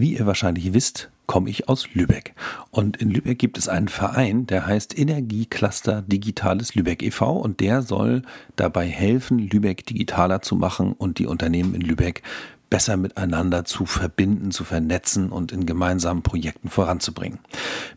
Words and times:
Wie 0.00 0.14
ihr 0.14 0.26
wahrscheinlich 0.26 0.74
wisst, 0.74 1.10
komme 1.26 1.50
ich 1.50 1.68
aus 1.68 1.92
Lübeck. 1.92 2.34
Und 2.70 2.96
in 2.98 3.10
Lübeck 3.10 3.38
gibt 3.38 3.58
es 3.58 3.68
einen 3.68 3.88
Verein, 3.88 4.46
der 4.46 4.66
heißt 4.66 4.98
Energiecluster 4.98 6.02
Digitales 6.02 6.74
Lübeck 6.74 7.02
e.V. 7.02 7.32
und 7.32 7.60
der 7.60 7.82
soll 7.82 8.22
dabei 8.56 8.86
helfen, 8.86 9.38
Lübeck 9.38 9.84
digitaler 9.86 10.40
zu 10.40 10.56
machen 10.56 10.92
und 10.92 11.18
die 11.18 11.26
Unternehmen 11.26 11.74
in 11.74 11.82
Lübeck 11.82 12.22
besser 12.70 12.96
miteinander 12.96 13.64
zu 13.64 13.86
verbinden, 13.86 14.50
zu 14.50 14.64
vernetzen 14.64 15.30
und 15.30 15.52
in 15.52 15.66
gemeinsamen 15.66 16.22
Projekten 16.22 16.68
voranzubringen. 16.68 17.38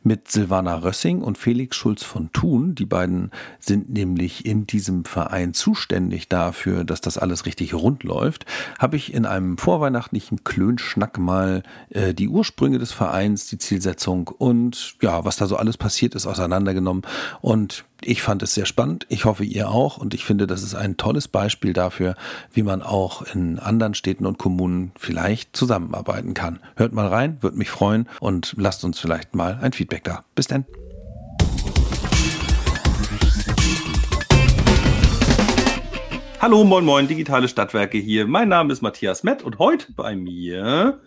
Mit 0.04 0.32
Silvana 0.32 0.76
Rössing 0.76 1.22
und 1.22 1.38
Felix 1.38 1.76
Schulz 1.76 2.04
von 2.04 2.32
Thun, 2.32 2.76
die 2.76 2.86
beiden 2.86 3.32
sind 3.60 3.90
nämlich 3.90 4.46
in 4.46 4.68
diesem 4.68 5.06
Verein 5.06 5.54
zuständig 5.54 6.30
dafür, 6.30 6.84
dass 6.84 7.02
das 7.02 7.18
alles 7.18 7.46
richtig 7.46 7.74
rund 7.74 8.04
läuft, 8.04 8.46
habe 8.80 8.96
ich 8.96 9.14
in 9.14 9.26
einem 9.26 9.58
vorweihnachtlichen 9.58 10.44
Klönschnack 10.44 11.18
mal 11.18 11.64
äh, 11.90 12.14
die 12.14 12.30
Ursprünge 12.30 12.80
des 12.80 12.92
Vereins, 12.92 13.48
die 13.48 13.58
Zielsetzung 13.58 14.28
und 14.30 14.96
ja, 15.02 15.26
was 15.26 15.36
da 15.36 15.48
so 15.48 15.58
alles 15.58 15.78
passiert 15.78 16.16
ist, 16.16 16.26
auseinandergenommen. 16.26 17.04
Und 17.42 17.86
ich 18.04 18.22
fand 18.22 18.42
es 18.42 18.54
sehr 18.54 18.66
spannend. 18.66 19.06
Ich 19.10 19.26
hoffe, 19.26 19.44
ihr 19.44 19.70
auch. 19.70 19.98
Und 19.98 20.14
ich 20.14 20.26
finde, 20.26 20.48
das 20.48 20.64
ist 20.64 20.76
ein 20.76 20.98
tolles 20.98 21.28
Beispiel 21.28 21.74
dafür, 21.74 22.16
wie 22.52 22.64
man 22.64 22.82
auch 22.82 23.22
in 23.34 23.60
anderen 23.60 23.94
Städten 23.94 24.26
und 24.26 24.38
Kommunen 24.38 24.92
vielleicht 24.98 25.56
zusammenarbeiten 25.56 26.34
kann. 26.34 26.60
Hört 26.76 26.94
mal 26.94 27.08
rein, 27.08 27.38
würde 27.42 27.58
mich 27.58 27.70
freuen 27.70 28.08
und 28.20 28.56
lasst 28.58 28.84
uns 28.84 29.00
vielleicht 29.00 29.36
mal 29.36 29.60
ein 29.62 29.74
Feedback 29.74 30.04
da. 30.04 30.24
Bis 30.36 30.48
dann. 30.48 30.66
Hallo, 36.40 36.64
moin, 36.64 36.84
moin, 36.84 37.08
digitale 37.08 37.48
Stadtwerke 37.48 38.00
hier. 38.00 38.26
Mein 38.26 38.50
Name 38.50 38.74
ist 38.74 38.82
Matthias 38.82 39.22
Mett 39.22 39.44
und 39.44 39.60
heute 39.60 39.94
bei 39.94 40.16
mir 40.16 41.02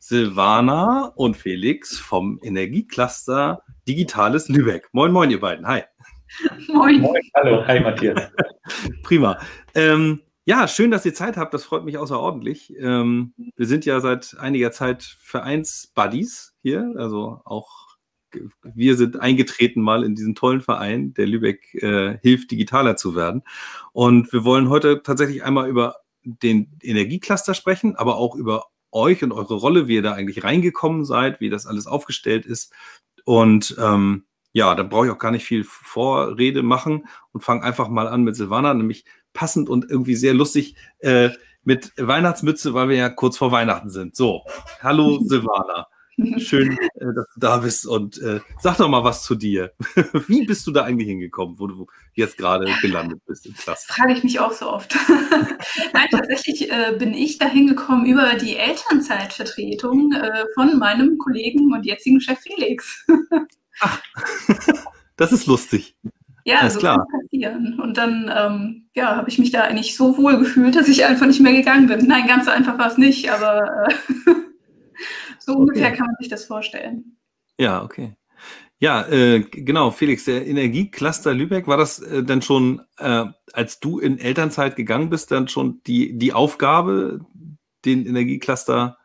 Silvana 0.00 1.12
und 1.14 1.36
Felix 1.36 1.96
vom 1.96 2.40
Energiecluster 2.42 3.62
Digitales 3.86 4.48
Lübeck. 4.48 4.88
Moin, 4.92 5.12
moin, 5.12 5.30
ihr 5.30 5.40
beiden. 5.40 5.66
Hi. 5.68 5.82
Moin. 6.68 7.00
Moin. 7.00 7.22
Hallo, 7.34 7.66
hi 7.66 7.80
Matthias. 7.80 8.30
Prima. 9.02 9.38
Ähm, 9.74 10.20
ja, 10.46 10.68
schön, 10.68 10.90
dass 10.90 11.06
ihr 11.06 11.14
Zeit 11.14 11.36
habt. 11.36 11.54
Das 11.54 11.64
freut 11.64 11.84
mich 11.84 11.98
außerordentlich. 11.98 12.74
Ähm, 12.78 13.34
wir 13.56 13.66
sind 13.66 13.86
ja 13.86 14.00
seit 14.00 14.36
einiger 14.38 14.72
Zeit 14.72 15.02
Vereinsbuddies 15.02 16.54
hier. 16.62 16.92
Also 16.96 17.40
auch 17.44 17.84
wir 18.62 18.96
sind 18.96 19.20
eingetreten 19.20 19.80
mal 19.80 20.04
in 20.04 20.14
diesen 20.16 20.34
tollen 20.34 20.60
Verein, 20.60 21.14
der 21.14 21.26
Lübeck 21.26 21.74
äh, 21.74 22.18
hilft, 22.20 22.50
digitaler 22.50 22.96
zu 22.96 23.14
werden. 23.14 23.42
Und 23.92 24.32
wir 24.32 24.44
wollen 24.44 24.68
heute 24.68 25.02
tatsächlich 25.02 25.44
einmal 25.44 25.68
über 25.68 25.96
den 26.24 26.76
Energiecluster 26.82 27.54
sprechen, 27.54 27.96
aber 27.96 28.16
auch 28.16 28.34
über 28.34 28.66
euch 28.90 29.22
und 29.22 29.32
eure 29.32 29.54
Rolle, 29.54 29.88
wie 29.88 29.96
ihr 29.96 30.02
da 30.02 30.12
eigentlich 30.12 30.44
reingekommen 30.44 31.04
seid, 31.04 31.40
wie 31.40 31.50
das 31.50 31.66
alles 31.66 31.86
aufgestellt 31.86 32.46
ist. 32.46 32.72
Und 33.24 33.76
ähm, 33.78 34.24
ja, 34.54 34.74
da 34.76 34.84
brauche 34.84 35.06
ich 35.06 35.12
auch 35.12 35.18
gar 35.18 35.32
nicht 35.32 35.44
viel 35.44 35.64
Vorrede 35.64 36.62
machen 36.62 37.06
und 37.32 37.42
fange 37.42 37.64
einfach 37.64 37.88
mal 37.88 38.06
an 38.06 38.22
mit 38.22 38.36
Silvana, 38.36 38.72
nämlich 38.72 39.04
passend 39.32 39.68
und 39.68 39.90
irgendwie 39.90 40.14
sehr 40.14 40.32
lustig 40.32 40.76
äh, 41.00 41.30
mit 41.64 41.92
Weihnachtsmütze, 41.96 42.72
weil 42.72 42.88
wir 42.88 42.96
ja 42.96 43.08
kurz 43.08 43.36
vor 43.36 43.50
Weihnachten 43.50 43.90
sind. 43.90 44.14
So, 44.14 44.44
hallo 44.80 45.18
Silvana. 45.24 45.88
Schön, 46.36 46.78
äh, 46.78 47.06
dass 47.16 47.26
du 47.34 47.40
da 47.40 47.56
bist 47.56 47.84
und 47.88 48.22
äh, 48.22 48.38
sag 48.60 48.76
doch 48.76 48.88
mal 48.88 49.02
was 49.02 49.24
zu 49.24 49.34
dir. 49.34 49.72
Wie 50.28 50.46
bist 50.46 50.64
du 50.68 50.70
da 50.70 50.84
eigentlich 50.84 51.08
hingekommen, 51.08 51.58
wo 51.58 51.66
du 51.66 51.88
jetzt 52.12 52.38
gerade 52.38 52.72
gelandet 52.80 53.22
bist 53.26 53.46
im 53.46 53.54
Klasse? 53.54 53.92
Frage 53.92 54.12
ich 54.12 54.22
mich 54.22 54.38
auch 54.38 54.52
so 54.52 54.70
oft. 54.70 54.94
Nein, 55.92 56.06
tatsächlich 56.12 56.70
äh, 56.70 56.94
bin 56.96 57.12
ich 57.12 57.38
da 57.38 57.46
hingekommen 57.46 58.06
über 58.06 58.34
die 58.34 58.54
Elternzeitvertretung 58.54 60.12
äh, 60.12 60.44
von 60.54 60.78
meinem 60.78 61.18
Kollegen 61.18 61.72
und 61.74 61.84
jetzigen 61.84 62.20
Chef 62.20 62.38
Felix. 62.38 63.04
Ach, 63.80 64.00
das 65.16 65.32
ist 65.32 65.46
lustig. 65.46 65.96
Ja, 66.44 66.58
Alles 66.58 66.74
so 66.74 66.80
klar. 66.80 66.98
kann 66.98 67.20
passieren. 67.22 67.80
Und 67.80 67.96
dann 67.96 68.30
ähm, 68.34 68.88
ja, 68.94 69.16
habe 69.16 69.30
ich 69.30 69.38
mich 69.38 69.50
da 69.50 69.62
eigentlich 69.62 69.96
so 69.96 70.16
wohl 70.18 70.38
gefühlt, 70.38 70.76
dass 70.76 70.88
ich 70.88 71.04
einfach 71.04 71.26
nicht 71.26 71.40
mehr 71.40 71.54
gegangen 71.54 71.86
bin. 71.86 72.06
Nein, 72.06 72.26
ganz 72.26 72.44
so 72.44 72.50
einfach 72.50 72.78
war 72.78 72.88
es 72.88 72.98
nicht, 72.98 73.30
aber 73.30 73.88
äh, 73.88 73.94
so 75.38 75.52
okay. 75.52 75.60
ungefähr 75.60 75.92
kann 75.92 76.06
man 76.06 76.16
sich 76.18 76.28
das 76.28 76.44
vorstellen. 76.44 77.16
Ja, 77.58 77.82
okay. 77.82 78.16
Ja, 78.78 79.06
äh, 79.08 79.40
genau, 79.40 79.90
Felix, 79.90 80.24
der 80.24 80.46
Energiecluster 80.46 81.32
Lübeck, 81.32 81.66
war 81.66 81.78
das 81.78 82.00
äh, 82.00 82.22
denn 82.22 82.42
schon, 82.42 82.82
äh, 82.98 83.24
als 83.54 83.80
du 83.80 83.98
in 83.98 84.18
Elternzeit 84.18 84.76
gegangen 84.76 85.08
bist, 85.08 85.30
dann 85.30 85.48
schon 85.48 85.80
die, 85.86 86.18
die 86.18 86.34
Aufgabe, 86.34 87.20
den 87.86 88.04
Energiecluster 88.04 88.98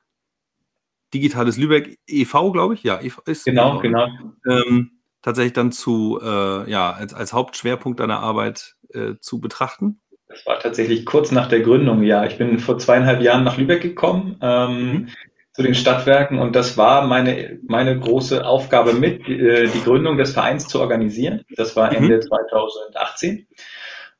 Digitales 1.14 1.58
Lübeck 1.58 1.97
e.V., 2.08 2.52
glaube 2.52 2.74
ich. 2.74 2.84
Ja, 2.84 3.00
e 3.02 3.12
ist 3.25 3.46
genau, 3.46 3.80
e 3.80 3.81
genau. 3.81 4.08
Ähm, 4.47 5.00
tatsächlich 5.22 5.53
dann 5.53 5.72
zu, 5.72 6.20
äh, 6.22 6.70
ja, 6.70 6.92
als, 6.92 7.14
als 7.14 7.34
Hauptschwerpunkt 7.34 8.00
deiner 8.00 8.20
Arbeit 8.20 8.75
äh, 8.94 9.14
zu 9.20 9.40
betrachten? 9.40 10.02
Das 10.28 10.46
war 10.46 10.59
tatsächlich 10.59 11.06
kurz 11.06 11.31
nach 11.31 11.47
der 11.47 11.62
Gründung, 11.62 12.03
ja. 12.03 12.25
Ich 12.25 12.38
bin 12.38 12.59
vor 12.59 12.78
zweieinhalb 12.78 13.22
Jahren 13.22 13.44
nach 13.44 13.58
Lübeck 13.58 13.81
gekommen, 13.81 14.38
ähm, 14.42 14.92
mhm. 14.92 15.08
zu 15.53 15.64
den 15.64 15.74
Stadtwerken 15.74 16.38
und 16.38 16.56
das 16.56 16.78
war 16.78 17.08
meine, 17.08 17.59
meine 17.68 18.00
große 18.00 18.46
Aufgabe 18.46 18.94
mit, 18.94 19.28
äh, 19.28 19.68
die 19.68 19.84
Gründung 19.84 20.18
des 20.18 20.34
Vereins 20.34 20.68
zu 20.68 20.80
organisieren. 20.80 21.44
Das 21.56 21.76
war 21.76 21.91
Ende 21.91 22.18
mhm. 22.18 22.22
2018. 22.22 23.47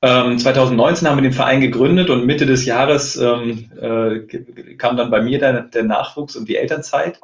Ähm, 0.02 0.40
2019 0.40 1.08
haben 1.08 1.18
wir 1.18 1.24
den 1.24 1.34
Verein 1.34 1.60
gegründet 1.60 2.10
und 2.10 2.26
Mitte 2.26 2.46
des 2.46 2.66
Jahres 2.66 3.18
ähm, 3.18 3.70
äh, 3.80 4.76
kam 4.78 4.96
dann 4.96 5.12
bei 5.12 5.22
mir 5.22 5.40
der, 5.40 5.64
der, 5.64 5.84
Nachwuchs 5.84 6.38
und 6.38 6.48
die 6.48 6.56
Elternzeit. 6.56 7.20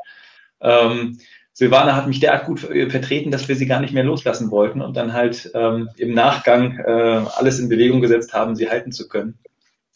Ähm, 0.59 1.19
Silvana 1.53 1.95
hat 1.95 2.07
mich 2.07 2.19
derart 2.19 2.45
gut 2.45 2.59
vertreten, 2.59 3.31
dass 3.31 3.47
wir 3.47 3.55
sie 3.55 3.65
gar 3.65 3.79
nicht 3.79 3.93
mehr 3.93 4.03
loslassen 4.03 4.51
wollten 4.51 4.81
und 4.81 4.97
dann 4.97 5.13
halt 5.13 5.51
ähm, 5.53 5.89
im 5.95 6.13
Nachgang 6.13 6.77
äh, 6.79 7.25
alles 7.37 7.59
in 7.59 7.69
Bewegung 7.69 8.01
gesetzt 8.01 8.33
haben, 8.33 8.57
sie 8.57 8.69
halten 8.69 8.91
zu 8.91 9.07
können. 9.07 9.39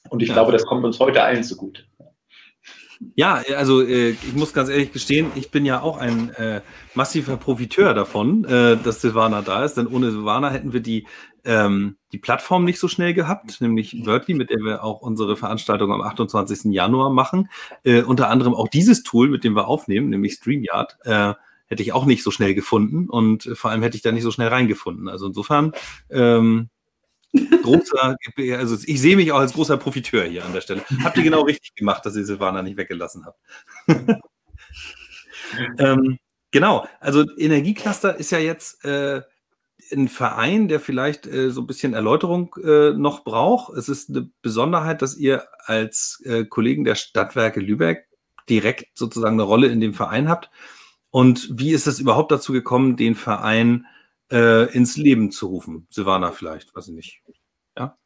Und 0.07 0.21
ich 0.21 0.29
ja. 0.29 0.35
glaube, 0.35 0.53
das 0.53 0.65
kommt 0.65 0.85
uns 0.85 0.99
heute 0.99 1.21
allen 1.21 1.43
zugute. 1.43 1.83
Ja, 3.15 3.41
also 3.55 3.81
äh, 3.81 4.09
ich 4.09 4.33
muss 4.33 4.53
ganz 4.53 4.69
ehrlich 4.69 4.91
gestehen, 4.91 5.31
ich 5.35 5.51
bin 5.51 5.65
ja 5.65 5.81
auch 5.81 5.97
ein 5.97 6.31
äh, 6.31 6.61
massiver 6.95 7.37
Profiteur 7.37 7.93
davon, 7.93 8.43
äh, 8.43 8.75
dass 8.75 9.01
Silvana 9.01 9.41
da 9.41 9.63
ist, 9.63 9.75
denn 9.75 9.87
ohne 9.87 10.11
Silvana 10.11 10.49
hätten 10.49 10.73
wir 10.73 10.81
die 10.81 11.07
ähm, 11.45 11.95
die 12.11 12.17
Plattform 12.17 12.65
nicht 12.65 12.79
so 12.79 12.87
schnell 12.89 13.13
gehabt, 13.13 13.61
nämlich 13.61 14.05
Wordly, 14.05 14.33
mit 14.33 14.49
der 14.49 14.59
wir 14.59 14.83
auch 14.83 15.01
unsere 15.01 15.37
Veranstaltung 15.37 15.91
am 15.91 16.01
28. 16.01 16.73
Januar 16.73 17.09
machen. 17.09 17.49
Äh, 17.83 18.01
unter 18.01 18.29
anderem 18.29 18.53
auch 18.53 18.67
dieses 18.67 19.03
Tool, 19.03 19.29
mit 19.29 19.43
dem 19.43 19.55
wir 19.55 19.67
aufnehmen, 19.67 20.09
nämlich 20.09 20.33
StreamYard, 20.33 20.97
äh, 21.03 21.33
hätte 21.67 21.83
ich 21.83 21.93
auch 21.93 22.05
nicht 22.05 22.23
so 22.23 22.31
schnell 22.31 22.55
gefunden 22.55 23.07
und 23.07 23.49
vor 23.53 23.71
allem 23.71 23.83
hätte 23.83 23.95
ich 23.95 24.01
da 24.01 24.11
nicht 24.11 24.23
so 24.23 24.31
schnell 24.31 24.47
reingefunden. 24.49 25.07
Also 25.07 25.27
insofern 25.27 25.71
ähm, 26.09 26.69
großer, 27.33 28.15
also 28.57 28.77
ich 28.85 29.01
sehe 29.01 29.15
mich 29.15 29.31
auch 29.31 29.39
als 29.39 29.53
großer 29.53 29.77
Profiteur 29.77 30.23
hier 30.23 30.45
an 30.45 30.53
der 30.53 30.61
Stelle. 30.61 30.83
Habt 31.03 31.17
ihr 31.17 31.23
genau 31.23 31.41
richtig 31.41 31.75
gemacht, 31.75 32.05
dass 32.05 32.15
ihr 32.15 32.25
Silvana 32.25 32.61
nicht 32.61 32.77
weggelassen 32.77 33.25
habt. 33.25 33.39
ähm, 35.77 36.17
genau, 36.51 36.87
also 36.99 37.25
Energiecluster 37.37 38.15
ist 38.15 38.31
ja 38.31 38.39
jetzt 38.39 38.83
äh, 38.83 39.21
ein 39.91 40.07
Verein, 40.07 40.67
der 40.67 40.79
vielleicht 40.79 41.27
äh, 41.27 41.51
so 41.51 41.61
ein 41.61 41.67
bisschen 41.67 41.93
Erläuterung 41.93 42.55
äh, 42.63 42.91
noch 42.91 43.23
braucht. 43.23 43.75
Es 43.75 43.89
ist 43.89 44.09
eine 44.09 44.29
Besonderheit, 44.41 45.01
dass 45.01 45.17
ihr 45.17 45.47
als 45.65 46.21
äh, 46.25 46.45
Kollegen 46.45 46.83
der 46.83 46.95
Stadtwerke 46.95 47.59
Lübeck 47.59 48.07
direkt 48.49 48.97
sozusagen 48.97 49.35
eine 49.35 49.43
Rolle 49.43 49.67
in 49.67 49.79
dem 49.79 49.93
Verein 49.93 50.29
habt. 50.29 50.49
Und 51.11 51.49
wie 51.51 51.71
ist 51.71 51.87
es 51.87 51.99
überhaupt 51.99 52.31
dazu 52.31 52.53
gekommen, 52.53 52.97
den 52.97 53.15
Verein 53.15 53.85
äh, 53.85 53.98
ins 54.31 54.95
Leben 54.95 55.31
zu 55.31 55.47
rufen? 55.47 55.87
Silvana 55.89 56.31
vielleicht, 56.31 56.75
weiß 56.75 56.89
ich 56.89 56.93
nicht. 56.93 57.21
Ja. 57.77 57.97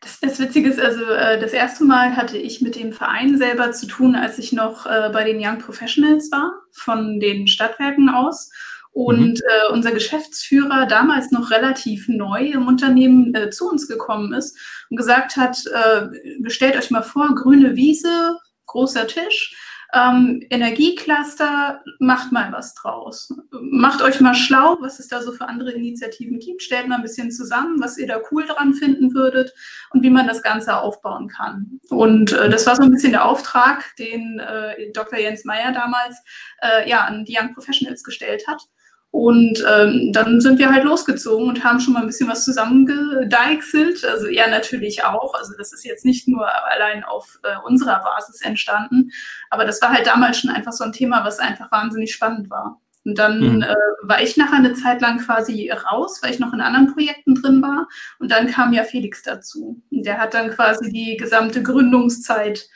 Das, 0.00 0.20
das 0.20 0.38
Witzige 0.38 0.70
ist, 0.70 0.80
also 0.80 1.04
äh, 1.04 1.40
das 1.40 1.52
erste 1.52 1.84
Mal 1.84 2.16
hatte 2.16 2.38
ich 2.38 2.60
mit 2.60 2.76
dem 2.76 2.92
Verein 2.92 3.36
selber 3.36 3.72
zu 3.72 3.86
tun, 3.86 4.14
als 4.14 4.38
ich 4.38 4.52
noch 4.52 4.86
äh, 4.86 5.10
bei 5.12 5.24
den 5.24 5.44
Young 5.44 5.58
Professionals 5.58 6.30
war, 6.30 6.52
von 6.72 7.18
den 7.18 7.48
Stadtwerken 7.48 8.08
aus. 8.08 8.50
Und 8.92 9.34
mhm. 9.34 9.42
äh, 9.48 9.72
unser 9.72 9.92
Geschäftsführer, 9.92 10.86
damals 10.86 11.30
noch 11.30 11.50
relativ 11.50 12.08
neu 12.08 12.46
im 12.46 12.66
Unternehmen, 12.66 13.34
äh, 13.34 13.50
zu 13.50 13.68
uns 13.68 13.88
gekommen 13.88 14.32
ist 14.32 14.56
und 14.88 14.96
gesagt 14.96 15.36
hat, 15.36 15.58
äh, 15.66 16.08
stellt 16.48 16.76
euch 16.76 16.90
mal 16.90 17.02
vor, 17.02 17.34
grüne 17.34 17.76
Wiese, 17.76 18.38
großer 18.66 19.06
Tisch, 19.06 19.56
ähm, 19.94 20.44
Energiecluster, 20.50 21.82
macht 21.98 22.30
mal 22.30 22.52
was 22.52 22.74
draus. 22.74 23.32
Macht 23.50 24.02
euch 24.02 24.20
mal 24.20 24.34
schlau, 24.34 24.76
was 24.80 24.98
es 24.98 25.08
da 25.08 25.22
so 25.22 25.32
für 25.32 25.48
andere 25.48 25.72
Initiativen 25.72 26.38
gibt. 26.38 26.62
Stellt 26.62 26.88
mal 26.88 26.96
ein 26.96 27.02
bisschen 27.02 27.30
zusammen, 27.30 27.80
was 27.80 27.96
ihr 27.96 28.06
da 28.06 28.20
cool 28.30 28.44
dran 28.44 28.74
finden 28.74 29.14
würdet 29.14 29.54
und 29.90 30.02
wie 30.02 30.10
man 30.10 30.26
das 30.26 30.42
Ganze 30.42 30.76
aufbauen 30.76 31.28
kann. 31.28 31.80
Und 31.88 32.32
äh, 32.32 32.50
das 32.50 32.66
war 32.66 32.76
so 32.76 32.82
ein 32.82 32.90
bisschen 32.90 33.12
der 33.12 33.24
Auftrag, 33.24 33.96
den 33.98 34.38
äh, 34.40 34.92
Dr. 34.92 35.18
Jens 35.18 35.44
Meyer 35.44 35.72
damals 35.72 36.22
äh, 36.60 36.88
ja, 36.88 37.04
an 37.04 37.24
die 37.24 37.36
Young 37.38 37.54
Professionals 37.54 38.04
gestellt 38.04 38.46
hat. 38.46 38.60
Und 39.10 39.64
ähm, 39.66 40.12
dann 40.12 40.40
sind 40.40 40.58
wir 40.58 40.70
halt 40.70 40.84
losgezogen 40.84 41.48
und 41.48 41.64
haben 41.64 41.80
schon 41.80 41.94
mal 41.94 42.00
ein 42.00 42.06
bisschen 42.06 42.28
was 42.28 42.44
zusammengedeichselt. 42.44 44.04
Also 44.04 44.26
er 44.26 44.48
natürlich 44.50 45.02
auch. 45.02 45.34
Also 45.34 45.54
das 45.56 45.72
ist 45.72 45.84
jetzt 45.84 46.04
nicht 46.04 46.28
nur 46.28 46.46
allein 46.66 47.04
auf 47.04 47.38
äh, 47.42 47.56
unserer 47.66 48.02
Basis 48.02 48.42
entstanden. 48.42 49.10
Aber 49.48 49.64
das 49.64 49.80
war 49.80 49.92
halt 49.92 50.06
damals 50.06 50.38
schon 50.38 50.50
einfach 50.50 50.72
so 50.72 50.84
ein 50.84 50.92
Thema, 50.92 51.24
was 51.24 51.38
einfach 51.38 51.72
wahnsinnig 51.72 52.12
spannend 52.12 52.50
war. 52.50 52.80
Und 53.04 53.18
dann 53.18 53.56
mhm. 53.56 53.62
äh, 53.62 53.74
war 54.02 54.20
ich 54.20 54.36
nachher 54.36 54.58
eine 54.58 54.74
Zeit 54.74 55.00
lang 55.00 55.18
quasi 55.18 55.70
raus, 55.70 56.20
weil 56.22 56.32
ich 56.32 56.38
noch 56.38 56.52
in 56.52 56.60
anderen 56.60 56.92
Projekten 56.92 57.34
drin 57.34 57.62
war. 57.62 57.88
Und 58.18 58.30
dann 58.30 58.48
kam 58.48 58.74
ja 58.74 58.84
Felix 58.84 59.22
dazu. 59.22 59.82
Und 59.90 60.04
der 60.04 60.18
hat 60.18 60.34
dann 60.34 60.50
quasi 60.50 60.92
die 60.92 61.16
gesamte 61.16 61.62
Gründungszeit 61.62 62.68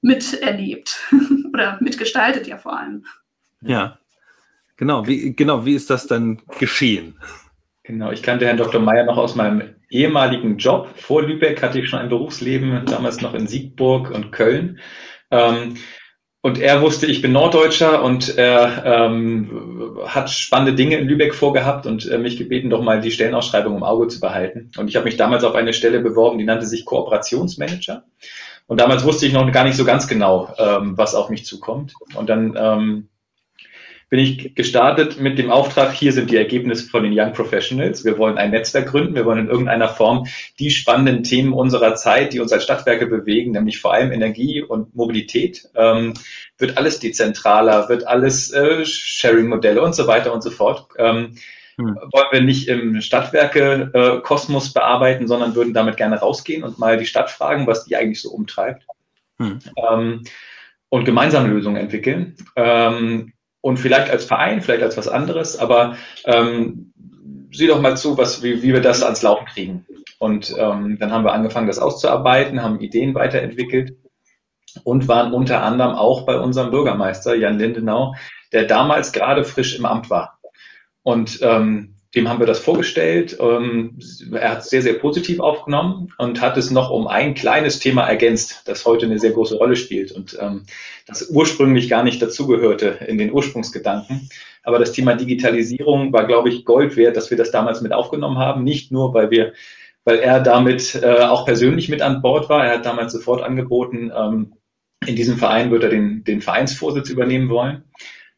miterlebt 0.00 0.98
oder 1.52 1.76
mitgestaltet 1.80 2.46
ja 2.46 2.56
vor 2.56 2.78
allem. 2.78 3.04
Ja, 3.60 3.98
genau. 4.76 5.06
Wie, 5.06 5.34
genau, 5.34 5.64
wie 5.64 5.74
ist 5.74 5.90
das 5.90 6.06
dann 6.06 6.42
geschehen? 6.58 7.18
Genau, 7.82 8.10
ich 8.10 8.22
kannte 8.22 8.46
Herrn 8.46 8.56
Dr. 8.56 8.80
Meyer 8.80 9.04
noch 9.04 9.18
aus 9.18 9.34
meinem 9.34 9.74
ehemaligen 9.90 10.56
Job. 10.56 10.88
Vor 10.96 11.22
Lübeck 11.22 11.62
hatte 11.62 11.78
ich 11.78 11.88
schon 11.88 11.98
ein 11.98 12.08
Berufsleben, 12.08 12.84
damals 12.86 13.20
noch 13.20 13.34
in 13.34 13.46
Siegburg 13.46 14.10
und 14.10 14.32
Köln. 14.32 14.80
Ähm, 15.30 15.76
und 16.40 16.58
er 16.58 16.82
wusste, 16.82 17.06
ich 17.06 17.22
bin 17.22 17.32
Norddeutscher 17.32 18.02
und 18.02 18.36
er 18.36 18.84
ähm, 18.84 19.98
hat 20.04 20.28
spannende 20.28 20.74
Dinge 20.74 20.96
in 20.96 21.08
Lübeck 21.08 21.34
vorgehabt 21.34 21.86
und 21.86 22.06
äh, 22.10 22.18
mich 22.18 22.36
gebeten, 22.36 22.68
doch 22.68 22.82
mal 22.82 23.00
die 23.00 23.10
Stellenausschreibung 23.10 23.76
im 23.76 23.82
Auge 23.82 24.08
zu 24.08 24.20
behalten. 24.20 24.70
Und 24.76 24.88
ich 24.88 24.96
habe 24.96 25.06
mich 25.06 25.16
damals 25.16 25.42
auf 25.44 25.54
eine 25.54 25.72
Stelle 25.72 26.00
beworben, 26.00 26.36
die 26.36 26.44
nannte 26.44 26.66
sich 26.66 26.84
Kooperationsmanager. 26.84 28.04
Und 28.66 28.80
damals 28.80 29.04
wusste 29.04 29.24
ich 29.24 29.32
noch 29.32 29.50
gar 29.52 29.64
nicht 29.64 29.76
so 29.76 29.86
ganz 29.86 30.06
genau, 30.06 30.52
ähm, 30.58 30.98
was 30.98 31.14
auf 31.14 31.30
mich 31.30 31.46
zukommt. 31.46 31.94
Und 32.14 32.28
dann 32.28 32.54
ähm, 32.58 33.08
bin 34.10 34.18
ich 34.18 34.54
gestartet 34.54 35.20
mit 35.20 35.38
dem 35.38 35.50
Auftrag, 35.50 35.92
hier 35.92 36.12
sind 36.12 36.30
die 36.30 36.36
Ergebnisse 36.36 36.88
von 36.88 37.02
den 37.02 37.18
Young 37.18 37.32
Professionals. 37.32 38.04
Wir 38.04 38.18
wollen 38.18 38.38
ein 38.38 38.50
Netzwerk 38.50 38.88
gründen. 38.88 39.14
Wir 39.14 39.24
wollen 39.24 39.40
in 39.40 39.48
irgendeiner 39.48 39.88
Form 39.88 40.26
die 40.58 40.70
spannenden 40.70 41.22
Themen 41.22 41.52
unserer 41.52 41.94
Zeit, 41.94 42.32
die 42.32 42.40
uns 42.40 42.52
als 42.52 42.64
Stadtwerke 42.64 43.06
bewegen, 43.06 43.52
nämlich 43.52 43.80
vor 43.80 43.92
allem 43.92 44.12
Energie 44.12 44.62
und 44.62 44.94
Mobilität, 44.94 45.68
ähm, 45.74 46.14
wird 46.58 46.78
alles 46.78 47.00
dezentraler, 47.00 47.88
wird 47.88 48.06
alles 48.06 48.52
äh, 48.52 48.84
Sharing-Modelle 48.84 49.82
und 49.82 49.94
so 49.94 50.06
weiter 50.06 50.32
und 50.32 50.42
so 50.42 50.50
fort. 50.50 50.88
Ähm, 50.98 51.36
hm. 51.76 51.96
Wollen 52.12 52.28
wir 52.30 52.40
nicht 52.40 52.68
im 52.68 53.00
Stadtwerke-Kosmos 53.00 54.72
bearbeiten, 54.72 55.26
sondern 55.26 55.54
würden 55.54 55.74
damit 55.74 55.96
gerne 55.96 56.20
rausgehen 56.20 56.62
und 56.62 56.78
mal 56.78 56.98
die 56.98 57.06
Stadt 57.06 57.30
fragen, 57.30 57.66
was 57.66 57.84
die 57.84 57.96
eigentlich 57.96 58.22
so 58.22 58.30
umtreibt. 58.30 58.86
Hm. 59.38 59.58
Ähm, 59.76 60.24
und 60.88 61.04
gemeinsame 61.04 61.48
Lösungen 61.48 61.76
entwickeln. 61.76 62.36
Ähm, 62.54 63.32
und 63.64 63.78
vielleicht 63.78 64.10
als 64.10 64.26
Verein, 64.26 64.60
vielleicht 64.60 64.82
als 64.82 64.98
was 64.98 65.08
anderes, 65.08 65.58
aber 65.58 65.96
ähm, 66.26 66.92
sieh 67.50 67.66
doch 67.66 67.80
mal 67.80 67.96
zu, 67.96 68.18
was, 68.18 68.42
wie, 68.42 68.62
wie 68.62 68.74
wir 68.74 68.82
das 68.82 69.02
ans 69.02 69.22
Laufen 69.22 69.46
kriegen. 69.46 69.86
Und 70.18 70.54
ähm, 70.58 70.98
dann 71.00 71.10
haben 71.10 71.24
wir 71.24 71.32
angefangen, 71.32 71.66
das 71.66 71.78
auszuarbeiten, 71.78 72.62
haben 72.62 72.78
Ideen 72.80 73.14
weiterentwickelt 73.14 73.96
und 74.82 75.08
waren 75.08 75.32
unter 75.32 75.62
anderem 75.62 75.94
auch 75.94 76.26
bei 76.26 76.38
unserem 76.38 76.72
Bürgermeister 76.72 77.34
Jan 77.36 77.58
Lindenau, 77.58 78.14
der 78.52 78.64
damals 78.64 79.12
gerade 79.12 79.44
frisch 79.44 79.78
im 79.78 79.86
Amt 79.86 80.10
war. 80.10 80.38
Und 81.02 81.38
ähm, 81.40 81.93
dem 82.14 82.28
haben 82.28 82.38
wir 82.38 82.46
das 82.46 82.60
vorgestellt. 82.60 83.36
Ähm, 83.40 83.98
er 84.32 84.52
hat 84.52 84.60
es 84.60 84.70
sehr, 84.70 84.82
sehr 84.82 84.94
positiv 84.94 85.40
aufgenommen 85.40 86.12
und 86.18 86.40
hat 86.40 86.56
es 86.56 86.70
noch 86.70 86.90
um 86.90 87.06
ein 87.06 87.34
kleines 87.34 87.80
Thema 87.80 88.02
ergänzt, 88.06 88.62
das 88.66 88.84
heute 88.84 89.06
eine 89.06 89.18
sehr 89.18 89.32
große 89.32 89.56
Rolle 89.56 89.76
spielt 89.76 90.12
und 90.12 90.36
ähm, 90.40 90.64
das 91.06 91.28
ursprünglich 91.28 91.88
gar 91.88 92.04
nicht 92.04 92.22
dazugehörte 92.22 92.98
in 93.06 93.18
den 93.18 93.32
Ursprungsgedanken. 93.32 94.28
Aber 94.62 94.78
das 94.78 94.92
Thema 94.92 95.14
Digitalisierung 95.14 96.12
war, 96.12 96.26
glaube 96.26 96.48
ich, 96.48 96.64
Gold 96.64 96.96
wert, 96.96 97.16
dass 97.16 97.30
wir 97.30 97.36
das 97.36 97.50
damals 97.50 97.80
mit 97.80 97.92
aufgenommen 97.92 98.38
haben. 98.38 98.64
Nicht 98.64 98.92
nur, 98.92 99.12
weil 99.12 99.30
wir, 99.30 99.52
weil 100.04 100.18
er 100.18 100.40
damit 100.40 100.94
äh, 100.94 101.24
auch 101.24 101.44
persönlich 101.44 101.88
mit 101.88 102.00
an 102.00 102.22
Bord 102.22 102.48
war. 102.48 102.64
Er 102.64 102.78
hat 102.78 102.86
damals 102.86 103.12
sofort 103.12 103.42
angeboten, 103.42 104.10
ähm, 104.16 104.54
in 105.06 105.16
diesem 105.16 105.36
Verein 105.36 105.70
wird 105.70 105.82
er 105.82 105.90
den, 105.90 106.24
den 106.24 106.40
Vereinsvorsitz 106.40 107.10
übernehmen 107.10 107.50
wollen. 107.50 107.84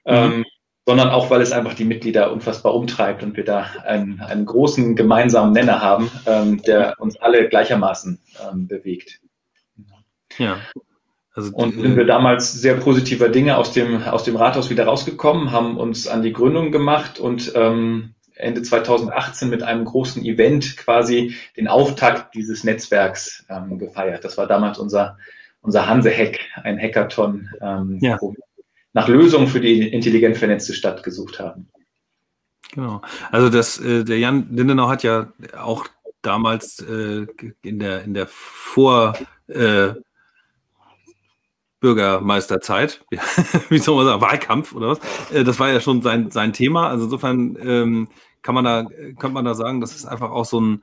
Mhm. 0.05 0.45
Sondern 0.87 1.11
auch, 1.11 1.31
weil 1.31 1.43
es 1.43 1.53
einfach 1.53 1.75
die 1.75 1.85
Mitglieder 1.85 2.33
unfassbar 2.33 2.75
umtreibt 2.75 3.25
und 3.25 3.37
wir 3.37 3.45
da 3.45 3.67
einen, 3.85 4.21
einen 4.21 4.47
großen 4.47 4.95
gemeinsamen 4.95 5.53
Nenner 5.53 5.83
haben, 5.83 6.11
ähm, 6.27 6.63
der 6.63 6.95
uns 6.99 7.17
alle 7.17 7.49
gleichermaßen 7.49 8.21
ähm, 8.49 8.69
bewegt. 8.69 9.21
Ja. 10.39 10.59
Also, 11.35 11.53
und 11.53 11.79
sind 11.79 11.97
wir 11.97 12.07
damals 12.07 12.53
sehr 12.53 12.77
positiver 12.77 13.29
Dinge 13.29 13.59
aus 13.59 13.73
dem, 13.73 14.03
aus 14.05 14.25
dem 14.25 14.37
Rathaus 14.37 14.71
wieder 14.71 14.87
rausgekommen, 14.87 15.53
haben 15.53 15.77
uns 15.77 16.09
an 16.09 16.23
die 16.23 16.33
Gründung 16.33 16.73
gemacht 16.73 17.19
und 17.19 17.53
ähm, 17.55 18.15
Ende 18.37 18.63
2018 18.63 19.51
mit 19.51 19.63
einem 19.63 19.85
großen 19.85 20.25
Event 20.25 20.77
quasi 20.79 21.35
den 21.57 21.69
Auftakt 21.69 22.35
dieses 22.35 22.65
Netzwerks 22.65 23.45
ähm, 23.51 23.79
gefeiert. 23.79 24.25
Das 24.25 24.39
war 24.39 24.47
damals 24.47 24.79
unser, 24.79 25.19
unser 25.61 25.87
Hanse-Hack, 25.87 26.39
ein 26.63 26.79
Hackathon, 26.79 27.51
ähm, 27.61 27.99
ja. 28.01 28.17
wo 28.21 28.33
wir 28.33 28.46
nach 28.97 29.09
Lösungen 29.09 29.47
für 29.47 29.61
die 29.61 29.87
intelligent 29.87 30.39
vernetzte 30.39 30.73
Stadt 30.73 31.03
gesucht 31.03 31.39
haben. 31.39 31.69
Genau. 32.73 33.03
Also 33.31 33.51
das, 33.51 33.79
äh, 33.79 34.05
der 34.05 34.19
Jan 34.19 34.49
Lindenau 34.51 34.89
hat 34.89 35.03
ja 35.03 35.35
auch 35.55 35.87
damals 36.23 36.81
äh, 36.81 37.27
in 37.63 37.79
der 37.79 38.05
in 38.05 38.15
der 38.15 38.27
Vor 38.27 39.15
äh, 39.49 39.89
Bürgermeisterzeit, 41.81 43.05
wie 43.69 43.79
soll 43.79 43.97
man 43.97 44.07
sagen, 44.07 44.23
Wahlkampf 44.23 44.75
oder 44.75 44.89
was? 44.89 45.01
Äh, 45.31 45.45
das 45.45 45.61
war 45.61 45.71
ja 45.71 45.81
schon 45.81 46.01
sein, 46.01 46.31
sein 46.31 46.55
Thema. 46.55 46.89
Also 46.89 47.05
insofern 47.05 47.59
ähm, 47.61 48.09
kann 48.41 48.55
man 48.55 48.65
da, 48.65 48.85
könnte 49.19 49.35
man 49.35 49.45
da 49.45 49.55
sagen, 49.55 49.83
dass 49.83 49.95
es 49.95 50.07
einfach 50.07 50.31
auch 50.31 50.47
so 50.47 50.59
ein 50.59 50.83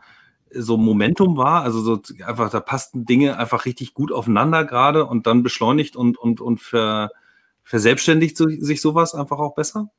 so 0.52 0.78
Momentum 0.78 1.36
war, 1.36 1.64
also 1.64 1.82
so 1.82 2.00
einfach, 2.24 2.52
da 2.52 2.60
passten 2.60 3.06
Dinge 3.06 3.40
einfach 3.40 3.66
richtig 3.66 3.96
gut 3.96 4.12
aufeinander 4.12 4.66
gerade 4.66 5.08
und 5.08 5.26
dann 5.26 5.42
beschleunigt 5.42 5.96
und, 5.96 6.16
und, 6.16 6.42
und 6.42 6.62
ver, 6.62 7.10
verselbstständigt 7.64 8.38
sich 8.38 8.82
sowas 8.82 9.14
einfach 9.14 9.40
auch 9.40 9.56
besser? 9.56 9.90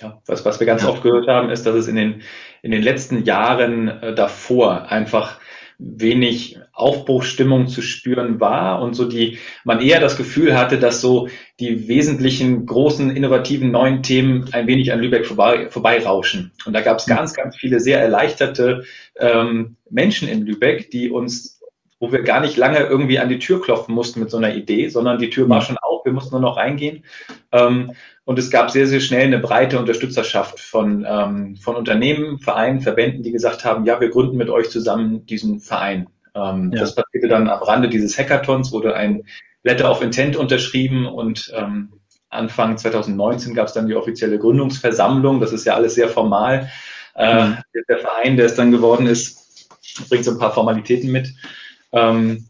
Ja, 0.00 0.20
was, 0.26 0.44
was 0.44 0.60
wir 0.60 0.66
ganz 0.66 0.84
oft 0.84 1.02
gehört 1.02 1.26
haben, 1.26 1.50
ist, 1.50 1.64
dass 1.64 1.74
es 1.74 1.88
in 1.88 1.96
den, 1.96 2.22
in 2.62 2.70
den 2.70 2.82
letzten 2.82 3.24
Jahren 3.24 3.88
äh, 3.88 4.14
davor 4.14 4.90
einfach 4.90 5.40
wenig 5.78 6.58
Aufbruchstimmung 6.72 7.68
zu 7.68 7.82
spüren 7.82 8.40
war 8.40 8.80
und 8.80 8.94
so 8.94 9.06
die, 9.06 9.38
man 9.64 9.80
eher 9.80 10.00
das 10.00 10.16
Gefühl 10.16 10.56
hatte, 10.56 10.78
dass 10.78 11.00
so 11.00 11.28
die 11.60 11.88
wesentlichen 11.88 12.64
großen, 12.64 13.14
innovativen 13.14 13.70
neuen 13.70 14.02
Themen 14.02 14.48
ein 14.52 14.66
wenig 14.66 14.92
an 14.92 15.00
Lübeck 15.00 15.26
vorbei, 15.26 15.68
vorbeirauschen. 15.68 16.52
Und 16.64 16.72
da 16.72 16.80
gab 16.80 16.98
es 16.98 17.06
ganz, 17.06 17.34
ganz 17.34 17.56
viele 17.56 17.80
sehr 17.80 18.00
erleichterte 18.00 18.84
ähm, 19.18 19.76
Menschen 19.90 20.28
in 20.28 20.46
Lübeck, 20.46 20.90
die 20.90 21.10
uns 21.10 21.56
wo 21.98 22.12
wir 22.12 22.22
gar 22.22 22.40
nicht 22.40 22.58
lange 22.58 22.80
irgendwie 22.80 23.18
an 23.18 23.30
die 23.30 23.38
Tür 23.38 23.62
klopfen 23.62 23.94
mussten 23.94 24.20
mit 24.20 24.30
so 24.30 24.36
einer 24.36 24.54
Idee, 24.54 24.88
sondern 24.88 25.18
die 25.18 25.30
Tür 25.30 25.48
war 25.48 25.62
schon 25.62 25.78
auf, 25.78 25.85
wir 26.06 26.12
mussten 26.12 26.30
nur 26.30 26.40
noch 26.40 26.56
reingehen. 26.56 27.04
Ähm, 27.52 27.92
und 28.24 28.38
es 28.38 28.50
gab 28.50 28.70
sehr, 28.70 28.86
sehr 28.86 29.00
schnell 29.00 29.26
eine 29.26 29.38
breite 29.38 29.78
Unterstützerschaft 29.78 30.58
von, 30.58 31.06
ähm, 31.08 31.56
von 31.56 31.76
Unternehmen, 31.76 32.38
Vereinen, 32.38 32.80
Verbänden, 32.80 33.22
die 33.22 33.32
gesagt 33.32 33.64
haben, 33.64 33.84
ja, 33.84 34.00
wir 34.00 34.08
gründen 34.08 34.36
mit 34.36 34.48
euch 34.48 34.70
zusammen 34.70 35.26
diesen 35.26 35.60
Verein. 35.60 36.08
Ähm, 36.34 36.72
ja. 36.72 36.80
Das 36.80 36.94
passierte 36.94 37.28
dann 37.28 37.48
am 37.48 37.62
Rande 37.62 37.88
dieses 37.88 38.18
Hackathons, 38.18 38.72
wurde 38.72 38.96
ein 38.96 39.24
Letter 39.62 39.90
of 39.90 40.00
Intent 40.00 40.36
unterschrieben 40.36 41.06
und 41.06 41.52
Anfang 42.28 42.76
2019 42.76 43.54
gab 43.54 43.68
es 43.68 43.72
dann 43.72 43.86
die 43.86 43.94
offizielle 43.94 44.38
Gründungsversammlung. 44.38 45.40
Das 45.40 45.52
ist 45.52 45.64
ja 45.64 45.74
alles 45.74 45.94
sehr 45.94 46.08
formal. 46.08 46.70
Äh, 47.14 47.46
mhm. 47.46 47.56
Der 47.88 47.98
Verein, 47.98 48.36
der 48.36 48.46
es 48.46 48.54
dann 48.54 48.70
geworden 48.70 49.06
ist, 49.06 49.68
bringt 50.08 50.24
so 50.24 50.32
ein 50.32 50.38
paar 50.38 50.52
Formalitäten 50.52 51.10
mit. 51.10 51.34
Ähm, 51.92 52.46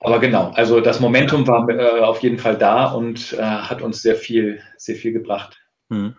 aber 0.00 0.20
genau, 0.20 0.50
also 0.54 0.80
das 0.80 1.00
Momentum 1.00 1.46
war 1.46 1.68
äh, 1.68 2.00
auf 2.00 2.20
jeden 2.22 2.38
Fall 2.38 2.56
da 2.56 2.86
und 2.86 3.32
äh, 3.32 3.42
hat 3.42 3.82
uns 3.82 4.00
sehr 4.00 4.16
viel, 4.16 4.60
sehr 4.76 4.94
viel 4.94 5.12
gebracht. 5.12 5.60
Hm. 5.90 6.14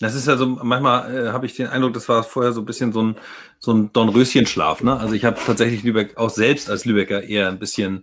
Das 0.00 0.14
ist 0.14 0.26
ja 0.26 0.36
so, 0.36 0.46
manchmal 0.46 1.14
äh, 1.14 1.32
habe 1.32 1.46
ich 1.46 1.54
den 1.54 1.68
Eindruck, 1.68 1.94
das 1.94 2.08
war 2.08 2.22
vorher 2.22 2.52
so 2.52 2.60
ein 2.60 2.66
bisschen 2.66 2.92
so 2.92 3.02
ein, 3.02 3.16
so 3.58 3.72
ein 3.72 3.92
Dornröschenschlaf. 3.92 4.82
Ne? 4.82 4.98
Also 4.98 5.14
ich 5.14 5.24
habe 5.24 5.38
tatsächlich 5.44 5.84
Lübeck 5.84 6.18
auch 6.18 6.30
selbst 6.30 6.68
als 6.68 6.84
Lübecker 6.84 7.22
eher 7.22 7.48
ein 7.48 7.58
bisschen 7.58 8.02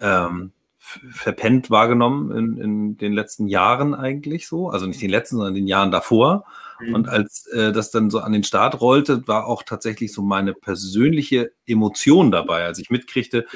ähm, 0.00 0.52
verpennt 0.78 1.70
wahrgenommen 1.70 2.30
in, 2.36 2.56
in 2.60 2.96
den 2.98 3.12
letzten 3.12 3.46
Jahren 3.46 3.94
eigentlich 3.94 4.48
so. 4.48 4.68
Also 4.68 4.86
nicht 4.86 5.00
den 5.00 5.10
letzten, 5.10 5.36
sondern 5.36 5.54
den 5.54 5.66
Jahren 5.66 5.90
davor. 5.90 6.44
Mhm. 6.80 6.94
Und 6.94 7.08
als 7.08 7.46
äh, 7.46 7.72
das 7.72 7.90
dann 7.90 8.10
so 8.10 8.18
an 8.20 8.32
den 8.32 8.44
Start 8.44 8.80
rollte, 8.80 9.26
war 9.26 9.46
auch 9.46 9.62
tatsächlich 9.62 10.12
so 10.12 10.22
meine 10.22 10.52
persönliche 10.52 11.52
Emotion 11.66 12.30
dabei, 12.30 12.64
als 12.64 12.78
ich 12.78 12.90
mitkriegte, 12.90 13.46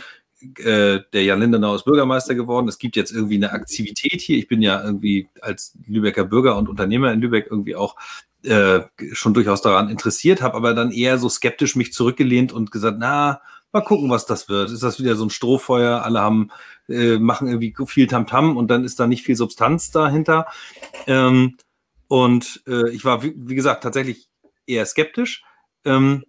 äh, 0.59 1.01
der 1.13 1.25
Jan 1.25 1.41
Lindenau 1.41 1.75
ist 1.75 1.85
Bürgermeister 1.85 2.35
geworden. 2.35 2.69
Es 2.69 2.79
gibt 2.79 2.97
jetzt 2.97 3.13
irgendwie 3.13 3.37
eine 3.37 3.53
Aktivität 3.53 4.21
hier. 4.21 4.39
Ich 4.39 4.49
bin 4.49 4.63
ja 4.63 4.83
irgendwie 4.83 5.29
als 5.41 5.77
Lübecker 5.87 6.25
Bürger 6.25 6.57
und 6.57 6.69
Unternehmer 6.69 7.13
in 7.13 7.21
Lübeck 7.21 7.49
irgendwie 7.51 7.77
auch 7.77 7.97
äh, 8.43 8.81
schon 9.13 9.35
durchaus 9.35 9.63
daran 9.63 9.89
interessiert, 9.89 10.43
habe 10.43 10.55
aber 10.55 10.75
dann 10.75 10.93
eher 10.93 11.19
so 11.19 11.29
skeptisch 11.29 11.77
mich 11.77 11.93
zurückgelehnt 11.93 12.53
und 12.53 12.71
gesagt, 12.71 12.99
na, 13.01 13.41
mal 13.73 13.81
gucken, 13.81 14.11
was 14.11 14.27
das 14.27 14.49
wird. 14.49 14.71
Ist 14.71 14.83
das 14.83 15.01
wieder 15.01 15.17
so 15.17 15.25
ein 15.25 15.31
Strohfeuer? 15.31 16.03
Alle 16.03 16.21
haben, 16.21 16.51
äh, 16.89 17.19
machen 17.19 17.49
irgendwie 17.49 17.75
viel 17.87 18.07
Tamtam 18.07 18.51
-Tam 18.53 18.57
und 18.57 18.71
dann 18.71 18.85
ist 18.85 19.01
da 19.01 19.07
nicht 19.07 19.25
viel 19.25 19.37
Substanz 19.37 19.91
dahinter. 19.91 20.47
Ähm, 21.07 21.57
Und 22.09 22.63
äh, 22.67 22.91
ich 22.91 23.05
war, 23.05 23.23
wie, 23.23 23.35
wie, 23.37 23.55
gesagt, 23.55 23.83
tatsächlich 23.83 24.29
eher 24.67 24.87
skeptisch 24.87 25.43
ähm, 25.85 26.25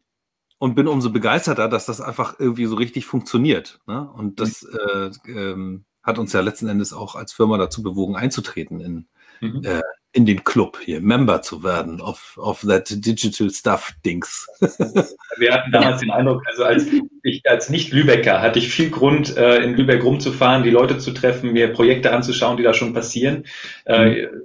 und 0.65 0.73
bin 0.73 0.87
umso 0.87 1.11
begeisterter, 1.11 1.69
dass 1.69 1.85
das 1.85 2.01
einfach 2.01 2.39
irgendwie 2.39 2.65
so 2.65 2.75
richtig 2.75 3.05
funktioniert. 3.05 3.81
Ne? 3.85 4.09
Und 4.17 4.39
das 4.39 4.63
äh, 4.63 5.11
ähm, 5.29 5.85
hat 6.01 6.17
uns 6.17 6.33
ja 6.33 6.41
letzten 6.41 6.67
Endes 6.67 6.91
auch 6.91 7.13
als 7.13 7.33
Firma 7.33 7.59
dazu 7.59 7.83
bewogen, 7.83 8.15
einzutreten 8.15 8.79
in, 8.79 9.07
mhm. 9.41 9.63
äh, 9.63 9.83
in 10.11 10.25
den 10.25 10.43
Club 10.43 10.79
hier, 10.83 11.01
Member 11.01 11.43
zu 11.43 11.63
werden 11.63 12.01
of, 12.01 12.39
of 12.41 12.61
that 12.61 12.89
Digital 12.89 13.51
Stuff 13.51 13.93
Dings. 14.03 14.47
Wir 15.37 15.53
hatten 15.53 15.71
damals 15.71 16.01
den 16.01 16.09
Eindruck, 16.09 16.41
also 16.47 16.63
als 16.63 16.87
ich 17.21 17.43
als 17.47 17.69
Nicht-Lübecker 17.69 18.41
hatte 18.41 18.57
ich 18.57 18.69
viel 18.69 18.89
Grund, 18.89 19.37
äh, 19.37 19.57
in 19.57 19.75
Lübeck 19.75 20.03
rumzufahren, 20.03 20.63
die 20.63 20.71
Leute 20.71 20.97
zu 20.97 21.11
treffen, 21.11 21.53
mir 21.53 21.73
Projekte 21.73 22.11
anzuschauen, 22.11 22.57
die 22.57 22.63
da 22.63 22.73
schon 22.73 22.91
passieren. 22.91 23.43
Äh, 23.85 24.23
mhm. 24.23 24.41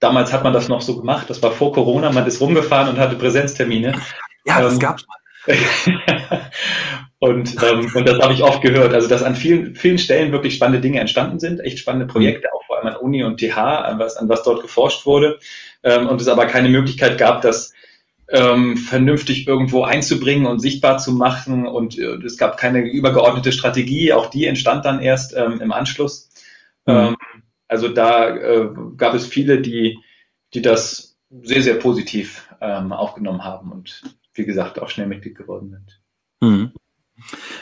damals 0.00 0.34
hat 0.34 0.44
man 0.44 0.52
das 0.52 0.68
noch 0.68 0.82
so 0.82 0.98
gemacht, 0.98 1.30
das 1.30 1.42
war 1.42 1.52
vor 1.52 1.72
Corona, 1.72 2.12
man 2.12 2.26
ist 2.26 2.42
rumgefahren 2.42 2.90
und 2.90 2.98
hatte 2.98 3.16
Präsenztermine. 3.16 3.98
Ja, 4.44 4.60
das 4.60 4.74
ähm, 4.74 4.80
gab's 4.80 5.06
mal. 5.08 5.16
und, 7.18 7.56
ähm, 7.62 7.90
und 7.94 8.08
das 8.08 8.18
habe 8.18 8.34
ich 8.34 8.42
oft 8.42 8.62
gehört. 8.62 8.92
Also, 8.94 9.08
dass 9.08 9.22
an 9.22 9.36
vielen, 9.36 9.74
vielen 9.74 9.98
Stellen 9.98 10.32
wirklich 10.32 10.54
spannende 10.54 10.80
Dinge 10.80 11.00
entstanden 11.00 11.38
sind, 11.38 11.60
echt 11.60 11.78
spannende 11.78 12.06
Projekte, 12.06 12.52
auch 12.52 12.64
vor 12.66 12.78
allem 12.78 12.88
an 12.88 12.96
Uni 12.96 13.22
und 13.22 13.38
TH, 13.38 13.56
an 13.56 13.98
was, 13.98 14.16
an 14.16 14.28
was 14.28 14.42
dort 14.42 14.62
geforscht 14.62 15.06
wurde. 15.06 15.38
Ähm, 15.82 16.06
und 16.08 16.20
es 16.20 16.28
aber 16.28 16.46
keine 16.46 16.68
Möglichkeit 16.68 17.18
gab, 17.18 17.42
das 17.42 17.72
ähm, 18.28 18.76
vernünftig 18.76 19.46
irgendwo 19.46 19.84
einzubringen 19.84 20.46
und 20.46 20.58
sichtbar 20.58 20.98
zu 20.98 21.12
machen. 21.12 21.66
Und 21.66 21.98
äh, 21.98 22.16
es 22.24 22.36
gab 22.36 22.56
keine 22.56 22.80
übergeordnete 22.80 23.52
Strategie. 23.52 24.12
Auch 24.12 24.26
die 24.26 24.46
entstand 24.46 24.84
dann 24.84 25.00
erst 25.00 25.36
ähm, 25.36 25.60
im 25.60 25.72
Anschluss. 25.72 26.28
Mhm. 26.86 26.94
Ähm, 26.94 27.16
also 27.68 27.88
da 27.88 28.28
äh, 28.28 28.68
gab 28.96 29.14
es 29.14 29.26
viele, 29.26 29.60
die, 29.60 29.98
die 30.54 30.62
das 30.62 31.16
sehr, 31.30 31.62
sehr 31.62 31.74
positiv 31.74 32.48
ähm, 32.60 32.92
aufgenommen 32.92 33.44
haben 33.44 33.72
und 33.72 34.02
wie 34.36 34.44
gesagt, 34.44 34.80
auch 34.80 34.88
schnell 34.88 35.06
Mitglied 35.06 35.36
geworden 35.36 35.70
sind. 35.70 36.00
Mhm. 36.40 36.72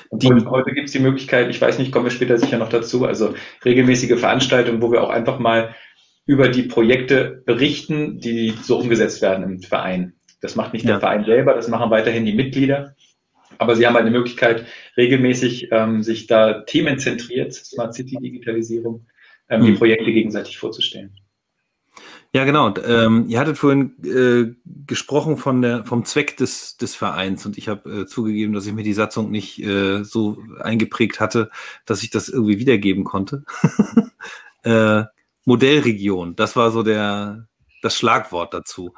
Und 0.09 0.51
heute 0.51 0.73
gibt 0.73 0.87
es 0.87 0.93
die 0.93 1.01
Möglichkeit, 1.01 1.49
ich 1.49 1.61
weiß 1.61 1.79
nicht, 1.79 1.93
kommen 1.93 2.07
wir 2.07 2.11
später 2.11 2.39
sicher 2.39 2.59
noch 2.59 2.69
dazu, 2.69 3.05
also 3.05 3.35
regelmäßige 3.65 4.19
Veranstaltungen, 4.19 4.83
wo 4.83 4.91
wir 4.91 5.03
auch 5.03 5.11
einfach 5.11 5.39
mal 5.39 5.75
über 6.27 6.49
die 6.49 6.63
Projekte 6.63 7.43
berichten, 7.45 8.19
die 8.19 8.55
so 8.63 8.79
umgesetzt 8.79 9.23
werden 9.23 9.45
im 9.45 9.61
Verein. 9.61 10.15
Das 10.41 10.57
macht 10.57 10.73
nicht 10.73 10.85
ja. 10.85 10.93
der 10.93 11.01
Verein 11.01 11.25
selber, 11.25 11.55
das 11.55 11.69
machen 11.69 11.91
weiterhin 11.91 12.25
die 12.25 12.35
Mitglieder. 12.35 12.95
Aber 13.59 13.77
sie 13.77 13.87
haben 13.87 13.95
halt 13.95 14.07
eine 14.07 14.17
Möglichkeit, 14.17 14.67
regelmäßig 14.97 15.69
ähm, 15.71 16.03
sich 16.03 16.27
da 16.27 16.63
themenzentriert, 16.63 17.55
Smart 17.55 17.95
City 17.95 18.17
Digitalisierung, 18.21 19.07
ähm, 19.49 19.61
mhm. 19.61 19.67
die 19.67 19.73
Projekte 19.73 20.13
gegenseitig 20.13 20.59
vorzustellen. 20.59 21.17
Ja, 22.35 22.45
genau. 22.45 22.75
Ähm, 22.79 23.27
ihr 23.29 23.39
hattet 23.39 23.57
vorhin 23.57 23.95
äh, 24.05 24.57
gesprochen 24.89 25.37
von 25.37 25.63
der, 25.63 25.85
vom 25.85 26.05
Zweck 26.05 26.37
des, 26.37 26.77
des 26.77 26.97
Vereins 26.97 27.47
und 27.47 27.57
ich 27.57 27.69
habe 27.69 28.01
äh, 28.01 28.07
zugegeben, 28.07 28.53
dass 28.53 28.67
ich 28.67 28.73
mir 28.73 28.83
die 28.83 28.93
Satzung 28.93 29.31
nicht 29.31 29.63
äh, 29.63 30.03
so 30.03 30.43
eingeprägt 30.61 31.21
hatte, 31.21 31.49
dass 31.87 32.03
ich 32.03 32.11
das 32.11 32.29
irgendwie 32.29 32.59
wiedergeben 32.59 33.05
konnte. 33.05 33.45
äh, 34.65 35.05
Modellregion, 35.45 36.35
das 36.35 36.57
war 36.57 36.73
so 36.73 36.83
der, 36.83 37.47
das 37.83 37.97
Schlagwort 37.97 38.53
dazu. 38.53 38.95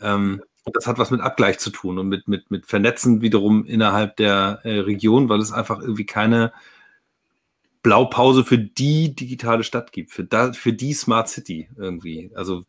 Ähm, 0.00 0.42
das 0.72 0.86
hat 0.86 0.96
was 0.96 1.10
mit 1.10 1.20
Abgleich 1.20 1.58
zu 1.58 1.68
tun 1.68 1.98
und 1.98 2.08
mit, 2.08 2.26
mit, 2.26 2.50
mit 2.50 2.64
Vernetzen 2.64 3.20
wiederum 3.20 3.66
innerhalb 3.66 4.16
der 4.16 4.60
äh, 4.62 4.78
Region, 4.80 5.28
weil 5.28 5.40
es 5.40 5.52
einfach 5.52 5.80
irgendwie 5.80 6.06
keine 6.06 6.54
Blaupause 7.88 8.44
für 8.44 8.58
die 8.58 9.14
digitale 9.14 9.64
Stadt 9.64 9.92
gibt, 9.92 10.10
für, 10.10 10.22
da, 10.22 10.52
für 10.52 10.74
die 10.74 10.92
Smart 10.92 11.30
City 11.30 11.70
irgendwie. 11.78 12.30
Also 12.34 12.64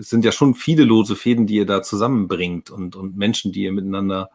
es 0.00 0.10
sind 0.10 0.24
ja 0.24 0.32
schon 0.32 0.56
viele 0.56 0.82
lose 0.82 1.14
Fäden, 1.14 1.46
die 1.46 1.54
ihr 1.54 1.66
da 1.66 1.80
zusammenbringt 1.80 2.70
und, 2.70 2.96
und 2.96 3.16
Menschen, 3.16 3.52
die 3.52 3.62
ihr 3.62 3.72
miteinander 3.72 4.30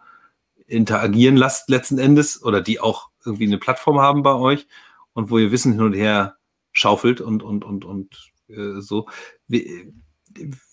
interagieren 0.65 1.35
lasst 1.35 1.69
letzten 1.69 1.97
Endes 1.97 2.41
oder 2.41 2.61
die 2.61 2.79
auch 2.79 3.09
irgendwie 3.25 3.47
eine 3.47 3.57
Plattform 3.57 3.99
haben 3.99 4.23
bei 4.23 4.33
euch 4.33 4.65
und 5.11 5.29
wo 5.29 5.37
ihr 5.39 5.51
Wissen 5.51 5.73
hin 5.73 5.81
und 5.81 5.93
her 5.93 6.37
schaufelt 6.71 7.19
und, 7.19 7.43
und, 7.43 7.65
und, 7.65 7.83
und 7.83 8.31
äh, 8.47 8.79
so. 8.79 9.09
Wie, 9.49 9.91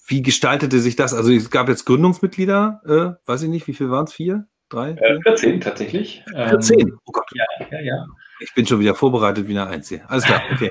wie 0.06 0.22
gestaltete 0.22 0.78
sich 0.78 0.94
das? 0.94 1.12
Also 1.12 1.32
es 1.32 1.50
gab 1.50 1.68
jetzt 1.68 1.86
Gründungsmitglieder, 1.86 2.82
äh, 3.26 3.28
weiß 3.28 3.42
ich 3.42 3.48
nicht, 3.48 3.66
wie 3.66 3.74
viel 3.74 3.90
waren 3.90 4.04
es? 4.04 4.12
Vier? 4.12 4.46
Drei? 4.68 4.90
Äh, 4.92 5.20
14 5.22 5.60
tatsächlich. 5.60 6.22
14? 6.30 6.78
Ähm, 6.78 6.98
oh 7.04 7.10
Gott. 7.10 7.28
Ja, 7.34 7.66
ja, 7.72 7.80
ja. 7.80 8.06
Ich 8.40 8.54
bin 8.54 8.66
schon 8.66 8.80
wieder 8.80 8.94
vorbereitet 8.94 9.48
wie 9.48 9.58
eine 9.58 9.66
Einzige. 9.66 10.08
Alles 10.08 10.24
klar, 10.24 10.42
okay. 10.52 10.70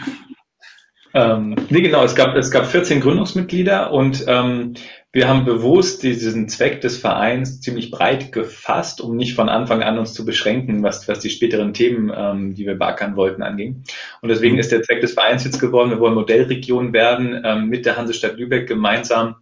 ähm, 1.14 1.54
nee, 1.70 1.82
genau, 1.82 2.04
es 2.04 2.14
gab, 2.14 2.34
es 2.36 2.50
gab 2.50 2.66
14 2.66 3.00
Gründungsmitglieder 3.00 3.92
und 3.92 4.24
ähm, 4.26 4.74
wir 5.12 5.28
haben 5.28 5.44
bewusst 5.44 6.02
diesen 6.02 6.48
Zweck 6.48 6.80
des 6.80 6.98
Vereins 6.98 7.60
ziemlich 7.60 7.90
breit 7.90 8.30
gefasst, 8.30 9.00
um 9.00 9.16
nicht 9.16 9.34
von 9.34 9.48
Anfang 9.48 9.82
an 9.82 9.98
uns 9.98 10.12
zu 10.14 10.24
beschränken, 10.24 10.82
was, 10.82 11.08
was 11.08 11.20
die 11.20 11.30
späteren 11.30 11.72
Themen, 11.72 12.12
ähm, 12.14 12.54
die 12.54 12.66
wir 12.66 12.74
beackern 12.74 13.16
wollten, 13.16 13.42
anging. 13.42 13.84
Und 14.20 14.28
deswegen 14.28 14.54
mhm. 14.54 14.60
ist 14.60 14.72
der 14.72 14.82
Zweck 14.82 15.00
des 15.00 15.14
Vereins 15.14 15.44
jetzt 15.44 15.60
geworden, 15.60 15.90
wir 15.90 16.00
wollen 16.00 16.14
Modellregion 16.14 16.92
werden, 16.92 17.40
ähm, 17.44 17.68
mit 17.68 17.86
der 17.86 17.96
Hansestadt 17.96 18.36
Lübeck 18.36 18.68
gemeinsam 18.68 19.36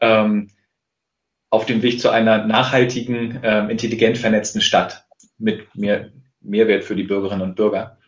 ähm, 0.00 0.50
auf 1.50 1.66
dem 1.66 1.82
Weg 1.82 2.00
zu 2.00 2.10
einer 2.10 2.44
nachhaltigen, 2.46 3.40
ähm, 3.42 3.70
intelligent 3.70 4.18
vernetzten 4.18 4.60
Stadt 4.60 5.07
mit 5.38 5.74
mehr 5.74 6.10
Mehrwert 6.40 6.84
für 6.84 6.96
die 6.96 7.04
Bürgerinnen 7.04 7.42
und 7.42 7.56
Bürger. 7.56 7.98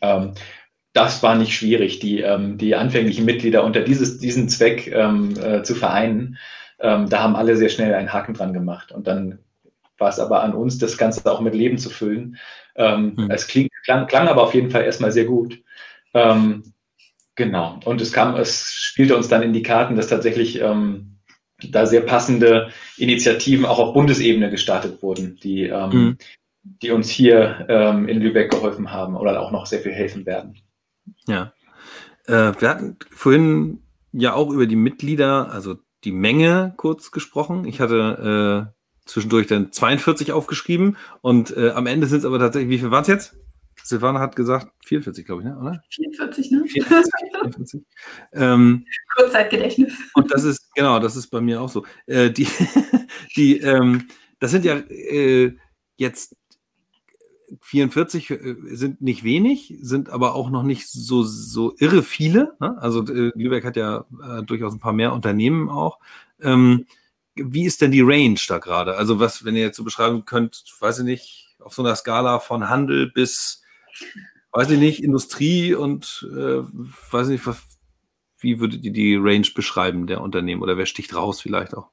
Ähm, 0.00 0.32
das 0.92 1.22
war 1.22 1.36
nicht 1.36 1.54
schwierig, 1.54 2.00
die, 2.00 2.20
ähm, 2.20 2.58
die 2.58 2.74
anfänglichen 2.74 3.24
Mitglieder 3.24 3.64
unter 3.64 3.80
dieses, 3.80 4.18
diesen 4.18 4.48
Zweck 4.48 4.88
ähm, 4.88 5.34
äh, 5.40 5.62
zu 5.62 5.74
vereinen. 5.74 6.38
Ähm, 6.80 7.08
da 7.08 7.22
haben 7.22 7.36
alle 7.36 7.56
sehr 7.56 7.68
schnell 7.68 7.94
einen 7.94 8.12
Haken 8.12 8.34
dran 8.34 8.52
gemacht. 8.52 8.90
Und 8.90 9.06
dann 9.06 9.38
war 9.98 10.08
es 10.08 10.18
aber 10.18 10.42
an 10.42 10.54
uns, 10.54 10.78
das 10.78 10.96
Ganze 10.96 11.30
auch 11.30 11.40
mit 11.40 11.54
Leben 11.54 11.78
zu 11.78 11.90
füllen. 11.90 12.38
Mhm. 12.78 13.28
Es 13.28 13.46
kling, 13.46 13.68
klang, 13.84 14.06
klang 14.06 14.26
aber 14.26 14.42
auf 14.42 14.54
jeden 14.54 14.70
Fall 14.70 14.84
erstmal 14.84 15.12
sehr 15.12 15.26
gut. 15.26 15.62
Ähm, 16.14 16.72
genau. 17.34 17.78
Und 17.84 18.00
es 18.00 18.10
kam, 18.10 18.34
es 18.36 18.72
spielte 18.72 19.14
uns 19.14 19.28
dann 19.28 19.42
in 19.42 19.52
die 19.52 19.62
Karten, 19.62 19.96
dass 19.96 20.06
tatsächlich 20.06 20.58
ähm, 20.62 21.18
da 21.68 21.84
sehr 21.84 22.00
passende 22.00 22.70
Initiativen 22.96 23.66
auch 23.66 23.78
auf 23.78 23.92
Bundesebene 23.92 24.48
gestartet 24.48 25.02
wurden, 25.02 25.38
die, 25.42 25.68
mhm 25.68 26.16
die 26.82 26.90
uns 26.90 27.08
hier 27.08 27.66
ähm, 27.68 28.08
in 28.08 28.20
Lübeck 28.20 28.50
geholfen 28.50 28.90
haben 28.92 29.16
oder 29.16 29.40
auch 29.40 29.50
noch 29.50 29.66
sehr 29.66 29.80
viel 29.80 29.92
helfen 29.92 30.26
werden. 30.26 30.58
Ja. 31.26 31.52
Äh, 32.26 32.52
wir 32.58 32.68
hatten 32.68 32.96
vorhin 33.10 33.82
ja 34.12 34.34
auch 34.34 34.50
über 34.50 34.66
die 34.66 34.76
Mitglieder, 34.76 35.50
also 35.50 35.76
die 36.04 36.12
Menge 36.12 36.74
kurz 36.76 37.10
gesprochen. 37.10 37.64
Ich 37.66 37.80
hatte 37.80 38.70
äh, 38.72 39.06
zwischendurch 39.06 39.46
dann 39.46 39.72
42 39.72 40.32
aufgeschrieben 40.32 40.96
und 41.20 41.56
äh, 41.56 41.70
am 41.70 41.86
Ende 41.86 42.06
sind 42.06 42.20
es 42.20 42.24
aber 42.24 42.38
tatsächlich, 42.38 42.70
wie 42.70 42.78
viel 42.78 42.90
waren 42.90 43.02
es 43.02 43.08
jetzt? 43.08 43.36
Silvana 43.82 44.20
hat 44.20 44.36
gesagt 44.36 44.68
44, 44.84 45.24
glaube 45.26 45.42
ich, 45.42 45.48
ne? 45.48 45.58
oder? 45.58 45.82
44, 45.90 46.50
ne? 46.50 46.64
44, 46.66 47.12
44. 47.42 47.82
ähm, 48.32 48.86
Kurzzeitgedächtnis. 49.16 49.92
Und 50.14 50.32
das 50.32 50.44
ist, 50.44 50.72
genau, 50.74 50.98
das 50.98 51.16
ist 51.16 51.28
bei 51.28 51.40
mir 51.40 51.60
auch 51.60 51.68
so. 51.68 51.84
Äh, 52.06 52.30
die, 52.30 52.46
die, 53.36 53.58
ähm, 53.58 54.08
das 54.38 54.50
sind 54.50 54.64
ja 54.64 54.76
äh, 54.76 55.56
jetzt 55.96 56.36
44 57.62 58.30
äh, 58.30 58.54
sind 58.72 59.00
nicht 59.00 59.24
wenig, 59.24 59.74
sind 59.80 60.10
aber 60.10 60.34
auch 60.34 60.50
noch 60.50 60.62
nicht 60.62 60.88
so, 60.88 61.22
so 61.22 61.74
irre 61.78 62.02
viele. 62.02 62.54
Ne? 62.60 62.76
Also 62.80 63.04
äh, 63.06 63.32
Lübeck 63.34 63.64
hat 63.64 63.76
ja 63.76 64.04
äh, 64.22 64.42
durchaus 64.42 64.74
ein 64.74 64.80
paar 64.80 64.92
mehr 64.92 65.12
Unternehmen 65.12 65.68
auch. 65.68 65.98
Ähm, 66.40 66.86
wie 67.34 67.64
ist 67.64 67.80
denn 67.80 67.90
die 67.90 68.02
Range 68.02 68.38
da 68.48 68.58
gerade? 68.58 68.96
Also 68.96 69.18
was, 69.18 69.44
wenn 69.44 69.56
ihr 69.56 69.62
jetzt 69.62 69.76
so 69.76 69.84
beschreiben 69.84 70.24
könnt, 70.24 70.64
weiß 70.78 71.00
ich 71.00 71.04
nicht, 71.04 71.56
auf 71.60 71.74
so 71.74 71.82
einer 71.82 71.96
Skala 71.96 72.38
von 72.38 72.68
Handel 72.68 73.10
bis, 73.10 73.62
weiß 74.52 74.70
ich 74.70 74.78
nicht, 74.78 75.02
Industrie 75.02 75.74
und 75.74 76.28
äh, 76.32 76.62
weiß 77.10 77.28
ich 77.28 77.32
nicht, 77.32 77.46
was, 77.46 77.62
wie 78.38 78.60
würdet 78.60 78.84
ihr 78.84 78.92
die 78.92 79.16
Range 79.16 79.46
beschreiben 79.54 80.06
der 80.06 80.20
Unternehmen 80.20 80.62
oder 80.62 80.76
wer 80.76 80.86
sticht 80.86 81.14
raus 81.14 81.40
vielleicht 81.40 81.74
auch? 81.74 81.90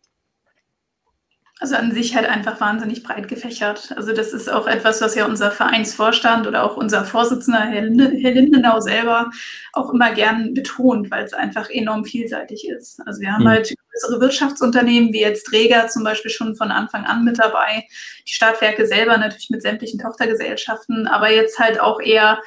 Also 1.59 1.75
an 1.75 1.91
sich 1.91 2.15
halt 2.15 2.27
einfach 2.27 2.61
wahnsinnig 2.61 3.01
breit 3.01 3.27
gefächert. 3.27 3.91
Also 3.95 4.13
das 4.13 4.31
ist 4.31 4.47
auch 4.47 4.67
etwas, 4.67 5.01
was 5.01 5.15
ja 5.15 5.25
unser 5.25 5.49
Vereinsvorstand 5.49 6.45
oder 6.45 6.63
auch 6.63 6.77
unser 6.77 7.03
Vorsitzender 7.03 7.61
Herr, 7.61 7.81
Lindenau 7.81 8.79
selber 8.79 9.31
auch 9.73 9.91
immer 9.91 10.13
gern 10.13 10.53
betont, 10.53 11.09
weil 11.09 11.25
es 11.25 11.33
einfach 11.33 11.69
enorm 11.71 12.05
vielseitig 12.05 12.67
ist. 12.69 13.01
Also 13.07 13.21
wir 13.21 13.33
haben 13.33 13.43
mhm. 13.43 13.49
halt 13.49 13.73
größere 13.91 14.21
Wirtschaftsunternehmen 14.21 15.11
wie 15.13 15.21
jetzt 15.21 15.47
Träger 15.47 15.87
zum 15.87 16.03
Beispiel 16.03 16.29
schon 16.29 16.55
von 16.55 16.69
Anfang 16.71 17.05
an 17.05 17.23
mit 17.23 17.39
dabei, 17.39 17.85
die 18.27 18.33
Stadtwerke 18.33 18.85
selber 18.85 19.17
natürlich 19.17 19.49
mit 19.49 19.63
sämtlichen 19.63 19.99
Tochtergesellschaften, 19.99 21.07
aber 21.07 21.31
jetzt 21.31 21.57
halt 21.59 21.79
auch 21.79 21.99
eher 21.99 22.39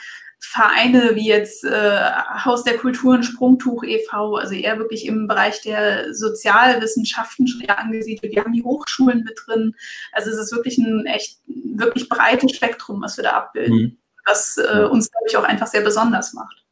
Vereine 0.43 1.15
wie 1.15 1.29
jetzt 1.29 1.65
äh, 1.65 2.01
Haus 2.45 2.65
der 2.65 2.79
Kulturen, 2.79 3.23
Sprungtuch 3.23 3.85
e.V., 3.85 4.37
also 4.37 4.55
eher 4.55 4.79
wirklich 4.79 5.07
im 5.07 5.29
Bereich 5.29 5.61
der 5.61 6.15
Sozialwissenschaften 6.15 7.47
schon 7.47 7.61
eher 7.61 7.79
angesiedelt. 7.79 8.35
Wir 8.35 8.43
haben 8.43 8.55
die 8.55 8.65
Hochschulen 8.65 9.23
mit 9.23 9.39
drin. 9.47 9.75
Also 10.13 10.31
es 10.31 10.39
ist 10.39 10.53
wirklich 10.53 10.79
ein 10.79 11.05
echt, 11.07 11.39
wirklich 11.47 12.09
breites 12.09 12.53
Spektrum, 12.53 13.03
was 13.03 13.19
wir 13.19 13.25
da 13.25 13.33
abbilden, 13.33 13.77
mhm. 13.77 13.97
was 14.25 14.57
äh, 14.57 14.85
uns, 14.85 15.11
glaube 15.11 15.27
ich, 15.29 15.37
auch 15.37 15.45
einfach 15.45 15.67
sehr 15.67 15.83
besonders 15.83 16.33
macht. 16.33 16.65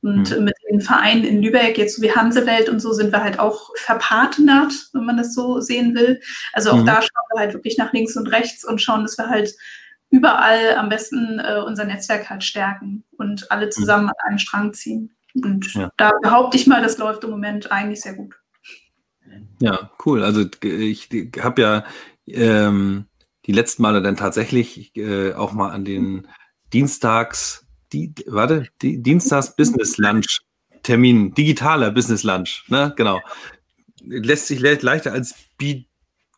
Und 0.00 0.36
mhm. 0.36 0.44
mit 0.44 0.54
den 0.70 0.80
Vereinen 0.80 1.24
in 1.24 1.42
Lübeck, 1.42 1.76
jetzt 1.76 1.96
so 1.96 2.02
wie 2.02 2.12
Hansewelt 2.12 2.68
und 2.70 2.80
so, 2.80 2.92
sind 2.92 3.12
wir 3.12 3.22
halt 3.22 3.38
auch 3.38 3.72
verpartnert, 3.76 4.72
wenn 4.94 5.04
man 5.04 5.18
das 5.18 5.34
so 5.34 5.60
sehen 5.60 5.94
will. 5.94 6.20
Also 6.54 6.70
auch 6.70 6.78
mhm. 6.78 6.86
da 6.86 7.02
schauen 7.02 7.26
wir 7.34 7.40
halt 7.40 7.54
wirklich 7.54 7.76
nach 7.76 7.92
links 7.92 8.16
und 8.16 8.28
rechts 8.28 8.64
und 8.64 8.80
schauen, 8.80 9.02
dass 9.02 9.18
wir 9.18 9.28
halt 9.28 9.54
überall 10.10 10.76
am 10.76 10.88
besten 10.88 11.38
äh, 11.38 11.62
unser 11.64 11.84
Netzwerk 11.84 12.30
halt 12.30 12.44
stärken 12.44 13.04
und 13.18 13.50
alle 13.50 13.66
mhm. 13.66 13.70
zusammen 13.70 14.08
an 14.08 14.14
einen 14.28 14.38
Strang 14.38 14.72
ziehen. 14.72 15.16
Und 15.34 15.74
ja. 15.74 15.90
da 15.96 16.12
behaupte 16.22 16.56
ich 16.56 16.66
mal, 16.66 16.82
das 16.82 16.98
läuft 16.98 17.24
im 17.24 17.30
Moment 17.30 17.70
eigentlich 17.70 18.00
sehr 18.00 18.14
gut. 18.14 18.34
Ja, 19.60 19.90
cool. 20.04 20.22
Also 20.22 20.44
ich 20.62 21.08
habe 21.40 21.62
ja 21.62 21.84
ähm, 22.26 23.06
die 23.46 23.52
letzten 23.52 23.82
Male 23.82 24.02
dann 24.02 24.16
tatsächlich 24.16 24.96
äh, 24.96 25.34
auch 25.34 25.52
mal 25.52 25.70
an 25.70 25.84
den 25.84 26.26
Dienstags, 26.72 27.66
die, 27.92 28.14
warte, 28.26 28.68
die, 28.82 29.02
Dienstags 29.02 29.54
Business 29.56 29.98
Lunch 29.98 30.40
Termin, 30.82 31.34
digitaler 31.34 31.90
Business 31.90 32.22
Lunch, 32.22 32.64
ne? 32.68 32.92
Genau. 32.96 33.20
Lässt 34.04 34.46
sich 34.46 34.60
le 34.60 34.78
leichter 34.80 35.12
als 35.12 35.34
Bi, 35.58 35.88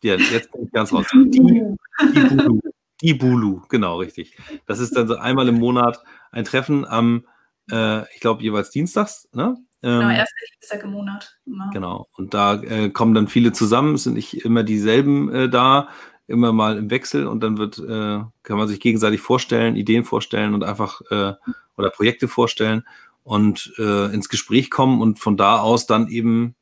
ja, 0.01 0.15
jetzt 0.15 0.51
bin 0.51 0.65
ich 0.65 0.71
ganz 0.71 0.91
raus. 0.91 1.05
Die, 1.11 1.29
die, 1.29 2.19
Bulu, 2.19 2.59
die 3.01 3.13
Bulu, 3.13 3.61
genau, 3.69 3.97
richtig. 3.97 4.37
Das 4.65 4.79
ist 4.79 4.95
dann 4.95 5.07
so 5.07 5.15
einmal 5.15 5.47
im 5.47 5.55
Monat 5.55 6.03
ein 6.31 6.45
Treffen 6.45 6.85
am, 6.85 7.25
äh, 7.71 8.03
ich 8.13 8.19
glaube, 8.19 8.43
jeweils 8.43 8.71
dienstags, 8.71 9.29
ne? 9.33 9.57
Genau, 9.81 10.01
ähm, 10.01 10.09
erster 10.09 10.35
Dienstag 10.53 10.83
im 10.83 10.91
Monat. 10.91 11.37
Immer. 11.45 11.69
Genau. 11.71 12.09
Und 12.17 12.33
da 12.33 12.61
äh, 12.61 12.89
kommen 12.89 13.13
dann 13.13 13.29
viele 13.29 13.53
zusammen, 13.53 13.95
es 13.95 14.03
sind 14.03 14.15
nicht 14.15 14.43
immer 14.43 14.63
dieselben 14.63 15.33
äh, 15.33 15.49
da, 15.49 15.89
immer 16.27 16.51
mal 16.51 16.77
im 16.77 16.89
Wechsel 16.91 17.27
und 17.27 17.41
dann 17.41 17.57
wird, 17.57 17.79
äh, 17.79 18.23
kann 18.43 18.57
man 18.57 18.67
sich 18.67 18.79
gegenseitig 18.79 19.21
vorstellen, 19.21 19.75
Ideen 19.75 20.03
vorstellen 20.03 20.53
und 20.53 20.63
einfach 20.63 21.01
äh, 21.09 21.33
oder 21.77 21.89
Projekte 21.89 22.27
vorstellen 22.27 22.83
und 23.23 23.73
äh, 23.77 24.13
ins 24.13 24.27
Gespräch 24.27 24.69
kommen 24.69 25.01
und 25.01 25.19
von 25.19 25.37
da 25.37 25.59
aus 25.59 25.87
dann 25.87 26.09
eben 26.09 26.55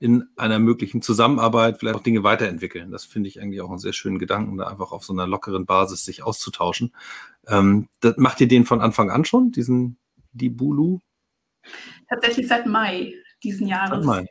in 0.00 0.28
einer 0.36 0.58
möglichen 0.58 1.02
Zusammenarbeit 1.02 1.78
vielleicht 1.78 1.96
auch 1.96 2.02
Dinge 2.02 2.22
weiterentwickeln. 2.22 2.90
Das 2.90 3.04
finde 3.04 3.28
ich 3.28 3.40
eigentlich 3.40 3.60
auch 3.60 3.70
einen 3.70 3.78
sehr 3.78 3.92
schönen 3.92 4.18
Gedanken, 4.18 4.58
da 4.58 4.66
einfach 4.68 4.92
auf 4.92 5.04
so 5.04 5.12
einer 5.12 5.26
lockeren 5.26 5.66
Basis 5.66 6.04
sich 6.04 6.22
auszutauschen. 6.22 6.94
Ähm, 7.46 7.88
das, 8.00 8.16
macht 8.16 8.40
ihr 8.40 8.48
den 8.48 8.64
von 8.64 8.80
Anfang 8.80 9.10
an 9.10 9.24
schon, 9.24 9.50
diesen 9.50 9.98
Dibulu? 10.32 11.00
Tatsächlich 12.08 12.46
seit 12.46 12.66
Mai 12.66 13.14
diesen 13.42 13.66
Jahres. 13.66 14.04
Seit 14.04 14.06
Mai. 14.06 14.26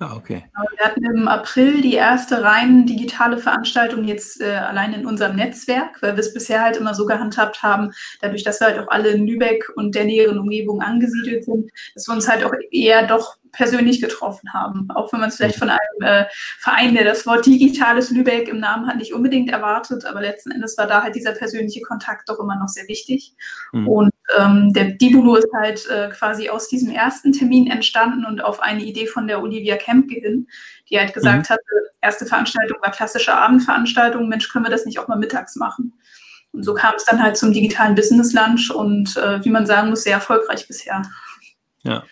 Ja, 0.00 0.16
okay. 0.16 0.44
Genau, 0.54 0.66
wir 0.78 0.86
hatten 0.86 1.04
im 1.04 1.28
April 1.28 1.82
die 1.82 1.92
erste 1.92 2.42
rein 2.42 2.86
digitale 2.86 3.36
Veranstaltung 3.36 4.04
jetzt 4.04 4.40
äh, 4.40 4.54
allein 4.54 4.94
in 4.94 5.04
unserem 5.04 5.36
Netzwerk, 5.36 6.00
weil 6.00 6.16
wir 6.16 6.20
es 6.20 6.32
bisher 6.32 6.62
halt 6.62 6.78
immer 6.78 6.94
so 6.94 7.04
gehandhabt 7.04 7.62
haben, 7.62 7.90
dadurch, 8.22 8.42
dass 8.42 8.60
wir 8.60 8.68
halt 8.68 8.78
auch 8.78 8.88
alle 8.88 9.10
in 9.10 9.26
Lübeck 9.26 9.70
und 9.76 9.94
der 9.94 10.06
näheren 10.06 10.38
Umgebung 10.38 10.80
angesiedelt 10.80 11.44
sind, 11.44 11.70
dass 11.94 12.08
wir 12.08 12.14
uns 12.14 12.26
halt 12.26 12.44
auch 12.44 12.52
eher 12.70 13.06
doch 13.06 13.36
persönlich 13.52 14.00
getroffen 14.00 14.52
haben. 14.52 14.88
Auch 14.94 15.12
wenn 15.12 15.20
man 15.20 15.28
es 15.28 15.36
vielleicht 15.36 15.58
von 15.58 15.68
einem 15.68 16.02
äh, 16.02 16.26
Verein, 16.58 16.94
der 16.94 17.04
das 17.04 17.26
Wort 17.26 17.46
digitales 17.46 18.10
Lübeck 18.10 18.48
im 18.48 18.60
Namen 18.60 18.86
hat, 18.86 18.96
nicht 18.96 19.12
unbedingt 19.12 19.50
erwartet, 19.50 20.04
aber 20.04 20.20
letzten 20.20 20.50
Endes 20.50 20.76
war 20.78 20.86
da 20.86 21.02
halt 21.02 21.14
dieser 21.14 21.32
persönliche 21.32 21.80
Kontakt 21.82 22.28
doch 22.28 22.38
immer 22.38 22.56
noch 22.56 22.68
sehr 22.68 22.88
wichtig. 22.88 23.34
Mhm. 23.72 23.88
Und 23.88 24.10
ähm, 24.38 24.72
der 24.72 24.92
Dibulu 24.92 25.36
ist 25.36 25.48
halt 25.54 25.88
äh, 25.88 26.08
quasi 26.10 26.48
aus 26.48 26.68
diesem 26.68 26.90
ersten 26.90 27.32
Termin 27.32 27.66
entstanden 27.70 28.24
und 28.24 28.42
auf 28.42 28.60
eine 28.60 28.82
Idee 28.82 29.06
von 29.06 29.26
der 29.26 29.42
Olivia 29.42 29.76
Kempke 29.76 30.20
hin, 30.20 30.46
die 30.88 30.98
halt 30.98 31.14
gesagt 31.14 31.48
mhm. 31.48 31.54
hatte, 31.54 31.64
erste 32.00 32.26
Veranstaltung 32.26 32.78
war 32.82 32.90
klassische 32.92 33.34
Abendveranstaltung, 33.34 34.28
Mensch, 34.28 34.48
können 34.48 34.64
wir 34.64 34.70
das 34.70 34.86
nicht 34.86 34.98
auch 34.98 35.08
mal 35.08 35.18
mittags 35.18 35.56
machen? 35.56 35.94
Und 36.52 36.64
so 36.64 36.74
kam 36.74 36.94
es 36.96 37.04
dann 37.04 37.22
halt 37.22 37.36
zum 37.36 37.52
digitalen 37.52 37.94
Business 37.94 38.32
Lunch 38.32 38.70
und 38.70 39.16
äh, 39.16 39.44
wie 39.44 39.50
man 39.50 39.66
sagen 39.66 39.90
muss, 39.90 40.02
sehr 40.02 40.14
erfolgreich 40.14 40.66
bisher. 40.66 41.02
Ja, 41.84 42.02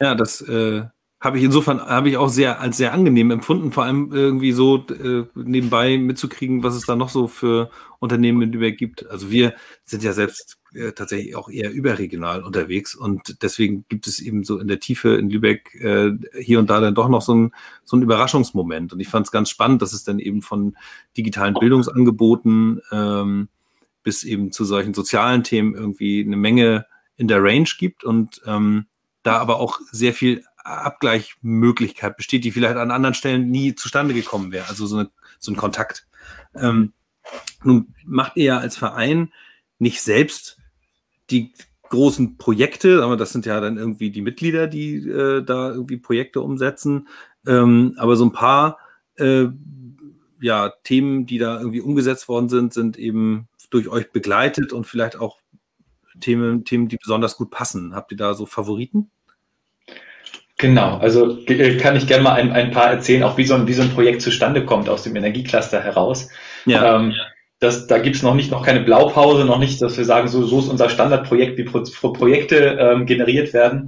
ja, 0.00 0.14
das 0.14 0.40
äh, 0.42 0.84
habe 1.18 1.38
ich 1.38 1.44
insofern 1.44 1.80
habe 1.80 2.10
ich 2.10 2.18
auch 2.18 2.28
sehr 2.28 2.60
als 2.60 2.76
sehr 2.76 2.92
angenehm 2.92 3.30
empfunden, 3.30 3.72
vor 3.72 3.84
allem 3.84 4.12
irgendwie 4.12 4.52
so 4.52 4.86
äh, 4.88 5.24
nebenbei 5.34 5.96
mitzukriegen, 5.96 6.62
was 6.62 6.74
es 6.74 6.84
da 6.84 6.94
noch 6.94 7.08
so 7.08 7.26
für 7.26 7.70
Unternehmen 7.98 8.42
in 8.42 8.52
Lübeck 8.52 8.76
gibt. 8.76 9.08
Also 9.10 9.30
wir 9.30 9.54
sind 9.84 10.02
ja 10.02 10.12
selbst 10.12 10.58
äh, 10.74 10.92
tatsächlich 10.92 11.34
auch 11.34 11.48
eher 11.48 11.72
überregional 11.72 12.42
unterwegs 12.44 12.94
und 12.94 13.42
deswegen 13.42 13.86
gibt 13.88 14.06
es 14.06 14.20
eben 14.20 14.44
so 14.44 14.58
in 14.58 14.68
der 14.68 14.78
Tiefe 14.78 15.16
in 15.16 15.30
Lübeck 15.30 15.74
äh, 15.76 16.12
hier 16.38 16.58
und 16.58 16.68
da 16.68 16.80
dann 16.80 16.94
doch 16.94 17.08
noch 17.08 17.22
so 17.22 17.34
ein, 17.34 17.52
so 17.82 17.96
ein 17.96 18.02
Überraschungsmoment. 18.02 18.92
Und 18.92 19.00
ich 19.00 19.08
fand 19.08 19.26
es 19.26 19.32
ganz 19.32 19.48
spannend, 19.48 19.80
dass 19.80 19.94
es 19.94 20.04
dann 20.04 20.18
eben 20.18 20.42
von 20.42 20.76
digitalen 21.16 21.54
Bildungsangeboten 21.54 22.82
ähm, 22.92 23.48
bis 24.02 24.22
eben 24.22 24.52
zu 24.52 24.64
solchen 24.64 24.92
sozialen 24.92 25.42
Themen 25.42 25.74
irgendwie 25.74 26.22
eine 26.24 26.36
Menge 26.36 26.86
in 27.16 27.26
der 27.26 27.42
Range 27.42 27.68
gibt 27.78 28.04
und 28.04 28.42
ähm, 28.46 28.86
da 29.26 29.38
aber 29.38 29.58
auch 29.58 29.80
sehr 29.90 30.14
viel 30.14 30.44
Abgleichmöglichkeit 30.56 32.16
besteht, 32.16 32.44
die 32.44 32.52
vielleicht 32.52 32.76
an 32.76 32.90
anderen 32.90 33.14
Stellen 33.14 33.50
nie 33.50 33.74
zustande 33.74 34.14
gekommen 34.14 34.52
wäre. 34.52 34.68
Also 34.68 34.86
so, 34.86 34.98
eine, 34.98 35.10
so 35.38 35.52
ein 35.52 35.56
Kontakt. 35.56 36.06
Ähm, 36.54 36.92
nun 37.62 37.94
macht 38.04 38.36
ihr 38.36 38.44
ja 38.44 38.58
als 38.58 38.76
Verein 38.76 39.32
nicht 39.78 40.00
selbst 40.00 40.58
die 41.30 41.52
großen 41.88 42.36
Projekte, 42.36 43.02
aber 43.02 43.16
das 43.16 43.32
sind 43.32 43.46
ja 43.46 43.60
dann 43.60 43.76
irgendwie 43.76 44.10
die 44.10 44.22
Mitglieder, 44.22 44.66
die 44.66 44.96
äh, 44.96 45.42
da 45.42 45.70
irgendwie 45.70 45.96
Projekte 45.96 46.40
umsetzen. 46.40 47.08
Ähm, 47.46 47.94
aber 47.96 48.16
so 48.16 48.24
ein 48.24 48.32
paar 48.32 48.78
äh, 49.16 49.46
ja, 50.40 50.72
Themen, 50.84 51.26
die 51.26 51.38
da 51.38 51.58
irgendwie 51.58 51.80
umgesetzt 51.80 52.28
worden 52.28 52.48
sind, 52.48 52.74
sind 52.74 52.98
eben 52.98 53.48
durch 53.70 53.88
euch 53.88 54.12
begleitet 54.12 54.72
und 54.72 54.86
vielleicht 54.86 55.18
auch 55.18 55.38
Themen, 56.20 56.64
Themen, 56.64 56.88
die 56.88 56.96
besonders 56.96 57.36
gut 57.36 57.50
passen. 57.50 57.94
Habt 57.94 58.12
ihr 58.12 58.18
da 58.18 58.34
so 58.34 58.46
Favoriten? 58.46 59.10
Genau, 60.58 60.96
also 60.98 61.38
äh, 61.46 61.76
kann 61.76 61.96
ich 61.96 62.06
gerne 62.06 62.22
mal 62.22 62.32
ein, 62.32 62.50
ein 62.50 62.70
paar 62.70 62.90
erzählen, 62.90 63.22
auch 63.22 63.36
wie 63.36 63.44
so, 63.44 63.54
ein, 63.54 63.66
wie 63.66 63.74
so 63.74 63.82
ein 63.82 63.90
Projekt 63.90 64.22
zustande 64.22 64.64
kommt 64.64 64.88
aus 64.88 65.02
dem 65.02 65.14
Energiecluster 65.14 65.82
heraus. 65.82 66.30
Ja. 66.64 66.96
Ähm, 66.96 67.14
das, 67.58 67.86
da 67.86 67.98
gibt's 67.98 68.22
noch 68.22 68.34
nicht, 68.34 68.50
noch 68.50 68.64
keine 68.64 68.80
Blaupause, 68.80 69.44
noch 69.44 69.58
nicht, 69.58 69.80
dass 69.82 69.96
wir 69.96 70.04
sagen, 70.04 70.28
so, 70.28 70.44
so 70.44 70.60
ist 70.60 70.68
unser 70.68 70.88
Standardprojekt, 70.88 71.58
wie 71.58 71.64
Pro, 71.64 71.82
Pro 71.82 72.12
Projekte 72.12 72.78
ähm, 72.78 73.06
generiert 73.06 73.52
werden. 73.52 73.86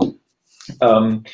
Ähm, 0.81 1.25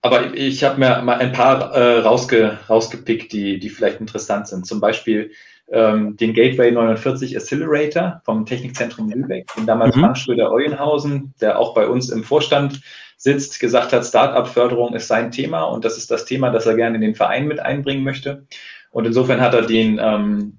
aber 0.00 0.34
ich 0.34 0.64
habe 0.64 0.80
mir 0.80 1.02
mal 1.02 1.18
ein 1.18 1.32
paar 1.32 1.72
äh, 1.72 2.00
rausge, 2.00 2.58
rausgepickt, 2.68 3.32
die, 3.32 3.58
die 3.58 3.70
vielleicht 3.70 4.00
interessant 4.00 4.48
sind. 4.48 4.66
Zum 4.66 4.80
Beispiel 4.80 5.32
ähm, 5.72 6.16
den 6.16 6.34
Gateway 6.34 6.70
49 6.70 7.36
Accelerator 7.36 8.20
vom 8.24 8.46
Technikzentrum 8.46 9.10
Lübeck, 9.10 9.48
den 9.56 9.66
damals 9.66 9.96
mhm. 9.96 10.00
Frank 10.00 10.18
Schröder-Eulenhausen, 10.18 11.34
der 11.40 11.58
auch 11.58 11.74
bei 11.74 11.88
uns 11.88 12.10
im 12.10 12.22
Vorstand 12.22 12.80
sitzt, 13.16 13.58
gesagt 13.60 13.92
hat, 13.92 14.04
Start-up-Förderung 14.04 14.94
ist 14.94 15.08
sein 15.08 15.30
Thema 15.30 15.64
und 15.64 15.84
das 15.84 15.96
ist 15.96 16.10
das 16.10 16.24
Thema, 16.24 16.50
das 16.50 16.66
er 16.66 16.76
gerne 16.76 16.96
in 16.96 17.02
den 17.02 17.14
Verein 17.14 17.46
mit 17.46 17.60
einbringen 17.60 18.04
möchte. 18.04 18.46
Und 18.90 19.06
insofern 19.06 19.40
hat 19.40 19.54
er 19.54 19.62
den, 19.62 19.98
ähm, 20.02 20.58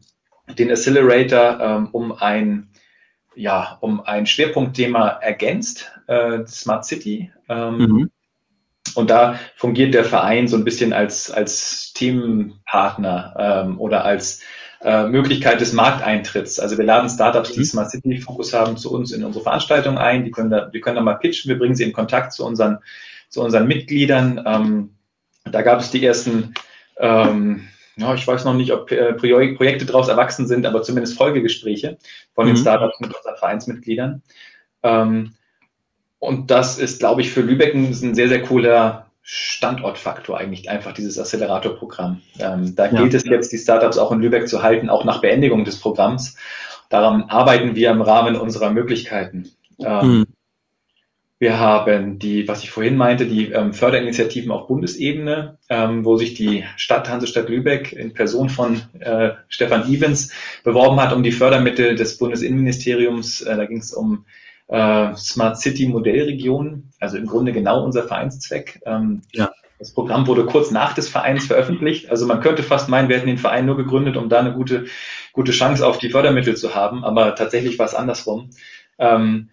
den 0.57 0.71
Accelerator 0.71 1.59
ähm, 1.61 1.89
um 1.91 2.11
ein 2.11 2.69
ja, 3.35 3.77
um 3.81 4.01
ein 4.01 4.25
Schwerpunktthema 4.25 5.07
ergänzt, 5.07 5.91
äh, 6.07 6.45
Smart 6.45 6.85
City. 6.85 7.31
Ähm, 7.49 7.77
mhm. 7.77 8.11
Und 8.95 9.09
da 9.09 9.39
fungiert 9.55 9.93
der 9.93 10.05
Verein 10.05 10.47
so 10.47 10.55
ein 10.55 10.63
bisschen 10.63 10.93
als, 10.93 11.31
als 11.31 11.93
Themenpartner 11.93 13.33
ähm, 13.37 13.79
oder 13.79 14.05
als 14.05 14.41
äh, 14.83 15.07
Möglichkeit 15.07 15.61
des 15.61 15.71
Markteintritts. 15.71 16.59
Also 16.59 16.77
wir 16.77 16.83
laden 16.83 17.09
Startups, 17.09 17.53
die 17.53 17.59
mhm. 17.59 17.65
Smart 17.65 17.91
City 17.91 18.17
Fokus 18.17 18.53
haben, 18.53 18.75
zu 18.75 18.91
uns 18.91 19.11
in 19.11 19.23
unsere 19.23 19.43
Veranstaltung 19.43 19.97
ein. 19.97 20.25
Die 20.25 20.31
können 20.31 20.49
da, 20.49 20.67
wir 20.73 20.81
können 20.81 20.97
da 20.97 21.01
mal 21.01 21.13
pitchen. 21.15 21.49
Wir 21.49 21.57
bringen 21.57 21.75
sie 21.75 21.83
in 21.83 21.93
Kontakt 21.93 22.33
zu 22.33 22.45
unseren, 22.45 22.79
zu 23.29 23.41
unseren 23.41 23.67
Mitgliedern. 23.67 24.43
Ähm, 24.45 24.89
da 25.45 25.61
gab 25.61 25.79
es 25.79 25.91
die 25.91 26.05
ersten, 26.05 26.53
ähm, 26.97 27.67
ja, 27.95 28.13
ich 28.13 28.27
weiß 28.27 28.43
noch 28.43 28.55
nicht, 28.55 28.73
ob 28.73 28.91
äh, 28.91 29.13
Projekte 29.13 29.85
daraus 29.85 30.09
erwachsen 30.09 30.47
sind, 30.47 30.65
aber 30.65 30.83
zumindest 30.83 31.17
Folgegespräche 31.17 31.97
von 32.33 32.47
den 32.47 32.55
mhm. 32.55 32.61
Startups 32.61 32.99
mit 32.99 33.15
unseren 33.15 33.37
Vereinsmitgliedern. 33.37 34.21
Ähm, 34.83 35.33
und 36.19 36.51
das 36.51 36.77
ist, 36.77 36.99
glaube 36.99 37.21
ich, 37.21 37.31
für 37.31 37.41
Lübeck 37.41 37.73
ein 37.73 37.93
sehr, 37.93 38.27
sehr 38.27 38.41
cooler 38.41 39.07
Standortfaktor 39.23 40.37
eigentlich 40.37 40.69
einfach 40.69 40.91
dieses 40.91 41.17
Accelerator-Programm. 41.17 42.21
Ähm, 42.39 42.75
da 42.75 42.85
ja. 42.85 42.91
gilt 42.91 43.13
es 43.13 43.23
jetzt, 43.23 43.53
die 43.53 43.57
Startups 43.57 43.97
auch 43.97 44.11
in 44.11 44.19
Lübeck 44.19 44.49
zu 44.49 44.61
halten, 44.61 44.89
auch 44.89 45.05
nach 45.05 45.21
Beendigung 45.21 45.63
des 45.63 45.79
Programms. 45.79 46.35
Daran 46.89 47.23
arbeiten 47.23 47.75
wir 47.75 47.89
im 47.89 48.01
Rahmen 48.01 48.35
unserer 48.35 48.69
Möglichkeiten. 48.69 49.49
Ähm, 49.79 50.19
mhm. 50.19 50.25
Wir 51.39 51.59
haben 51.59 52.19
die, 52.19 52.47
was 52.47 52.63
ich 52.63 52.71
vorhin 52.71 52.95
meinte, 52.95 53.25
die 53.25 53.51
ähm, 53.51 53.73
Förderinitiativen 53.73 54.51
auf 54.51 54.67
Bundesebene, 54.67 55.57
ähm, 55.67 56.05
wo 56.05 56.15
sich 56.15 56.35
die 56.35 56.63
Stadt 56.77 57.09
Hansestadt 57.09 57.49
Lübeck 57.49 57.91
in 57.91 58.13
Person 58.13 58.49
von 58.49 58.81
äh, 58.99 59.31
Stefan 59.47 59.83
Evans 59.91 60.31
beworben 60.63 61.01
hat 61.01 61.11
um 61.11 61.23
die 61.23 61.33
Fördermittel 61.33 61.95
des 61.95 62.17
Bundesinnenministeriums. 62.17 63.41
Äh, 63.41 63.57
da 63.57 63.65
ging 63.65 63.79
es 63.79 63.93
um 63.93 64.25
äh, 64.73 65.15
Smart 65.15 65.59
City 65.59 65.87
Modellregion, 65.87 66.89
also 66.99 67.17
im 67.17 67.27
Grunde 67.27 67.53
genau 67.53 67.83
unser 67.83 68.03
Vereinszweck. 68.03 68.81
Ähm, 68.85 69.21
ja. 69.31 69.51
Das 69.79 69.93
Programm 69.93 70.27
wurde 70.27 70.45
kurz 70.45 70.71
nach 70.71 70.93
des 70.93 71.09
Vereins 71.09 71.45
veröffentlicht. 71.45 72.09
Also 72.09 72.25
man 72.25 72.41
könnte 72.41 72.63
fast 72.63 72.89
meinen, 72.89 73.07
wir 73.09 73.17
hätten 73.17 73.27
den 73.27 73.37
Verein 73.37 73.65
nur 73.65 73.77
gegründet, 73.77 74.17
um 74.17 74.29
da 74.29 74.39
eine 74.39 74.53
gute, 74.53 74.85
gute 75.33 75.51
Chance 75.51 75.85
auf 75.85 75.97
die 75.99 76.09
Fördermittel 76.09 76.55
zu 76.55 76.73
haben, 76.73 77.03
aber 77.03 77.35
tatsächlich 77.35 77.77
war 77.77 77.85
es 77.85 77.95
andersrum. 77.95 78.49
Ähm, 78.97 79.49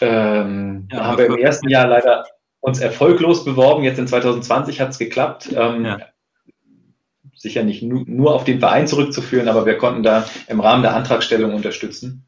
Ähm, 0.00 0.88
ja, 0.90 0.98
da 0.98 1.04
haben 1.06 1.18
wir 1.18 1.26
im 1.26 1.38
ersten 1.38 1.68
Jahr 1.70 1.86
leider 1.86 2.26
uns 2.60 2.80
erfolglos 2.80 3.44
beworben. 3.44 3.82
Jetzt 3.82 3.98
in 3.98 4.06
2020 4.06 4.80
hat 4.80 4.90
es 4.90 4.98
geklappt. 4.98 5.48
Ähm, 5.54 5.84
ja. 5.84 5.98
Sicher 7.34 7.64
nicht 7.64 7.82
nu 7.82 8.04
nur 8.06 8.34
auf 8.34 8.44
den 8.44 8.60
Verein 8.60 8.86
zurückzuführen, 8.86 9.48
aber 9.48 9.66
wir 9.66 9.78
konnten 9.78 10.02
da 10.02 10.26
im 10.48 10.60
Rahmen 10.60 10.82
der 10.82 10.94
Antragstellung 10.94 11.54
unterstützen. 11.54 12.26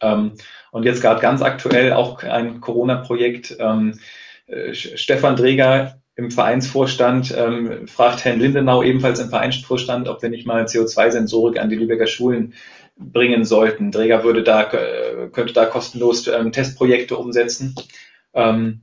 Ähm, 0.00 0.32
und 0.76 0.82
jetzt 0.82 1.00
gerade 1.00 1.22
ganz 1.22 1.40
aktuell 1.40 1.94
auch 1.94 2.22
ein 2.22 2.60
Corona-Projekt. 2.60 3.56
Ähm, 3.58 3.98
äh, 4.46 4.74
Stefan 4.74 5.34
Dreger 5.34 6.02
im 6.16 6.30
Vereinsvorstand 6.30 7.34
ähm, 7.34 7.88
fragt 7.88 8.26
Herrn 8.26 8.40
Lindenau 8.40 8.82
ebenfalls 8.82 9.18
im 9.18 9.30
Vereinsvorstand, 9.30 10.06
ob 10.06 10.20
wir 10.20 10.28
nicht 10.28 10.46
mal 10.46 10.64
CO2-Sensorik 10.64 11.58
an 11.58 11.70
die 11.70 11.76
Lübecker 11.76 12.06
Schulen 12.06 12.52
bringen 12.94 13.46
sollten. 13.46 13.90
Träger 13.90 14.22
würde 14.22 14.42
da, 14.42 14.70
äh, 14.70 15.30
könnte 15.32 15.54
da 15.54 15.64
kostenlos 15.64 16.28
ähm, 16.28 16.52
Testprojekte 16.52 17.16
umsetzen. 17.16 17.74
Ähm, 18.34 18.82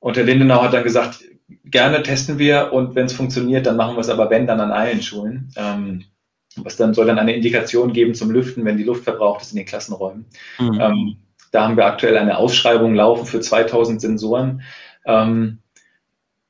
und 0.00 0.16
Herr 0.16 0.24
Lindenau 0.24 0.62
hat 0.62 0.72
dann 0.72 0.82
gesagt, 0.82 1.22
gerne 1.64 2.02
testen 2.02 2.40
wir 2.40 2.72
und 2.72 2.96
wenn 2.96 3.06
es 3.06 3.12
funktioniert, 3.12 3.64
dann 3.64 3.76
machen 3.76 3.94
wir 3.94 4.00
es 4.00 4.08
aber 4.08 4.28
wenn, 4.28 4.48
dann 4.48 4.58
an 4.58 4.72
allen 4.72 5.02
Schulen. 5.02 5.52
Ähm, 5.54 6.02
was 6.56 6.76
dann 6.76 6.94
soll 6.94 7.06
dann 7.06 7.20
eine 7.20 7.36
Indikation 7.36 7.92
geben 7.92 8.14
zum 8.14 8.32
Lüften, 8.32 8.64
wenn 8.64 8.76
die 8.76 8.82
Luft 8.82 9.04
verbraucht 9.04 9.42
ist 9.42 9.52
in 9.52 9.58
den 9.58 9.66
Klassenräumen. 9.66 10.26
Mhm. 10.58 10.80
Ähm, 10.80 11.16
da 11.52 11.64
haben 11.64 11.76
wir 11.76 11.86
aktuell 11.86 12.16
eine 12.16 12.38
Ausschreibung 12.38 12.94
laufen 12.94 13.26
für 13.26 13.40
2000 13.40 14.00
Sensoren. 14.00 14.62
Ähm, 15.06 15.58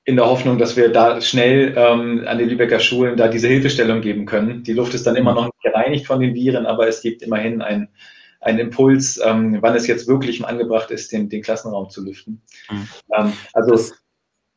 in 0.08 0.16
der 0.16 0.24
Hoffnung, 0.24 0.56
dass 0.56 0.74
wir 0.74 0.90
da 0.90 1.20
schnell 1.20 1.74
ähm, 1.76 2.24
an 2.26 2.38
die 2.38 2.44
Lübecker 2.44 2.80
Schulen 2.80 3.18
da 3.18 3.28
diese 3.28 3.46
Hilfestellung 3.48 4.00
geben 4.00 4.24
können. 4.24 4.62
Die 4.62 4.72
Luft 4.72 4.94
ist 4.94 5.06
dann 5.06 5.16
immer 5.16 5.34
noch 5.34 5.44
nicht 5.44 5.62
gereinigt 5.62 6.06
von 6.06 6.18
den 6.18 6.34
Viren, 6.34 6.64
aber 6.64 6.88
es 6.88 7.02
gibt 7.02 7.20
immerhin 7.20 7.60
einen, 7.60 7.88
einen 8.40 8.58
Impuls, 8.58 9.20
ähm, 9.22 9.58
wann 9.60 9.74
es 9.74 9.86
jetzt 9.86 10.08
wirklich 10.08 10.42
angebracht 10.42 10.90
ist, 10.90 11.12
den, 11.12 11.28
den 11.28 11.42
Klassenraum 11.42 11.90
zu 11.90 12.02
lüften. 12.02 12.40
Mhm. 12.70 12.88
Ähm, 13.14 13.32
also 13.52 13.70
das, 13.72 13.92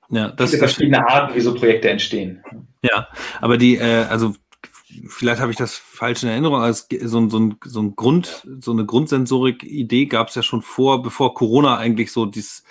ja, 0.10 0.30
das, 0.30 0.51
gibt 0.51 0.63
verschiedene 0.63 1.06
Arten, 1.06 1.36
wie 1.36 1.41
so 1.41 1.54
Projekte 1.54 1.89
entstehen. 1.89 2.41
Ja, 2.82 3.10
aber 3.41 3.58
die, 3.58 3.75
äh, 3.75 4.06
also 4.10 4.34
vielleicht 5.08 5.41
habe 5.41 5.51
ich 5.51 5.58
das 5.58 5.75
falsch 5.75 6.23
in 6.23 6.30
Erinnerung, 6.30 6.62
also 6.62 6.86
so, 7.01 7.30
so, 7.30 7.39
ein, 7.39 7.56
so 7.63 7.82
ein 7.82 7.95
Grund, 7.95 8.47
so 8.60 8.71
eine 8.71 8.86
Grundsensorik-Idee 8.86 10.06
gab 10.06 10.30
es 10.30 10.36
ja 10.36 10.43
schon 10.43 10.62
vor, 10.62 11.01
bevor 11.01 11.34
Corona 11.34 11.77
eigentlich 11.77 12.12
so 12.12 12.25
dieses 12.25 12.63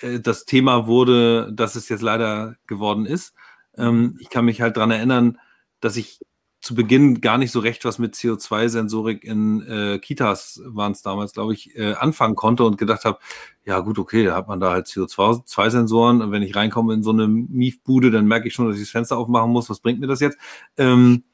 äh, 0.00 0.20
das 0.20 0.44
Thema 0.44 0.86
wurde, 0.86 1.52
dass 1.52 1.76
es 1.76 1.88
jetzt 1.88 2.02
leider 2.02 2.56
geworden 2.66 3.06
ist. 3.06 3.34
Ähm, 3.76 4.16
ich 4.20 4.30
kann 4.30 4.44
mich 4.44 4.60
halt 4.60 4.76
daran 4.76 4.90
erinnern, 4.90 5.38
dass 5.80 5.96
ich 5.96 6.20
zu 6.60 6.74
Beginn 6.74 7.20
gar 7.20 7.36
nicht 7.36 7.52
so 7.52 7.60
recht 7.60 7.84
was 7.84 7.98
mit 7.98 8.14
CO2-Sensorik 8.14 9.22
in 9.22 9.60
äh, 9.68 9.98
Kitas 9.98 10.62
waren 10.64 10.92
es 10.92 11.02
damals, 11.02 11.34
glaube 11.34 11.52
ich, 11.52 11.76
äh, 11.76 11.92
anfangen 11.92 12.36
konnte 12.36 12.64
und 12.64 12.78
gedacht 12.78 13.04
habe, 13.04 13.18
ja 13.66 13.80
gut, 13.80 13.98
okay, 13.98 14.24
da 14.24 14.34
hat 14.34 14.48
man 14.48 14.60
da 14.60 14.70
halt 14.70 14.86
CO2-Sensoren 14.86 16.22
und 16.22 16.32
wenn 16.32 16.42
ich 16.42 16.56
reinkomme 16.56 16.94
in 16.94 17.02
so 17.02 17.10
eine 17.10 17.28
Miefbude, 17.28 18.10
dann 18.10 18.26
merke 18.26 18.48
ich 18.48 18.54
schon, 18.54 18.66
dass 18.66 18.76
ich 18.76 18.82
das 18.84 18.90
Fenster 18.90 19.18
aufmachen 19.18 19.50
muss. 19.50 19.68
Was 19.68 19.80
bringt 19.80 20.00
mir 20.00 20.06
das 20.06 20.20
jetzt? 20.20 20.38
Ähm, 20.78 21.24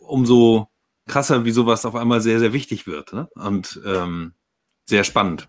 umso 0.00 0.68
krasser, 1.06 1.44
wie 1.44 1.52
sowas 1.52 1.86
auf 1.86 1.94
einmal 1.94 2.20
sehr, 2.20 2.40
sehr 2.40 2.52
wichtig 2.52 2.86
wird 2.86 3.12
ne? 3.12 3.28
und 3.34 3.80
ähm, 3.86 4.34
sehr 4.84 5.04
spannend. 5.04 5.48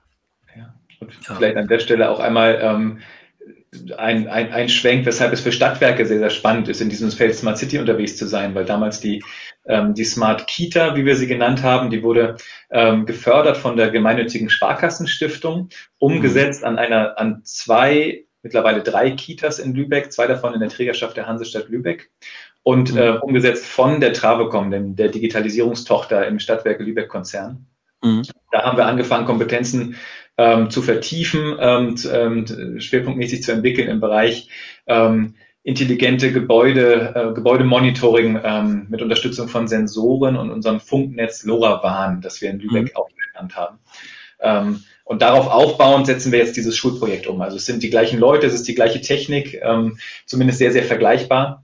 Und 1.00 1.14
ja. 1.28 1.36
vielleicht 1.36 1.58
an 1.58 1.68
der 1.68 1.80
Stelle 1.80 2.10
auch 2.10 2.20
einmal 2.20 2.60
ähm, 2.62 3.00
ein, 3.98 4.28
ein, 4.28 4.52
ein 4.52 4.70
Schwenk, 4.70 5.06
weshalb 5.06 5.34
es 5.34 5.42
für 5.42 5.52
Stadtwerke 5.52 6.06
sehr, 6.06 6.20
sehr 6.20 6.30
spannend 6.30 6.70
ist, 6.70 6.82
in 6.82 6.90
diesem 6.90 7.12
Feld 7.12 7.36
Smart 7.36 7.58
City 7.58 7.78
unterwegs 7.78 8.18
zu 8.18 8.28
sein, 8.28 8.56
weil 8.56 8.66
damals 8.66 9.00
die, 9.00 9.24
ähm, 9.66 9.94
die 9.94 10.06
Smart 10.06 10.48
Kita, 10.48 10.96
wie 10.96 11.06
wir 11.06 11.16
sie 11.16 11.28
genannt 11.28 11.64
haben, 11.64 11.90
die 11.90 12.04
wurde 12.04 12.38
ähm, 12.72 13.06
gefördert 13.06 13.58
von 13.58 13.78
der 13.78 13.90
gemeinnützigen 13.90 14.50
Sparkassenstiftung, 14.50 15.70
umgesetzt 16.00 16.62
mhm. 16.62 16.68
an 16.68 16.80
einer, 16.80 17.20
an 17.20 17.42
zwei, 17.44 18.26
mittlerweile 18.42 18.82
drei 18.82 19.12
Kitas 19.12 19.60
in 19.60 19.74
Lübeck, 19.74 20.12
zwei 20.12 20.28
davon 20.28 20.54
in 20.54 20.60
der 20.60 20.70
Trägerschaft 20.70 21.18
der 21.18 21.28
Hansestadt 21.28 21.70
Lübeck 21.70 22.10
und 22.68 22.92
mhm. 22.92 22.98
äh, 22.98 23.10
umgesetzt 23.12 23.66
von 23.66 24.02
der 24.02 24.12
Travecom, 24.12 24.70
dem, 24.72 24.98
der 24.98 25.08
Digitalisierungstochter 25.08 26.28
im 26.28 26.38
Stadtwerke 26.38 26.84
Lübeck-Konzern. 26.84 27.66
Mhm. 28.04 28.24
Da 28.52 28.64
haben 28.64 28.78
wir 28.78 28.86
angefangen, 28.86 29.26
Kompetenzen 29.26 29.96
ähm, 30.38 30.70
zu 30.70 30.82
vertiefen, 30.82 31.56
ähm, 31.62 31.96
ähm, 32.12 32.82
schwerpunktmäßig 32.82 33.44
zu 33.44 33.54
entwickeln 33.54 33.88
im 33.88 34.02
Bereich 34.02 34.50
ähm, 34.86 35.36
intelligente 35.64 36.34
Gebäude, 36.34 37.14
äh, 37.16 37.34
Gebäudemonitoring 37.34 38.38
ähm, 38.44 38.88
mit 38.90 39.02
Unterstützung 39.02 39.48
von 39.48 39.70
Sensoren 39.70 40.36
und 40.36 40.52
unserem 40.52 40.82
Funknetz 40.82 41.46
LoRaWAN, 41.46 42.20
das 42.20 42.42
wir 42.42 42.50
in 42.50 42.60
Lübeck 42.60 42.92
mhm. 42.92 42.98
aufgestellt 42.98 43.56
haben. 43.56 43.80
Ähm, 44.42 44.84
und 45.06 45.22
darauf 45.22 45.48
aufbauend 45.48 46.06
setzen 46.06 46.34
wir 46.34 46.40
jetzt 46.40 46.58
dieses 46.58 46.76
Schulprojekt 46.76 47.28
um. 47.28 47.40
Also 47.40 47.56
es 47.56 47.66
sind 47.66 47.82
die 47.82 47.90
gleichen 47.90 48.20
Leute, 48.20 48.46
es 48.46 48.54
ist 48.54 48.68
die 48.68 48.76
gleiche 48.76 49.00
Technik, 49.00 49.58
ähm, 49.64 50.00
zumindest 50.26 50.60
sehr, 50.60 50.74
sehr 50.74 50.84
vergleichbar. 50.84 51.64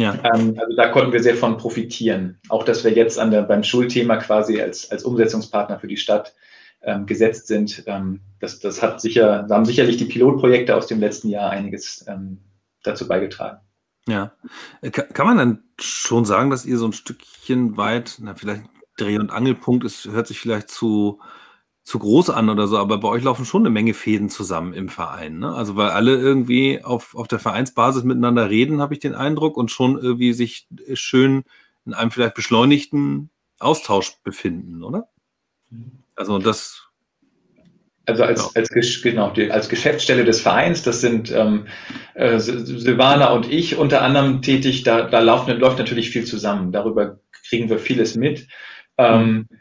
Ja. 0.00 0.14
Ähm, 0.34 0.56
also 0.58 0.76
da 0.76 0.88
konnten 0.88 1.12
wir 1.12 1.22
sehr 1.22 1.36
von 1.36 1.58
profitieren. 1.58 2.38
Auch 2.48 2.64
dass 2.64 2.84
wir 2.84 2.92
jetzt 2.92 3.18
an 3.18 3.30
der, 3.30 3.42
beim 3.42 3.62
Schulthema 3.62 4.16
quasi 4.16 4.60
als, 4.60 4.90
als 4.90 5.04
Umsetzungspartner 5.04 5.78
für 5.78 5.88
die 5.88 5.98
Stadt 5.98 6.34
ähm, 6.82 7.04
gesetzt 7.04 7.48
sind. 7.48 7.82
Ähm, 7.86 8.20
das, 8.38 8.60
das 8.60 8.82
hat 8.82 9.02
sicher, 9.02 9.44
da 9.46 9.56
haben 9.56 9.66
sicherlich 9.66 9.98
die 9.98 10.06
Pilotprojekte 10.06 10.74
aus 10.74 10.86
dem 10.86 11.00
letzten 11.00 11.28
Jahr 11.28 11.50
einiges 11.50 12.04
ähm, 12.08 12.38
dazu 12.82 13.06
beigetragen. 13.06 13.60
Ja. 14.08 14.32
Äh, 14.80 14.90
kann 14.90 15.26
man 15.26 15.36
dann 15.36 15.62
schon 15.78 16.24
sagen, 16.24 16.48
dass 16.48 16.64
ihr 16.64 16.78
so 16.78 16.86
ein 16.86 16.94
Stückchen 16.94 17.76
weit, 17.76 18.16
na, 18.20 18.34
vielleicht 18.34 18.62
Dreh- 18.96 19.18
und 19.18 19.30
Angelpunkt 19.30 19.84
ist, 19.84 20.06
hört 20.06 20.26
sich 20.26 20.40
vielleicht 20.40 20.70
zu, 20.70 21.20
zu 21.82 21.98
groß 21.98 22.30
an 22.30 22.50
oder 22.50 22.66
so, 22.66 22.78
aber 22.78 22.98
bei 22.98 23.08
euch 23.08 23.24
laufen 23.24 23.44
schon 23.44 23.62
eine 23.62 23.70
Menge 23.70 23.94
Fäden 23.94 24.28
zusammen 24.28 24.74
im 24.74 24.88
Verein. 24.88 25.38
Ne? 25.38 25.52
Also 25.52 25.76
weil 25.76 25.90
alle 25.90 26.16
irgendwie 26.16 26.84
auf, 26.84 27.14
auf 27.14 27.26
der 27.26 27.38
Vereinsbasis 27.38 28.04
miteinander 28.04 28.50
reden, 28.50 28.80
habe 28.80 28.94
ich 28.94 29.00
den 29.00 29.14
Eindruck, 29.14 29.56
und 29.56 29.70
schon 29.70 29.98
irgendwie 29.98 30.32
sich 30.32 30.68
schön 30.94 31.44
in 31.86 31.94
einem 31.94 32.10
vielleicht 32.10 32.34
beschleunigten 32.34 33.30
Austausch 33.58 34.18
befinden, 34.22 34.82
oder? 34.82 35.08
Also 36.16 36.38
das. 36.38 36.86
Also 38.06 38.24
als, 38.24 38.52
ja. 38.54 38.60
als, 38.60 39.02
genau, 39.02 39.30
die, 39.30 39.50
als 39.50 39.68
Geschäftsstelle 39.68 40.24
des 40.24 40.40
Vereins, 40.40 40.82
das 40.82 41.00
sind 41.00 41.30
ähm, 41.32 41.66
äh, 42.14 42.38
Silvana 42.38 43.32
und 43.32 43.50
ich 43.50 43.76
unter 43.76 44.02
anderem 44.02 44.42
tätig, 44.42 44.82
da, 44.82 45.02
da 45.02 45.20
laufen, 45.20 45.56
läuft 45.58 45.78
natürlich 45.78 46.10
viel 46.10 46.24
zusammen. 46.24 46.72
Darüber 46.72 47.20
kriegen 47.48 47.70
wir 47.70 47.78
vieles 47.78 48.16
mit. 48.16 48.48
Ähm, 48.98 49.32
mhm. 49.32 49.59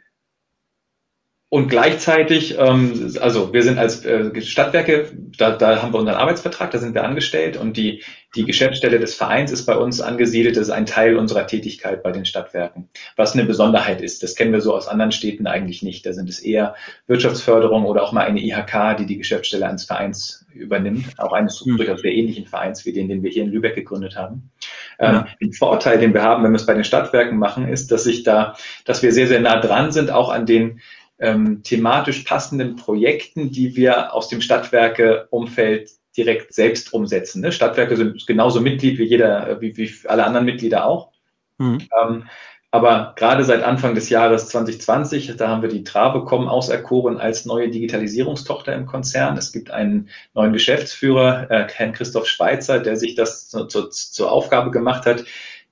Und 1.52 1.68
gleichzeitig, 1.68 2.60
ähm, 2.60 3.16
also 3.22 3.52
wir 3.54 3.64
sind 3.64 3.80
als 3.80 4.06
äh, 4.06 4.40
Stadtwerke, 4.40 5.12
da, 5.36 5.58
da 5.58 5.82
haben 5.82 5.94
wir 5.94 6.00
unseren 6.00 6.18
Arbeitsvertrag, 6.18 6.70
da 6.70 6.78
sind 6.78 6.94
wir 6.94 7.04
angestellt 7.04 7.58
und 7.58 7.76
die, 7.76 8.04
die 8.36 8.46
Geschäftsstelle 8.46 9.00
des 9.00 9.16
Vereins 9.16 9.52
ist 9.52 9.66
bei 9.66 9.76
uns 9.76 10.00
angesiedelt, 10.00 10.58
das 10.58 10.68
ist 10.68 10.70
ein 10.70 10.86
Teil 10.86 11.18
unserer 11.18 11.48
Tätigkeit 11.48 12.04
bei 12.04 12.12
den 12.12 12.26
Stadtwerken, 12.26 12.90
was 13.16 13.34
eine 13.34 13.46
Besonderheit 13.46 14.00
ist. 14.02 14.22
Das 14.22 14.36
kennen 14.36 14.54
wir 14.54 14.62
so 14.62 14.76
aus 14.76 14.88
anderen 14.88 15.12
Städten 15.12 15.48
eigentlich 15.48 15.82
nicht. 15.82 16.06
Da 16.06 16.14
sind 16.14 16.30
es 16.30 16.40
eher 16.40 16.76
Wirtschaftsförderung 17.08 17.86
oder 17.86 18.04
auch 18.04 18.12
mal 18.12 18.28
eine 18.28 18.42
IHK, 18.42 18.98
die 19.00 19.08
die 19.08 19.18
Geschäftsstelle 19.18 19.68
eines 19.68 19.86
Vereins 19.86 20.46
übernimmt, 20.54 21.06
auch 21.18 21.34
eines 21.34 21.66
mhm. 21.66 21.78
durchaus 21.78 22.02
sehr 22.02 22.14
ähnlichen 22.14 22.46
Vereins 22.46 22.86
wie 22.86 22.94
den, 22.94 23.08
den 23.08 23.24
wir 23.24 23.32
hier 23.32 23.44
in 23.44 23.50
Lübeck 23.50 23.74
gegründet 23.74 24.16
haben. 24.16 24.52
Ja. 25.00 25.26
Ähm, 25.40 25.52
Vorteil, 25.54 25.98
den 25.98 26.14
wir 26.14 26.22
haben, 26.22 26.44
wenn 26.44 26.52
wir 26.52 26.58
es 26.58 26.68
bei 26.68 26.76
den 26.76 26.84
Stadtwerken 26.84 27.40
machen, 27.40 27.68
ist, 27.68 27.92
dass 27.92 28.04
sich 28.04 28.22
da, 28.22 28.56
dass 28.86 29.02
wir 29.02 29.12
sehr, 29.12 29.28
sehr 29.28 29.40
nah 29.40 29.60
dran 29.60 29.92
sind, 29.92 30.12
auch 30.12 30.30
an 30.30 30.46
den 30.46 30.82
ähm, 31.20 31.64
thematisch 31.64 32.24
passenden 32.24 32.76
Projekten, 32.76 33.52
die 33.52 33.76
wir 33.76 34.14
aus 34.14 34.30
dem 34.30 34.42
Stadtwerke-Umfeld 34.42 35.92
direkt 36.16 36.54
selbst 36.54 36.94
umsetzen. 36.94 37.42
Ne? 37.42 37.52
Stadtwerke 37.52 37.96
sind 37.96 38.26
genauso 38.26 38.62
Mitglied 38.62 38.98
wie 38.98 39.04
jeder, 39.04 39.60
wie, 39.62 39.76
wie 39.78 39.92
alle 40.08 40.26
anderen 40.26 40.46
Mitglieder 40.46 40.86
auch. 40.86 41.12
Mhm. 41.58 41.88
Ähm, 42.02 42.24
aber 42.72 43.14
gerade 43.16 43.44
seit 43.44 43.64
Anfang 43.64 43.96
des 43.96 44.10
Jahres 44.10 44.50
2020, 44.50 45.36
da 45.38 45.48
haben 45.48 45.64
wir 45.64 45.70
die 45.70 45.84
Trabecom 45.84 46.48
auserkoren 46.48 47.18
als 47.18 47.46
neue 47.46 47.70
Digitalisierungstochter 47.70 48.74
im 48.74 48.86
Konzern. 48.86 49.38
Es 49.38 49.52
gibt 49.52 49.72
einen 49.72 50.10
neuen 50.36 50.54
Geschäftsführer, 50.54 51.50
äh, 51.50 51.68
Herrn 51.74 51.94
Christoph 51.94 52.28
Schweitzer, 52.28 52.80
der 52.80 52.96
sich 52.96 53.16
das 53.16 53.50
zu, 53.50 53.66
zu, 53.66 53.88
zur 53.88 54.32
Aufgabe 54.32 54.70
gemacht 54.70 55.08
hat, 55.08 55.26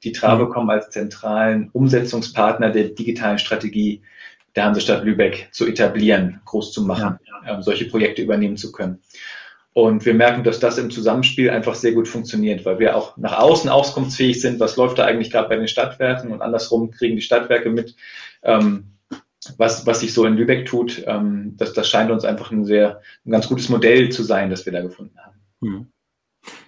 die 0.04 0.12
Trabecom 0.12 0.66
mhm. 0.66 0.70
als 0.72 0.90
zentralen 0.90 1.70
Umsetzungspartner 1.72 2.72
der 2.72 2.86
digitalen 2.86 3.38
Strategie 3.38 4.02
der 4.58 4.66
Hansestadt 4.66 5.06
Lübeck 5.06 5.50
zu 5.52 5.68
etablieren, 5.68 6.42
groß 6.46 6.74
zu 6.74 6.84
machen, 6.84 7.20
ja. 7.26 7.54
ähm, 7.54 7.62
solche 7.62 7.86
Projekte 7.86 8.24
übernehmen 8.24 8.58
zu 8.58 8.72
können. 8.72 9.00
Und 9.72 10.04
wir 10.08 10.16
merken, 10.16 10.44
dass 10.44 10.60
das 10.60 10.80
im 10.80 10.90
Zusammenspiel 10.90 11.52
einfach 11.52 11.76
sehr 11.76 11.92
gut 11.92 12.08
funktioniert, 12.08 12.66
weil 12.66 12.80
wir 12.80 12.96
auch 12.96 13.16
nach 13.16 13.38
außen 13.38 13.70
auskunftsfähig 13.70 14.42
sind, 14.42 14.60
was 14.60 14.76
läuft 14.76 14.98
da 14.98 15.06
eigentlich 15.06 15.30
gerade 15.30 15.48
bei 15.50 15.56
den 15.56 15.68
Stadtwerken 15.68 16.32
und 16.32 16.42
andersrum 16.42 16.90
kriegen 16.90 17.16
die 17.16 17.22
Stadtwerke 17.22 17.70
mit, 17.70 17.96
ähm, 18.42 18.98
was, 19.58 19.86
was 19.86 20.00
sich 20.00 20.14
so 20.16 20.26
in 20.26 20.36
Lübeck 20.36 20.66
tut. 20.66 21.04
Ähm, 21.06 21.54
das, 21.58 21.74
das 21.74 21.88
scheint 21.88 22.10
uns 22.10 22.26
einfach 22.26 22.50
ein 22.50 22.66
sehr, 22.66 23.02
ein 23.24 23.32
ganz 23.32 23.48
gutes 23.48 23.70
Modell 23.70 24.10
zu 24.10 24.24
sein, 24.24 24.50
das 24.50 24.66
wir 24.66 24.74
da 24.74 24.82
gefunden 24.82 25.18
haben. 25.24 25.38
Hm. 25.62 25.88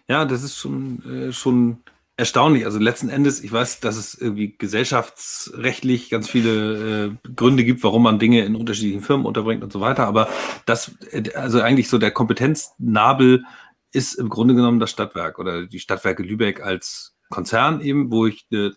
Ja, 0.08 0.26
das 0.26 0.44
ist 0.44 0.58
schon, 0.58 1.30
äh, 1.30 1.32
schon 1.32 1.80
erstaunlich. 2.20 2.66
Also 2.66 2.80
letzten 2.80 3.10
Endes, 3.10 3.42
ich 3.42 3.52
weiß, 3.52 3.80
dass 3.80 3.96
es 3.96 4.14
irgendwie 4.14 4.56
gesellschaftsrechtlich 4.58 6.10
ganz 6.10 6.30
viele 6.30 7.06
äh, 7.06 7.30
Gründe 7.34 7.64
gibt, 7.64 7.82
warum 7.84 8.04
man 8.04 8.20
Dinge 8.20 8.44
in 8.44 8.58
unterschiedlichen 8.58 9.02
Firmen 9.02 9.26
unterbringt 9.26 9.64
und 9.64 9.72
so 9.72 9.80
weiter. 9.80 10.06
Aber 10.06 10.28
das, 10.66 10.92
äh, 11.12 11.32
also 11.34 11.62
eigentlich 11.62 11.88
so 11.88 11.98
der 11.98 12.12
Kompetenznabel 12.12 13.46
ist 13.94 14.16
im 14.16 14.28
Grunde 14.28 14.54
genommen 14.54 14.82
das 14.82 14.92
Stadtwerk 14.92 15.40
oder 15.40 15.66
die 15.66 15.80
Stadtwerke 15.80 16.22
Lübeck 16.22 16.62
als 16.62 17.16
Konzern 17.30 17.80
eben, 17.80 18.12
wo 18.12 18.28
ich 18.28 18.46
äh, 18.52 18.72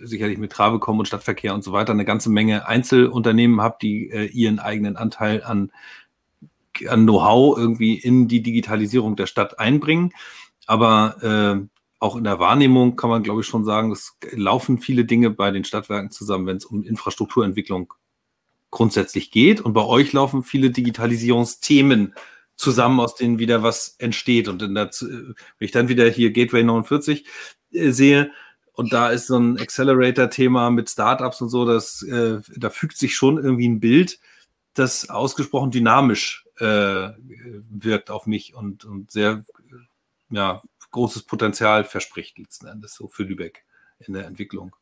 sicherlich 0.00 0.38
mit 0.38 0.52
Travekom 0.52 0.98
und 0.98 1.06
Stadtverkehr 1.06 1.52
und 1.52 1.62
so 1.62 1.72
weiter 1.72 1.92
eine 1.92 2.06
ganze 2.06 2.30
Menge 2.30 2.66
Einzelunternehmen 2.66 3.60
habe, 3.60 3.76
die 3.82 4.10
äh, 4.10 4.24
ihren 4.24 4.58
eigenen 4.58 4.96
Anteil 4.96 5.44
an, 5.44 5.70
an 6.88 7.02
Know-how 7.02 7.58
irgendwie 7.58 7.94
in 7.94 8.26
die 8.26 8.42
Digitalisierung 8.42 9.16
der 9.16 9.26
Stadt 9.26 9.58
einbringen. 9.58 10.12
Aber 10.66 11.16
äh, 11.22 11.79
auch 12.00 12.16
in 12.16 12.24
der 12.24 12.38
Wahrnehmung 12.38 12.96
kann 12.96 13.10
man, 13.10 13.22
glaube 13.22 13.42
ich, 13.42 13.46
schon 13.46 13.64
sagen, 13.64 13.92
es 13.92 14.16
laufen 14.32 14.78
viele 14.78 15.04
Dinge 15.04 15.30
bei 15.30 15.50
den 15.50 15.64
Stadtwerken 15.64 16.10
zusammen, 16.10 16.46
wenn 16.46 16.56
es 16.56 16.64
um 16.64 16.82
Infrastrukturentwicklung 16.82 17.92
grundsätzlich 18.70 19.30
geht. 19.30 19.60
Und 19.60 19.74
bei 19.74 19.84
euch 19.84 20.12
laufen 20.14 20.42
viele 20.42 20.70
Digitalisierungsthemen 20.70 22.14
zusammen, 22.56 23.00
aus 23.00 23.16
denen 23.16 23.38
wieder 23.38 23.62
was 23.62 23.96
entsteht. 23.98 24.48
Und 24.48 24.62
der, 24.62 24.72
wenn 24.72 25.34
ich 25.58 25.72
dann 25.72 25.88
wieder 25.88 26.08
hier 26.08 26.32
Gateway 26.32 26.62
49 26.62 27.26
äh, 27.72 27.90
sehe, 27.90 28.32
und 28.72 28.94
da 28.94 29.10
ist 29.10 29.26
so 29.26 29.36
ein 29.36 29.58
Accelerator-Thema 29.58 30.70
mit 30.70 30.88
Startups 30.88 31.42
und 31.42 31.50
so, 31.50 31.66
das, 31.66 32.02
äh, 32.02 32.38
da 32.56 32.70
fügt 32.70 32.96
sich 32.96 33.14
schon 33.14 33.36
irgendwie 33.36 33.68
ein 33.68 33.80
Bild, 33.80 34.18
das 34.72 35.10
ausgesprochen 35.10 35.70
dynamisch 35.70 36.46
äh, 36.56 37.10
wirkt 37.68 38.10
auf 38.10 38.26
mich 38.26 38.54
und, 38.54 38.86
und 38.86 39.10
sehr 39.10 39.44
ja, 40.30 40.62
großes 40.90 41.24
Potenzial 41.24 41.84
verspricht 41.84 42.38
letzten 42.38 42.66
Endes 42.66 42.94
so 42.94 43.08
für 43.08 43.22
Lübeck 43.22 43.64
in 43.98 44.14
der 44.14 44.26
Entwicklung. 44.26 44.74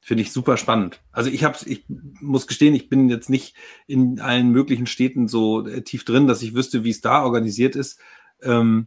Finde 0.00 0.22
ich 0.22 0.32
super 0.32 0.56
spannend. 0.56 1.00
Also 1.10 1.28
ich 1.28 1.44
habe, 1.44 1.58
ich 1.66 1.84
muss 1.88 2.46
gestehen, 2.46 2.74
ich 2.74 2.88
bin 2.88 3.08
jetzt 3.08 3.28
nicht 3.28 3.56
in 3.86 4.20
allen 4.20 4.50
möglichen 4.50 4.86
Städten 4.86 5.28
so 5.28 5.66
äh, 5.66 5.82
tief 5.82 6.04
drin, 6.04 6.26
dass 6.26 6.42
ich 6.42 6.54
wüsste, 6.54 6.84
wie 6.84 6.90
es 6.90 7.00
da 7.00 7.24
organisiert 7.24 7.74
ist. 7.74 8.00
Ähm, 8.40 8.86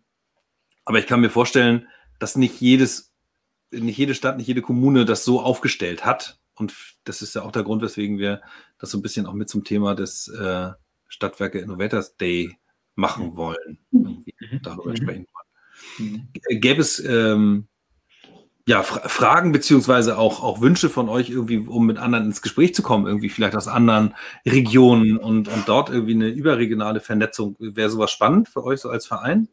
aber 0.85 0.99
ich 0.99 1.07
kann 1.07 1.21
mir 1.21 1.29
vorstellen, 1.29 1.87
dass 2.19 2.37
nicht 2.37 2.61
jedes, 2.61 3.13
nicht 3.71 3.97
jede 3.97 4.15
Stadt, 4.15 4.37
nicht 4.37 4.47
jede 4.47 4.61
Kommune 4.61 5.05
das 5.05 5.25
so 5.25 5.41
aufgestellt 5.41 6.05
hat. 6.05 6.39
Und 6.55 6.73
das 7.03 7.21
ist 7.21 7.35
ja 7.35 7.43
auch 7.43 7.51
der 7.51 7.63
Grund, 7.63 7.81
weswegen 7.81 8.17
wir 8.17 8.41
das 8.79 8.91
so 8.91 8.97
ein 8.97 9.01
bisschen 9.01 9.25
auch 9.25 9.33
mit 9.33 9.49
zum 9.49 9.63
Thema 9.63 9.95
des 9.95 10.27
äh, 10.27 10.71
Stadtwerke 11.07 11.59
Innovators 11.59 12.15
Day 12.17 12.57
machen 12.95 13.35
wollen, 13.35 13.79
irgendwie 13.91 14.35
mhm. 14.39 14.61
darüber 14.61 14.91
mhm. 14.91 14.95
sprechen 14.95 15.27
wollen. 15.30 15.30
Mhm. 15.97 16.27
Gäbe 16.59 16.81
es 16.81 16.99
ähm, 16.99 17.67
ja, 18.67 18.83
Fra 18.83 19.07
Fragen 19.07 19.51
beziehungsweise 19.51 20.17
auch, 20.17 20.43
auch 20.43 20.61
Wünsche 20.61 20.89
von 20.89 21.09
euch 21.09 21.29
irgendwie, 21.29 21.57
um 21.57 21.85
mit 21.85 21.97
anderen 21.97 22.25
ins 22.25 22.41
Gespräch 22.41 22.75
zu 22.75 22.83
kommen, 22.83 23.07
irgendwie 23.07 23.29
vielleicht 23.29 23.55
aus 23.55 23.67
anderen 23.67 24.13
Regionen 24.45 25.17
und, 25.17 25.47
und 25.47 25.67
dort 25.67 25.89
irgendwie 25.89 26.13
eine 26.13 26.27
überregionale 26.27 26.99
Vernetzung. 26.99 27.55
Wäre 27.59 27.89
sowas 27.89 28.11
spannend 28.11 28.49
für 28.49 28.63
euch 28.63 28.79
so 28.79 28.89
als 28.89 29.07
Verein? 29.07 29.47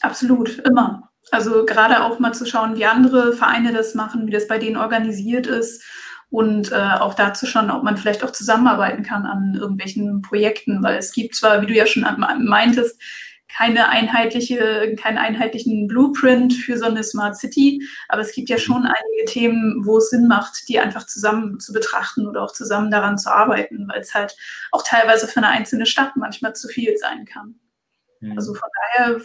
Absolut, 0.00 0.58
immer. 0.58 1.10
Also 1.30 1.64
gerade 1.64 2.04
auch 2.04 2.18
mal 2.18 2.34
zu 2.34 2.46
schauen, 2.46 2.76
wie 2.76 2.84
andere 2.84 3.32
Vereine 3.32 3.72
das 3.72 3.94
machen, 3.94 4.26
wie 4.26 4.32
das 4.32 4.46
bei 4.48 4.58
denen 4.58 4.76
organisiert 4.76 5.46
ist 5.46 5.82
und 6.30 6.72
äh, 6.72 6.74
auch 7.00 7.14
dazu 7.14 7.46
schon, 7.46 7.70
ob 7.70 7.82
man 7.82 7.96
vielleicht 7.96 8.22
auch 8.24 8.30
zusammenarbeiten 8.30 9.02
kann 9.02 9.26
an 9.26 9.56
irgendwelchen 9.58 10.22
Projekten, 10.22 10.82
weil 10.82 10.98
es 10.98 11.12
gibt 11.12 11.34
zwar, 11.34 11.62
wie 11.62 11.66
du 11.66 11.74
ja 11.74 11.86
schon 11.86 12.04
meintest, 12.40 13.00
keine 13.48 13.88
einheitliche, 13.88 14.94
keinen 14.98 15.18
einheitlichen 15.18 15.86
Blueprint 15.86 16.52
für 16.52 16.78
so 16.78 16.86
eine 16.86 17.04
Smart 17.04 17.36
City, 17.36 17.82
aber 18.08 18.22
es 18.22 18.32
gibt 18.32 18.48
ja 18.48 18.58
schon 18.58 18.82
einige 18.82 19.24
Themen, 19.26 19.86
wo 19.86 19.98
es 19.98 20.10
Sinn 20.10 20.26
macht, 20.26 20.68
die 20.68 20.78
einfach 20.78 21.06
zusammen 21.06 21.60
zu 21.60 21.72
betrachten 21.72 22.26
oder 22.26 22.42
auch 22.42 22.52
zusammen 22.52 22.90
daran 22.90 23.18
zu 23.18 23.32
arbeiten, 23.32 23.88
weil 23.88 24.00
es 24.00 24.14
halt 24.14 24.36
auch 24.72 24.82
teilweise 24.84 25.28
für 25.28 25.38
eine 25.38 25.48
einzelne 25.48 25.86
Stadt 25.86 26.16
manchmal 26.16 26.54
zu 26.54 26.68
viel 26.68 26.96
sein 26.96 27.24
kann. 27.24 27.54
Mhm. 28.20 28.32
Also 28.32 28.54
von 28.54 28.68
daher 28.96 29.20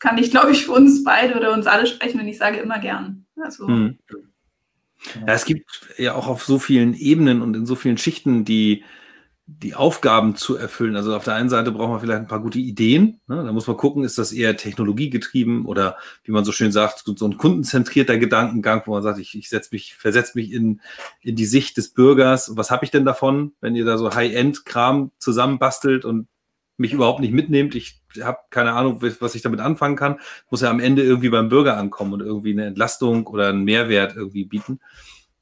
kann 0.00 0.18
ich, 0.18 0.30
glaube 0.30 0.52
ich, 0.52 0.64
für 0.64 0.72
uns 0.72 1.04
beide 1.04 1.36
oder 1.36 1.52
uns 1.52 1.66
alle 1.66 1.86
sprechen, 1.86 2.18
wenn 2.18 2.28
ich 2.28 2.38
sage 2.38 2.58
immer 2.58 2.78
gern. 2.78 3.26
Also, 3.40 3.68
mhm. 3.68 3.98
Ja, 5.26 5.32
es 5.32 5.44
gibt 5.44 5.94
ja 5.96 6.14
auch 6.14 6.26
auf 6.26 6.44
so 6.44 6.58
vielen 6.58 6.94
Ebenen 6.94 7.40
und 7.40 7.54
in 7.56 7.66
so 7.66 7.74
vielen 7.74 7.98
Schichten 7.98 8.44
die 8.44 8.84
die 9.58 9.74
Aufgaben 9.74 10.36
zu 10.36 10.56
erfüllen. 10.56 10.94
Also 10.94 11.14
auf 11.14 11.24
der 11.24 11.34
einen 11.34 11.48
Seite 11.48 11.72
braucht 11.72 11.90
man 11.90 12.00
vielleicht 12.00 12.20
ein 12.20 12.28
paar 12.28 12.40
gute 12.40 12.60
Ideen. 12.60 13.20
Ne? 13.26 13.42
Da 13.44 13.52
muss 13.52 13.66
man 13.66 13.76
gucken, 13.76 14.04
ist 14.04 14.16
das 14.16 14.32
eher 14.32 14.56
technologiegetrieben 14.56 15.66
oder 15.66 15.96
wie 16.22 16.32
man 16.32 16.44
so 16.44 16.52
schön 16.52 16.70
sagt, 16.70 17.02
so 17.04 17.26
ein 17.26 17.36
kundenzentrierter 17.36 18.16
Gedankengang, 18.16 18.82
wo 18.86 18.92
man 18.92 19.02
sagt, 19.02 19.18
ich, 19.18 19.36
ich 19.36 19.48
setze 19.48 19.70
mich, 19.72 19.94
versetze 19.96 20.32
mich 20.38 20.52
in, 20.52 20.80
in 21.20 21.34
die 21.34 21.46
Sicht 21.46 21.76
des 21.76 21.92
Bürgers. 21.92 22.56
Was 22.56 22.70
habe 22.70 22.84
ich 22.84 22.92
denn 22.92 23.04
davon, 23.04 23.52
wenn 23.60 23.74
ihr 23.74 23.84
da 23.84 23.98
so 23.98 24.14
High-End-Kram 24.14 25.10
zusammenbastelt 25.18 26.04
und 26.04 26.28
mich 26.76 26.92
überhaupt 26.92 27.20
nicht 27.20 27.32
mitnehmt? 27.32 27.74
Ich 27.74 28.00
habe 28.22 28.38
keine 28.50 28.72
Ahnung, 28.72 29.02
was 29.02 29.34
ich 29.34 29.42
damit 29.42 29.60
anfangen 29.60 29.96
kann. 29.96 30.20
Muss 30.48 30.60
ja 30.60 30.70
am 30.70 30.80
Ende 30.80 31.02
irgendwie 31.02 31.30
beim 31.30 31.48
Bürger 31.48 31.76
ankommen 31.76 32.12
und 32.12 32.20
irgendwie 32.20 32.52
eine 32.52 32.66
Entlastung 32.66 33.26
oder 33.26 33.48
einen 33.48 33.64
Mehrwert 33.64 34.14
irgendwie 34.14 34.44
bieten. 34.44 34.80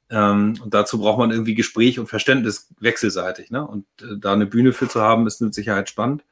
Ähm, 0.09 0.59
und 0.63 0.73
dazu 0.73 0.99
braucht 0.99 1.19
man 1.19 1.31
irgendwie 1.31 1.55
Gespräch 1.55 1.99
und 1.99 2.07
Verständnis 2.07 2.69
wechselseitig. 2.79 3.51
Ne? 3.51 3.65
Und 3.65 3.85
äh, 4.01 4.17
da 4.17 4.33
eine 4.33 4.47
Bühne 4.47 4.73
für 4.73 4.87
zu 4.87 5.01
haben, 5.01 5.27
ist 5.27 5.41
mit 5.41 5.53
Sicherheit 5.53 5.89
spannend. 5.89 6.23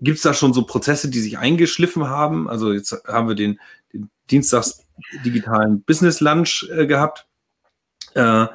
Gibt 0.00 0.16
es 0.16 0.22
da 0.22 0.32
schon 0.32 0.54
so 0.54 0.64
Prozesse, 0.64 1.10
die 1.10 1.20
sich 1.20 1.38
eingeschliffen 1.38 2.08
haben? 2.08 2.48
Also 2.48 2.72
jetzt 2.72 3.04
haben 3.06 3.28
wir 3.28 3.34
den, 3.34 3.60
den 3.92 4.10
Dienstags 4.30 4.86
digitalen 5.24 5.82
Business 5.82 6.20
Lunch 6.20 6.68
äh, 6.70 6.86
gehabt. 6.86 7.26
Äh, 8.14 8.46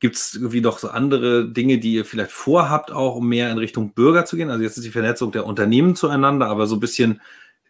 Gibt 0.00 0.16
es 0.16 0.34
irgendwie 0.34 0.60
noch 0.60 0.78
so 0.78 0.88
andere 0.88 1.48
Dinge, 1.48 1.78
die 1.78 1.94
ihr 1.94 2.04
vielleicht 2.04 2.32
vorhabt, 2.32 2.92
auch 2.92 3.16
um 3.16 3.28
mehr 3.28 3.50
in 3.50 3.56
Richtung 3.56 3.94
Bürger 3.94 4.26
zu 4.26 4.36
gehen? 4.36 4.50
Also 4.50 4.62
jetzt 4.62 4.76
ist 4.76 4.84
die 4.84 4.90
Vernetzung 4.90 5.32
der 5.32 5.46
Unternehmen 5.46 5.96
zueinander, 5.96 6.46
aber 6.48 6.66
so 6.66 6.76
ein 6.76 6.80
bisschen 6.80 7.22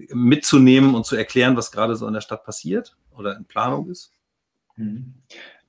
mitzunehmen 0.08 0.96
und 0.96 1.06
zu 1.06 1.14
erklären, 1.14 1.56
was 1.56 1.70
gerade 1.70 1.94
so 1.94 2.08
in 2.08 2.14
der 2.14 2.22
Stadt 2.22 2.44
passiert 2.44 2.96
oder 3.16 3.36
in 3.36 3.44
Planung 3.44 3.88
ist? 3.88 4.10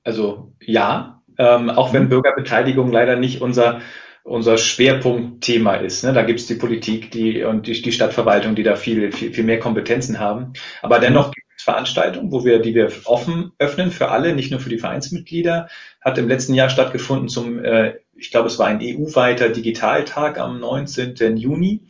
Also 0.06 0.52
ja, 0.60 1.22
ähm, 1.36 1.68
auch 1.68 1.92
wenn 1.92 2.04
mhm. 2.04 2.10
Bürgerbeteiligung 2.10 2.92
leider 2.92 3.16
nicht 3.16 3.42
unser 3.42 3.80
unser 4.22 4.58
Schwerpunktthema 4.58 5.76
ist. 5.76 6.02
Ne? 6.02 6.12
Da 6.12 6.22
gibt 6.22 6.40
es 6.40 6.46
die 6.46 6.56
Politik 6.56 7.12
die, 7.12 7.44
und 7.44 7.68
die, 7.68 7.80
die 7.80 7.92
Stadtverwaltung, 7.92 8.56
die 8.56 8.64
da 8.64 8.74
viel, 8.74 9.12
viel, 9.12 9.32
viel 9.32 9.44
mehr 9.44 9.60
Kompetenzen 9.60 10.18
haben. 10.18 10.52
Aber 10.82 10.98
dennoch 10.98 11.30
gibt 11.30 11.46
es 11.56 11.62
Veranstaltungen, 11.62 12.32
wo 12.32 12.44
wir, 12.44 12.58
die 12.58 12.74
wir 12.74 12.90
offen 13.04 13.52
öffnen 13.58 13.92
für 13.92 14.08
alle, 14.08 14.34
nicht 14.34 14.50
nur 14.50 14.58
für 14.58 14.68
die 14.68 14.78
Vereinsmitglieder. 14.78 15.68
Hat 16.00 16.18
im 16.18 16.26
letzten 16.26 16.54
Jahr 16.54 16.70
stattgefunden 16.70 17.28
zum, 17.28 17.64
äh, 17.64 17.94
ich 18.16 18.32
glaube, 18.32 18.48
es 18.48 18.58
war 18.58 18.66
ein 18.66 18.80
EU-weiter 18.82 19.48
Digitaltag 19.48 20.40
am 20.40 20.58
19. 20.58 21.36
Juni. 21.36 21.82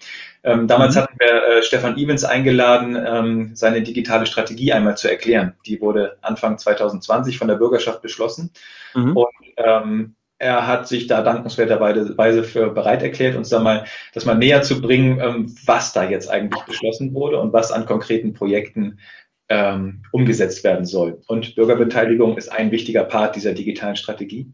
Ähm, 0.46 0.68
damals 0.68 0.94
mhm. 0.94 1.00
hatten 1.00 1.16
wir 1.18 1.58
äh, 1.58 1.62
Stefan 1.62 1.96
Evans 1.98 2.24
eingeladen, 2.24 2.96
ähm, 2.96 3.50
seine 3.54 3.82
digitale 3.82 4.26
Strategie 4.26 4.72
einmal 4.72 4.96
zu 4.96 5.10
erklären. 5.10 5.54
Die 5.66 5.80
wurde 5.80 6.18
Anfang 6.22 6.56
2020 6.56 7.36
von 7.36 7.48
der 7.48 7.56
Bürgerschaft 7.56 8.00
beschlossen. 8.00 8.52
Mhm. 8.94 9.16
Und 9.16 9.34
ähm, 9.56 10.14
er 10.38 10.66
hat 10.68 10.86
sich 10.86 11.08
da 11.08 11.22
dankenswerterweise 11.22 12.44
für 12.44 12.70
bereit 12.70 13.02
erklärt, 13.02 13.36
uns 13.36 13.48
da 13.48 13.58
mal 13.58 13.86
das 14.14 14.24
mal 14.24 14.36
näher 14.36 14.62
zu 14.62 14.80
bringen, 14.80 15.18
ähm, 15.20 15.56
was 15.64 15.92
da 15.92 16.08
jetzt 16.08 16.30
eigentlich 16.30 16.62
beschlossen 16.64 17.12
wurde 17.12 17.40
und 17.40 17.52
was 17.52 17.72
an 17.72 17.84
konkreten 17.84 18.32
Projekten 18.32 19.00
ähm, 19.48 20.02
umgesetzt 20.12 20.62
werden 20.62 20.86
soll. 20.86 21.22
Und 21.26 21.56
Bürgerbeteiligung 21.56 22.36
ist 22.36 22.52
ein 22.52 22.70
wichtiger 22.70 23.02
Part 23.02 23.34
dieser 23.34 23.52
digitalen 23.52 23.96
Strategie. 23.96 24.52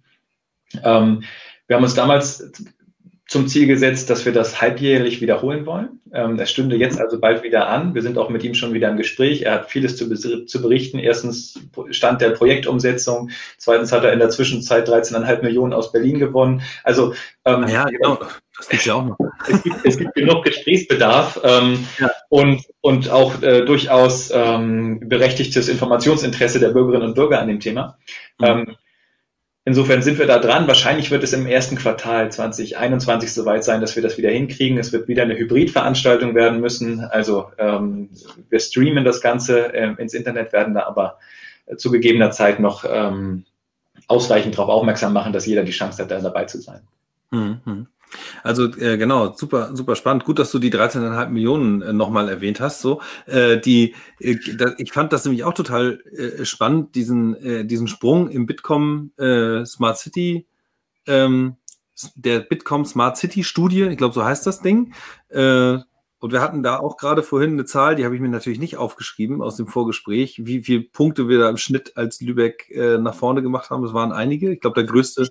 Ähm, 0.82 1.24
wir 1.66 1.76
haben 1.76 1.82
uns 1.82 1.94
damals 1.94 2.50
zum 3.32 3.48
Ziel 3.48 3.66
gesetzt, 3.66 4.10
dass 4.10 4.26
wir 4.26 4.32
das 4.32 4.60
halbjährlich 4.60 5.22
wiederholen 5.22 5.64
wollen. 5.64 6.00
Ähm, 6.12 6.36
das 6.36 6.50
stünde 6.50 6.76
jetzt 6.76 7.00
also 7.00 7.18
bald 7.18 7.42
wieder 7.42 7.66
an. 7.66 7.94
Wir 7.94 8.02
sind 8.02 8.18
auch 8.18 8.28
mit 8.28 8.44
ihm 8.44 8.52
schon 8.52 8.74
wieder 8.74 8.90
im 8.90 8.98
Gespräch. 8.98 9.42
Er 9.42 9.54
hat 9.54 9.70
vieles 9.70 9.96
zu, 9.96 10.44
zu 10.44 10.60
berichten. 10.60 10.98
Erstens 10.98 11.58
Stand 11.92 12.20
der 12.20 12.30
Projektumsetzung. 12.30 13.30
Zweitens 13.56 13.90
hat 13.90 14.04
er 14.04 14.12
in 14.12 14.18
der 14.18 14.28
Zwischenzeit 14.28 14.86
13,5 14.86 15.40
Millionen 15.40 15.72
aus 15.72 15.92
Berlin 15.92 16.18
gewonnen. 16.18 16.60
Also 16.84 17.14
ähm, 17.46 17.66
ja, 17.68 17.86
genau. 17.86 18.18
Das 18.58 18.68
gibt's 18.68 18.84
ja 18.84 18.94
auch 18.94 19.06
noch. 19.06 19.16
Es 19.48 19.62
gibt, 19.62 19.76
es 19.82 19.96
gibt 19.96 20.14
genug 20.14 20.44
Gesprächsbedarf 20.44 21.40
ähm, 21.42 21.86
ja. 21.98 22.10
und, 22.28 22.66
und 22.82 23.08
auch 23.08 23.40
äh, 23.40 23.64
durchaus 23.64 24.30
ähm, 24.30 25.00
berechtigtes 25.08 25.70
Informationsinteresse 25.70 26.60
der 26.60 26.68
Bürgerinnen 26.68 27.08
und 27.08 27.14
Bürger 27.14 27.40
an 27.40 27.48
dem 27.48 27.60
Thema. 27.60 27.96
Mhm. 28.38 28.46
Ähm, 28.46 28.76
Insofern 29.64 30.02
sind 30.02 30.18
wir 30.18 30.26
da 30.26 30.38
dran. 30.38 30.66
Wahrscheinlich 30.66 31.12
wird 31.12 31.22
es 31.22 31.32
im 31.32 31.46
ersten 31.46 31.76
Quartal 31.76 32.32
2021 32.32 33.32
soweit 33.32 33.62
sein, 33.62 33.80
dass 33.80 33.94
wir 33.94 34.02
das 34.02 34.18
wieder 34.18 34.30
hinkriegen. 34.30 34.76
Es 34.76 34.92
wird 34.92 35.06
wieder 35.06 35.22
eine 35.22 35.36
Hybridveranstaltung 35.36 36.34
werden 36.34 36.60
müssen. 36.60 37.00
Also 37.00 37.52
ähm, 37.58 38.10
wir 38.50 38.58
streamen 38.58 39.04
das 39.04 39.20
Ganze 39.20 39.72
äh, 39.72 39.94
ins 39.98 40.14
Internet, 40.14 40.52
werden 40.52 40.74
da 40.74 40.82
aber 40.86 41.18
äh, 41.66 41.76
zu 41.76 41.92
gegebener 41.92 42.32
Zeit 42.32 42.58
noch 42.58 42.84
ähm, 42.88 43.44
ausreichend 44.08 44.58
darauf 44.58 44.68
aufmerksam 44.68 45.12
machen, 45.12 45.32
dass 45.32 45.46
jeder 45.46 45.62
die 45.62 45.72
Chance 45.72 46.02
hat, 46.02 46.10
da 46.10 46.20
dabei 46.20 46.46
zu 46.46 46.60
sein. 46.60 46.80
Mhm. 47.30 47.86
Also 48.42 48.66
äh, 48.76 48.98
genau, 48.98 49.32
super, 49.34 49.74
super 49.74 49.96
spannend. 49.96 50.24
Gut, 50.24 50.38
dass 50.38 50.50
du 50.50 50.58
die 50.58 50.72
13,5 50.72 51.28
Millionen 51.28 51.82
äh, 51.82 51.92
nochmal 51.92 52.28
erwähnt 52.28 52.60
hast. 52.60 52.80
So, 52.80 53.00
äh, 53.26 53.58
die, 53.58 53.94
äh, 54.20 54.36
da, 54.56 54.74
ich 54.78 54.92
fand 54.92 55.12
das 55.12 55.24
nämlich 55.24 55.44
auch 55.44 55.54
total 55.54 56.00
äh, 56.16 56.44
spannend, 56.44 56.94
diesen, 56.94 57.36
äh, 57.36 57.64
diesen 57.64 57.88
Sprung 57.88 58.28
im 58.28 58.46
Bitkom 58.46 59.12
äh, 59.18 59.64
Smart 59.64 59.98
City, 59.98 60.46
ähm, 61.06 61.56
der 62.16 62.40
Bitkom 62.40 62.84
Smart 62.84 63.16
City 63.16 63.44
Studie. 63.44 63.82
Ich 63.84 63.98
glaube, 63.98 64.14
so 64.14 64.24
heißt 64.24 64.46
das 64.46 64.60
Ding. 64.60 64.94
Und 66.22 66.30
wir 66.30 66.40
hatten 66.40 66.62
da 66.62 66.78
auch 66.78 66.98
gerade 66.98 67.24
vorhin 67.24 67.54
eine 67.54 67.64
Zahl, 67.64 67.96
die 67.96 68.04
habe 68.04 68.14
ich 68.14 68.20
mir 68.20 68.28
natürlich 68.28 68.60
nicht 68.60 68.76
aufgeschrieben 68.76 69.42
aus 69.42 69.56
dem 69.56 69.66
Vorgespräch, 69.66 70.46
wie 70.46 70.62
viele 70.62 70.82
Punkte 70.82 71.28
wir 71.28 71.40
da 71.40 71.50
im 71.50 71.56
Schnitt 71.56 71.96
als 71.96 72.20
Lübeck 72.20 72.70
äh, 72.70 72.96
nach 72.96 73.16
vorne 73.16 73.42
gemacht 73.42 73.70
haben. 73.70 73.82
Es 73.82 73.92
waren 73.92 74.12
einige. 74.12 74.52
Ich 74.52 74.60
glaube, 74.60 74.80
der 74.80 74.84
größte. 74.84 75.28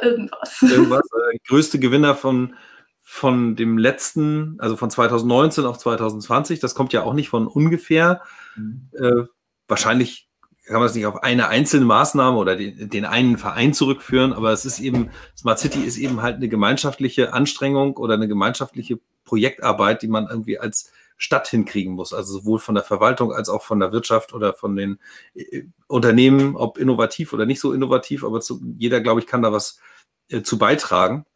irgendwas. 0.00 0.62
irgendwas 0.62 1.02
äh, 1.32 1.38
größte 1.48 1.80
Gewinner 1.80 2.14
von, 2.14 2.54
von 3.02 3.56
dem 3.56 3.76
letzten, 3.76 4.54
also 4.60 4.76
von 4.76 4.88
2019 4.88 5.64
auf 5.66 5.78
2020. 5.78 6.60
Das 6.60 6.76
kommt 6.76 6.92
ja 6.92 7.02
auch 7.02 7.14
nicht 7.14 7.28
von 7.28 7.48
ungefähr. 7.48 8.22
Mhm. 8.54 8.90
Äh, 8.92 9.24
wahrscheinlich 9.66 10.28
kann 10.64 10.76
man 10.76 10.84
das 10.84 10.94
nicht 10.94 11.06
auf 11.06 11.24
eine 11.24 11.48
einzelne 11.48 11.86
Maßnahme 11.86 12.38
oder 12.38 12.54
den, 12.54 12.88
den, 12.88 13.04
einen 13.04 13.36
Verein 13.36 13.74
zurückführen, 13.74 14.32
aber 14.32 14.52
es 14.52 14.64
ist 14.64 14.78
eben, 14.78 15.10
Smart 15.36 15.58
City 15.58 15.80
ist 15.80 15.98
eben 15.98 16.22
halt 16.22 16.36
eine 16.36 16.48
gemeinschaftliche 16.48 17.32
Anstrengung 17.32 17.96
oder 17.96 18.14
eine 18.14 18.28
gemeinschaftliche 18.28 19.00
Projektarbeit, 19.34 20.02
die 20.02 20.08
man 20.08 20.28
irgendwie 20.28 20.60
als 20.60 20.92
Stadt 21.16 21.48
hinkriegen 21.48 21.94
muss. 21.94 22.12
Also 22.12 22.38
sowohl 22.38 22.60
von 22.60 22.76
der 22.76 22.84
Verwaltung 22.84 23.32
als 23.32 23.48
auch 23.48 23.62
von 23.62 23.80
der 23.80 23.90
Wirtschaft 23.90 24.32
oder 24.32 24.54
von 24.54 24.76
den 24.76 25.00
äh, 25.34 25.64
Unternehmen, 25.88 26.54
ob 26.54 26.78
innovativ 26.78 27.32
oder 27.32 27.46
nicht 27.46 27.60
so 27.60 27.72
innovativ, 27.72 28.22
aber 28.22 28.40
zu, 28.40 28.60
jeder, 28.78 29.00
glaube 29.00 29.20
ich, 29.20 29.26
kann 29.26 29.42
da 29.42 29.52
was 29.52 29.80
äh, 30.28 30.42
zu 30.42 30.56
beitragen. 30.56 31.26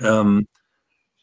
Ähm, 0.00 0.46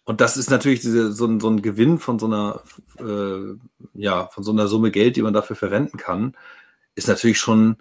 und 0.05 0.21
das 0.21 0.37
ist 0.37 0.49
natürlich 0.49 0.81
diese, 0.81 1.11
so, 1.13 1.27
ein, 1.27 1.39
so 1.39 1.49
ein 1.49 1.61
Gewinn 1.61 1.99
von 1.99 2.17
so 2.17 2.25
einer, 2.25 2.61
äh, 2.97 3.57
ja, 3.93 4.27
von 4.27 4.43
so 4.43 4.51
einer 4.51 4.67
Summe 4.67 4.89
Geld, 4.89 5.15
die 5.15 5.21
man 5.21 5.33
dafür 5.33 5.55
verwenden 5.55 5.97
kann, 5.97 6.35
ist 6.95 7.07
natürlich 7.07 7.37
schon 7.37 7.77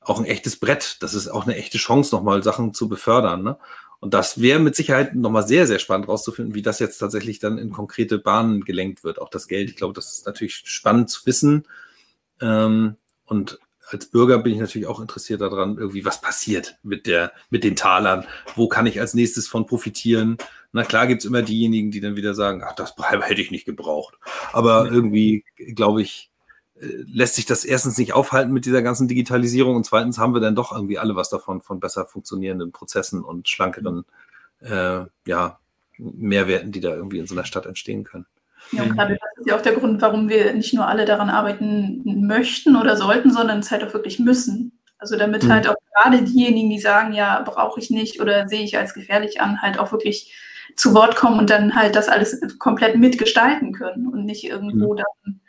auch 0.00 0.20
ein 0.20 0.24
echtes 0.24 0.56
Brett. 0.56 0.98
Das 1.00 1.14
ist 1.14 1.28
auch 1.28 1.44
eine 1.46 1.56
echte 1.56 1.78
Chance, 1.78 2.14
nochmal 2.14 2.44
Sachen 2.44 2.74
zu 2.74 2.88
befördern. 2.88 3.42
Ne? 3.42 3.58
Und 4.00 4.14
das 4.14 4.40
wäre 4.40 4.58
mit 4.58 4.74
Sicherheit 4.74 5.14
nochmal 5.14 5.46
sehr, 5.46 5.66
sehr 5.66 5.78
spannend 5.78 6.08
rauszufinden, 6.08 6.54
wie 6.54 6.62
das 6.62 6.78
jetzt 6.78 6.98
tatsächlich 6.98 7.38
dann 7.38 7.58
in 7.58 7.70
konkrete 7.70 8.18
Bahnen 8.18 8.64
gelenkt 8.64 9.04
wird, 9.04 9.20
auch 9.20 9.28
das 9.28 9.46
Geld. 9.46 9.68
Ich 9.68 9.76
glaube, 9.76 9.92
das 9.92 10.12
ist 10.12 10.26
natürlich 10.26 10.62
spannend 10.64 11.10
zu 11.10 11.26
wissen. 11.26 11.66
Ähm, 12.40 12.96
und 13.26 13.58
als 13.88 14.06
Bürger 14.06 14.38
bin 14.38 14.52
ich 14.54 14.58
natürlich 14.58 14.88
auch 14.88 15.00
interessiert 15.00 15.42
daran, 15.42 15.76
irgendwie, 15.76 16.04
was 16.04 16.20
passiert 16.20 16.78
mit 16.82 17.06
der, 17.06 17.32
mit 17.50 17.62
den 17.62 17.76
Talern? 17.76 18.24
Wo 18.54 18.68
kann 18.68 18.86
ich 18.86 19.00
als 19.00 19.14
nächstes 19.14 19.48
von 19.48 19.66
profitieren? 19.66 20.38
Na 20.72 20.84
klar 20.84 21.06
gibt 21.06 21.22
es 21.22 21.26
immer 21.26 21.42
diejenigen, 21.42 21.90
die 21.90 22.00
dann 22.00 22.16
wieder 22.16 22.34
sagen, 22.34 22.62
ach, 22.64 22.74
das 22.74 22.94
hätte 22.96 23.42
ich 23.42 23.50
nicht 23.50 23.66
gebraucht. 23.66 24.14
Aber 24.52 24.90
irgendwie, 24.90 25.44
glaube 25.74 26.02
ich, 26.02 26.29
lässt 26.80 27.34
sich 27.34 27.46
das 27.46 27.64
erstens 27.64 27.98
nicht 27.98 28.14
aufhalten 28.14 28.52
mit 28.52 28.64
dieser 28.64 28.82
ganzen 28.82 29.06
Digitalisierung 29.06 29.76
und 29.76 29.84
zweitens 29.84 30.18
haben 30.18 30.34
wir 30.34 30.40
dann 30.40 30.54
doch 30.54 30.72
irgendwie 30.72 30.98
alle 30.98 31.14
was 31.14 31.28
davon 31.28 31.60
von 31.60 31.78
besser 31.78 32.06
funktionierenden 32.06 32.72
Prozessen 32.72 33.22
und 33.22 33.48
schlankeren 33.48 34.04
äh, 34.60 35.02
ja, 35.26 35.58
Mehrwerten, 35.98 36.72
die 36.72 36.80
da 36.80 36.94
irgendwie 36.94 37.18
in 37.18 37.26
so 37.26 37.34
einer 37.34 37.44
Stadt 37.44 37.66
entstehen 37.66 38.04
können. 38.04 38.26
Ja, 38.72 38.82
und 38.82 38.96
gerade 38.96 39.14
das 39.20 39.38
ist 39.38 39.48
ja 39.48 39.56
auch 39.56 39.62
der 39.62 39.74
Grund, 39.74 40.00
warum 40.00 40.28
wir 40.28 40.52
nicht 40.54 40.74
nur 40.74 40.86
alle 40.86 41.04
daran 41.04 41.30
arbeiten 41.30 42.26
möchten 42.26 42.76
oder 42.76 42.96
sollten, 42.96 43.30
sondern 43.30 43.60
es 43.60 43.70
halt 43.70 43.84
auch 43.84 43.92
wirklich 43.92 44.18
müssen. 44.18 44.72
Also 44.98 45.16
damit 45.16 45.44
mhm. 45.44 45.52
halt 45.52 45.68
auch 45.68 45.76
gerade 45.94 46.22
diejenigen, 46.22 46.70
die 46.70 46.78
sagen, 46.78 47.12
ja, 47.12 47.42
brauche 47.42 47.80
ich 47.80 47.90
nicht 47.90 48.20
oder 48.20 48.48
sehe 48.48 48.62
ich 48.62 48.78
als 48.78 48.94
gefährlich 48.94 49.40
an, 49.40 49.60
halt 49.60 49.78
auch 49.78 49.92
wirklich 49.92 50.34
zu 50.76 50.94
Wort 50.94 51.16
kommen 51.16 51.38
und 51.38 51.50
dann 51.50 51.74
halt 51.74 51.96
das 51.96 52.08
alles 52.08 52.40
komplett 52.58 52.96
mitgestalten 52.96 53.72
können 53.72 54.06
und 54.06 54.24
nicht 54.24 54.44
irgendwo 54.44 54.92
mhm. 54.92 54.98
dann 54.98 55.40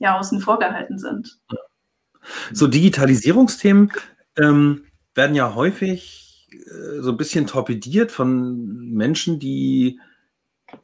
ja 0.00 0.18
außen 0.18 0.40
vor 0.40 0.58
gehalten 0.58 0.98
sind. 0.98 1.38
So 2.52 2.66
Digitalisierungsthemen 2.66 3.92
ähm, 4.36 4.84
werden 5.14 5.36
ja 5.36 5.54
häufig 5.54 6.48
äh, 6.52 7.00
so 7.00 7.10
ein 7.10 7.16
bisschen 7.16 7.46
torpediert 7.46 8.10
von 8.10 8.90
Menschen, 8.92 9.38
die 9.38 10.00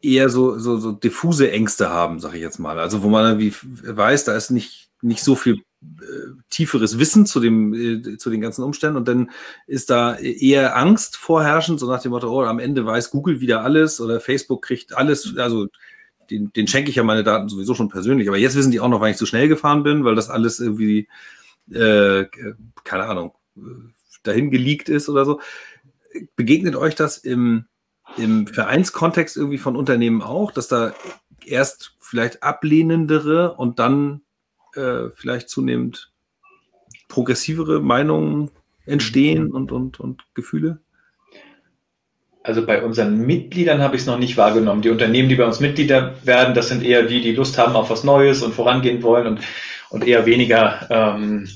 eher 0.03 0.29
so, 0.29 0.59
so, 0.59 0.79
so 0.79 0.93
diffuse 0.93 1.51
Ängste 1.51 1.91
haben, 1.91 2.21
sage 2.21 2.37
ich 2.37 2.43
jetzt 2.43 2.59
mal. 2.59 2.79
Also 2.79 3.03
wo 3.03 3.09
man 3.09 3.39
wie 3.39 3.53
weiß, 3.53 4.25
da 4.25 4.37
ist 4.37 4.51
nicht, 4.51 4.91
nicht 5.01 5.23
so 5.23 5.35
viel 5.35 5.63
äh, 5.83 6.43
tieferes 6.51 6.99
Wissen 6.99 7.27
zu, 7.27 7.41
dem, 7.41 7.75
äh, 7.75 8.17
zu 8.19 8.31
den 8.31 8.41
ganzen 8.41 8.65
Umständen 8.65 8.97
und 8.97 9.09
dann 9.09 9.31
ist 9.67 9.91
da 9.91 10.17
eher 10.17 10.77
Angst 10.77 11.17
vorherrschend, 11.17 11.81
so 11.81 11.87
nach 11.87 12.03
dem 12.03 12.11
Motto, 12.11 12.31
oh, 12.31 12.45
am 12.45 12.59
Ende 12.59 12.85
weiß 12.85 13.11
Google 13.11 13.41
wieder 13.41 13.63
alles 13.63 14.01
oder 14.01 14.21
Facebook 14.21 14.63
kriegt 14.63 14.97
alles, 14.97 15.37
also 15.37 15.69
den, 16.31 16.53
den 16.53 16.67
schenke 16.67 16.91
ich 16.91 16.97
ja 16.97 17.03
meine 17.03 17.25
Daten 17.25 17.49
sowieso 17.49 17.75
schon 17.75 17.89
persönlich. 17.89 18.29
Aber 18.29 18.39
jetzt 18.39 18.57
wissen 18.57 18.71
die 18.71 18.81
auch 18.81 18.89
noch, 18.89 19.01
wann 19.01 19.11
ich 19.11 19.17
zu 19.17 19.27
schnell 19.27 19.49
gefahren 19.49 19.83
bin, 19.83 20.05
weil 20.05 20.15
das 20.15 20.31
alles 20.31 20.61
irgendwie, 20.61 21.09
äh, 21.71 22.25
keine 22.85 23.05
Ahnung, 23.05 23.33
dahin 24.23 24.51
geleakt 24.51 24.89
ist 24.89 25.09
oder 25.09 25.25
so. 25.25 25.41
Begegnet 26.35 26.77
euch 26.77 26.95
das 26.95 27.19
im, 27.19 27.67
im 28.17 28.47
Vereinskontext 28.47 29.37
irgendwie 29.37 29.59
von 29.59 29.77
Unternehmen 29.77 30.23
auch, 30.23 30.51
dass 30.51 30.69
da 30.69 30.95
erst 31.45 31.97
vielleicht 32.01 32.43
ablehnendere 32.43 33.55
und 33.55 33.79
dann 33.79 34.23
äh, 34.75 35.11
vielleicht 35.15 35.49
zunehmend 35.49 36.13
progressivere 37.09 37.81
Meinungen 37.81 38.51
entstehen 38.85 39.53
und, 39.53 39.73
und, 39.73 40.01
und 40.01 40.25
Gefühle? 40.35 40.81
Also 42.47 42.65
bei 42.65 42.81
unseren 42.81 43.27
Mitgliedern 43.27 43.83
habe 43.83 43.97
ich 43.97 44.03
es 44.03 44.07
noch 44.07 44.19
nicht 44.19 44.37
wahrgenommen. 44.37 44.81
Die 44.81 44.91
Unternehmen, 44.91 45.29
die 45.29 45.35
bei 45.35 45.45
uns 45.45 45.59
Mitglieder 45.59 46.15
werden, 46.23 46.55
das 46.55 46.69
sind 46.69 46.85
eher 46.85 47.03
die, 47.03 47.21
die 47.21 47.33
Lust 47.33 47.59
haben 47.59 47.75
auf 47.75 47.91
was 47.91 48.05
Neues 48.05 48.41
und 48.45 48.55
vorangehen 48.55 49.03
wollen 49.03 49.27
und, 49.27 49.41
und 49.91 50.07
eher 50.07 50.27
weniger 50.27 50.87
ähm, 50.89 51.49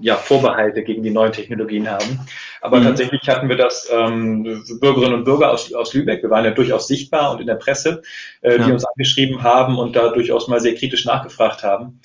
ja, 0.00 0.16
Vorbehalte 0.16 0.82
gegen 0.82 1.04
die 1.04 1.12
neuen 1.12 1.30
Technologien 1.30 1.88
haben. 1.88 2.18
Aber 2.60 2.80
mhm. 2.80 2.84
tatsächlich 2.84 3.20
hatten 3.28 3.48
wir 3.48 3.56
das 3.56 3.88
ähm, 3.92 4.64
Bürgerinnen 4.80 5.14
und 5.14 5.24
Bürger 5.24 5.52
aus, 5.52 5.72
aus 5.72 5.94
Lübeck, 5.94 6.24
wir 6.24 6.30
waren 6.30 6.44
ja 6.44 6.50
durchaus 6.50 6.88
sichtbar 6.88 7.30
und 7.30 7.40
in 7.40 7.46
der 7.46 7.54
Presse, 7.54 8.02
äh, 8.40 8.58
ja. 8.58 8.66
die 8.66 8.72
uns 8.72 8.84
angeschrieben 8.84 9.44
haben 9.44 9.78
und 9.78 9.94
da 9.94 10.08
durchaus 10.08 10.48
mal 10.48 10.58
sehr 10.58 10.74
kritisch 10.74 11.04
nachgefragt 11.04 11.62
haben. 11.62 12.00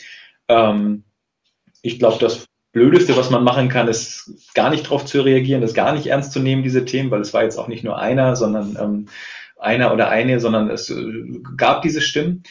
Ähm, 0.47 1.03
ich 1.81 1.97
glaube, 1.97 2.19
das 2.19 2.48
Blödeste, 2.71 3.17
was 3.17 3.29
man 3.29 3.43
machen 3.43 3.67
kann, 3.67 3.87
ist 3.87 4.53
gar 4.53 4.69
nicht 4.69 4.85
darauf 4.85 5.05
zu 5.05 5.21
reagieren, 5.21 5.61
das 5.61 5.73
gar 5.73 5.93
nicht 5.93 6.07
ernst 6.07 6.31
zu 6.31 6.39
nehmen, 6.39 6.63
diese 6.63 6.85
Themen, 6.85 7.09
weil 7.09 7.21
es 7.21 7.33
war 7.33 7.43
jetzt 7.43 7.57
auch 7.57 7.67
nicht 7.67 7.83
nur 7.83 7.97
einer, 7.97 8.35
sondern 8.35 8.77
ähm, 8.79 9.07
einer 9.57 9.91
oder 9.93 10.09
eine, 10.09 10.39
sondern 10.39 10.69
es 10.69 10.89
äh, 10.89 11.41
gab 11.57 11.81
diese 11.81 12.01
Stimmen. 12.01 12.43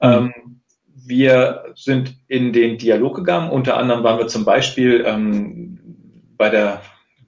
Mhm. 0.00 0.08
Ähm, 0.08 0.32
wir 1.06 1.64
sind 1.76 2.16
in 2.28 2.52
den 2.52 2.78
Dialog 2.78 3.16
gegangen. 3.16 3.50
Unter 3.50 3.76
anderem 3.76 4.04
waren 4.04 4.18
wir 4.18 4.26
zum 4.26 4.44
Beispiel 4.44 5.04
ähm, 5.06 5.78
bei 6.36 6.50
der, 6.50 6.82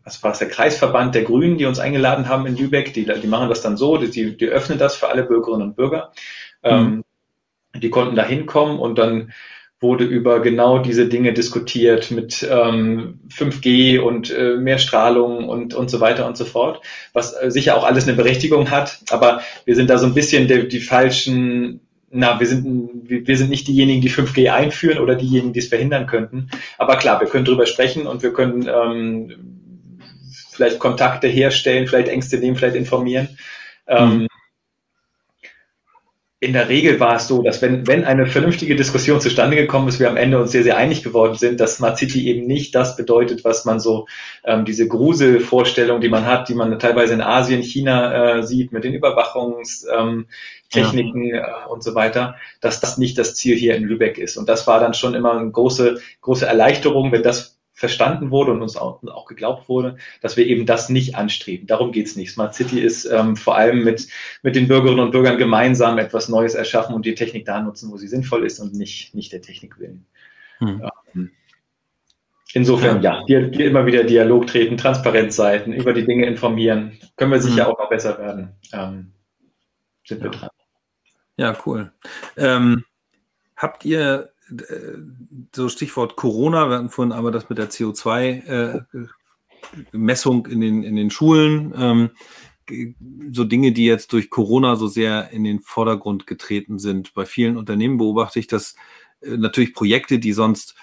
was 0.04 0.22
war 0.22 0.32
es, 0.32 0.38
der 0.38 0.48
Kreisverband 0.48 1.14
der 1.14 1.24
Grünen, 1.24 1.58
die 1.58 1.64
uns 1.64 1.78
eingeladen 1.78 2.28
haben 2.28 2.46
in 2.46 2.56
Lübeck. 2.56 2.92
Die, 2.94 3.04
die 3.04 3.26
machen 3.26 3.48
das 3.48 3.62
dann 3.62 3.76
so, 3.76 3.96
die, 3.96 4.36
die 4.36 4.46
öffnen 4.46 4.78
das 4.78 4.96
für 4.96 5.08
alle 5.08 5.24
Bürgerinnen 5.24 5.68
und 5.68 5.76
Bürger. 5.76 6.12
Mhm. 6.62 6.70
Ähm, 6.70 7.04
die 7.74 7.90
konnten 7.90 8.16
da 8.16 8.24
hinkommen 8.24 8.78
und 8.78 8.98
dann 8.98 9.32
wurde 9.82 10.04
über 10.04 10.40
genau 10.40 10.78
diese 10.78 11.06
Dinge 11.06 11.32
diskutiert 11.32 12.10
mit 12.10 12.46
ähm, 12.48 13.20
5G 13.28 13.98
und 13.98 14.30
äh, 14.30 14.56
mehr 14.56 14.78
Strahlung 14.78 15.48
und, 15.48 15.74
und 15.74 15.90
so 15.90 16.00
weiter 16.00 16.26
und 16.26 16.36
so 16.36 16.44
fort, 16.44 16.80
was 17.12 17.34
äh, 17.34 17.50
sicher 17.50 17.76
auch 17.76 17.84
alles 17.84 18.06
eine 18.06 18.16
Berechtigung 18.16 18.70
hat, 18.70 19.00
aber 19.10 19.42
wir 19.64 19.74
sind 19.74 19.90
da 19.90 19.98
so 19.98 20.06
ein 20.06 20.14
bisschen 20.14 20.46
die, 20.46 20.68
die 20.68 20.80
falschen, 20.80 21.80
na, 22.10 22.38
wir 22.38 22.46
sind, 22.46 22.64
wir 23.04 23.36
sind 23.36 23.50
nicht 23.50 23.66
diejenigen, 23.66 24.00
die 24.00 24.10
5G 24.10 24.50
einführen 24.50 24.98
oder 24.98 25.16
diejenigen, 25.16 25.52
die 25.52 25.60
es 25.60 25.68
verhindern 25.68 26.06
könnten. 26.06 26.48
Aber 26.78 26.96
klar, 26.96 27.20
wir 27.20 27.28
können 27.28 27.44
drüber 27.44 27.66
sprechen 27.66 28.06
und 28.06 28.22
wir 28.22 28.32
können 28.32 28.68
ähm, 28.68 29.32
vielleicht 30.50 30.78
Kontakte 30.78 31.26
herstellen, 31.26 31.88
vielleicht 31.88 32.08
Ängste 32.08 32.38
nehmen, 32.38 32.56
vielleicht 32.56 32.76
informieren. 32.76 33.28
Ähm, 33.88 34.18
mhm 34.18 34.26
in 36.42 36.52
der 36.54 36.68
Regel 36.68 36.98
war 36.98 37.14
es 37.14 37.28
so, 37.28 37.40
dass 37.40 37.62
wenn, 37.62 37.86
wenn 37.86 38.02
eine 38.02 38.26
vernünftige 38.26 38.74
Diskussion 38.74 39.20
zustande 39.20 39.54
gekommen 39.54 39.86
ist, 39.86 40.00
wir 40.00 40.10
am 40.10 40.16
Ende 40.16 40.40
uns 40.40 40.50
sehr, 40.50 40.64
sehr 40.64 40.76
einig 40.76 41.04
geworden 41.04 41.36
sind, 41.36 41.60
dass 41.60 41.76
Smart 41.76 41.98
City 41.98 42.26
eben 42.26 42.48
nicht 42.48 42.74
das 42.74 42.96
bedeutet, 42.96 43.44
was 43.44 43.64
man 43.64 43.78
so, 43.78 44.08
ähm, 44.42 44.64
diese 44.64 44.88
Gruselvorstellung, 44.88 46.00
die 46.00 46.08
man 46.08 46.26
hat, 46.26 46.48
die 46.48 46.54
man 46.54 46.80
teilweise 46.80 47.14
in 47.14 47.20
Asien, 47.20 47.62
China 47.62 48.38
äh, 48.38 48.42
sieht, 48.42 48.72
mit 48.72 48.82
den 48.82 48.92
Überwachungstechniken 48.92 51.22
ähm, 51.22 51.30
ja. 51.32 51.46
äh, 51.46 51.68
und 51.68 51.84
so 51.84 51.94
weiter, 51.94 52.34
dass 52.60 52.80
das 52.80 52.98
nicht 52.98 53.18
das 53.18 53.36
Ziel 53.36 53.56
hier 53.56 53.76
in 53.76 53.84
Lübeck 53.84 54.18
ist. 54.18 54.36
Und 54.36 54.48
das 54.48 54.66
war 54.66 54.80
dann 54.80 54.94
schon 54.94 55.14
immer 55.14 55.38
eine 55.38 55.48
große, 55.48 56.00
große 56.22 56.44
Erleichterung, 56.44 57.12
wenn 57.12 57.22
das 57.22 57.51
verstanden 57.72 58.30
wurde 58.30 58.52
und 58.52 58.62
uns 58.62 58.76
auch, 58.76 59.02
auch 59.04 59.26
geglaubt 59.26 59.68
wurde, 59.68 59.96
dass 60.20 60.36
wir 60.36 60.46
eben 60.46 60.66
das 60.66 60.88
nicht 60.88 61.14
anstreben. 61.16 61.66
Darum 61.66 61.90
geht 61.92 62.06
es 62.06 62.16
nicht. 62.16 62.30
Smart 62.30 62.54
City 62.54 62.80
ist 62.80 63.06
ähm, 63.06 63.36
vor 63.36 63.56
allem 63.56 63.82
mit, 63.82 64.08
mit 64.42 64.56
den 64.56 64.68
Bürgerinnen 64.68 65.00
und 65.00 65.10
Bürgern 65.10 65.38
gemeinsam 65.38 65.98
etwas 65.98 66.28
Neues 66.28 66.54
erschaffen 66.54 66.94
und 66.94 67.06
die 67.06 67.14
Technik 67.14 67.46
da 67.46 67.60
nutzen, 67.60 67.90
wo 67.90 67.96
sie 67.96 68.08
sinnvoll 68.08 68.44
ist 68.44 68.60
und 68.60 68.74
nicht, 68.74 69.14
nicht 69.14 69.32
der 69.32 69.40
Technik 69.40 69.78
willen. 69.78 70.06
Hm. 70.58 70.80
Ja. 70.82 70.92
insofern, 72.52 73.02
ja, 73.02 73.22
ja 73.26 73.48
hier, 73.50 73.66
immer 73.66 73.86
wieder 73.86 74.04
Dialog 74.04 74.46
treten, 74.46 74.76
Transparenzseiten, 74.76 75.72
über 75.72 75.92
die 75.92 76.04
Dinge 76.04 76.26
informieren. 76.26 76.98
Können 77.16 77.32
wir 77.32 77.40
sicher 77.40 77.64
mhm. 77.64 77.72
auch 77.72 77.78
noch 77.78 77.88
besser 77.88 78.18
werden. 78.18 78.52
Ähm, 78.72 79.12
sind 80.04 80.18
ja. 80.18 80.24
wir 80.24 80.30
dran. 80.30 80.50
Ja, 81.36 81.56
cool. 81.64 81.90
Ähm, 82.36 82.84
habt 83.56 83.84
ihr 83.84 84.31
so 85.54 85.68
Stichwort 85.68 86.16
Corona, 86.16 86.68
wir 86.68 86.76
hatten 86.76 86.90
vorhin 86.90 87.12
aber 87.12 87.30
das 87.30 87.48
mit 87.48 87.58
der 87.58 87.70
CO2-Messung 87.70 90.46
äh, 90.46 90.50
in, 90.50 90.60
den, 90.60 90.82
in 90.82 90.96
den 90.96 91.10
Schulen, 91.10 91.72
ähm, 91.76 92.10
so 93.30 93.44
Dinge, 93.44 93.72
die 93.72 93.84
jetzt 93.84 94.12
durch 94.12 94.30
Corona 94.30 94.76
so 94.76 94.86
sehr 94.86 95.30
in 95.30 95.44
den 95.44 95.60
Vordergrund 95.60 96.26
getreten 96.26 96.78
sind. 96.78 97.14
Bei 97.14 97.26
vielen 97.26 97.56
Unternehmen 97.56 97.98
beobachte 97.98 98.38
ich, 98.38 98.46
dass 98.46 98.74
äh, 99.20 99.36
natürlich 99.36 99.74
Projekte, 99.74 100.18
die 100.18 100.32
sonst 100.32 100.74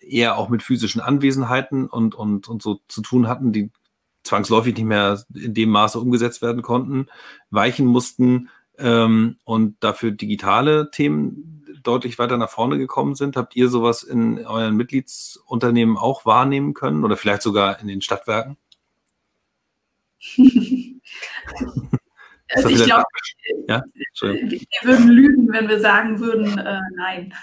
eher 0.00 0.38
auch 0.38 0.48
mit 0.48 0.62
physischen 0.62 1.00
Anwesenheiten 1.00 1.86
und, 1.86 2.14
und, 2.14 2.48
und 2.48 2.62
so 2.62 2.80
zu 2.88 3.02
tun 3.02 3.28
hatten, 3.28 3.52
die 3.52 3.70
zwangsläufig 4.24 4.74
nicht 4.74 4.86
mehr 4.86 5.22
in 5.34 5.54
dem 5.54 5.70
Maße 5.70 6.00
umgesetzt 6.00 6.42
werden 6.42 6.62
konnten, 6.62 7.06
weichen 7.50 7.86
mussten 7.86 8.48
ähm, 8.78 9.36
und 9.44 9.76
dafür 9.80 10.10
digitale 10.10 10.90
Themen 10.90 11.55
deutlich 11.86 12.18
weiter 12.18 12.36
nach 12.36 12.50
vorne 12.50 12.78
gekommen 12.78 13.14
sind. 13.14 13.36
Habt 13.36 13.56
ihr 13.56 13.68
sowas 13.68 14.02
in 14.02 14.44
euren 14.44 14.76
Mitgliedsunternehmen 14.76 15.96
auch 15.96 16.26
wahrnehmen 16.26 16.74
können 16.74 17.04
oder 17.04 17.16
vielleicht 17.16 17.42
sogar 17.42 17.80
in 17.80 17.88
den 17.88 18.00
Stadtwerken? 18.00 18.56
also 22.50 22.68
ich 22.68 22.82
glaube, 22.84 23.04
ja? 23.68 23.82
wir 24.20 24.60
würden 24.82 25.08
lügen, 25.08 25.52
wenn 25.52 25.68
wir 25.68 25.80
sagen 25.80 26.18
würden, 26.18 26.58
äh, 26.58 26.80
nein. 26.96 27.34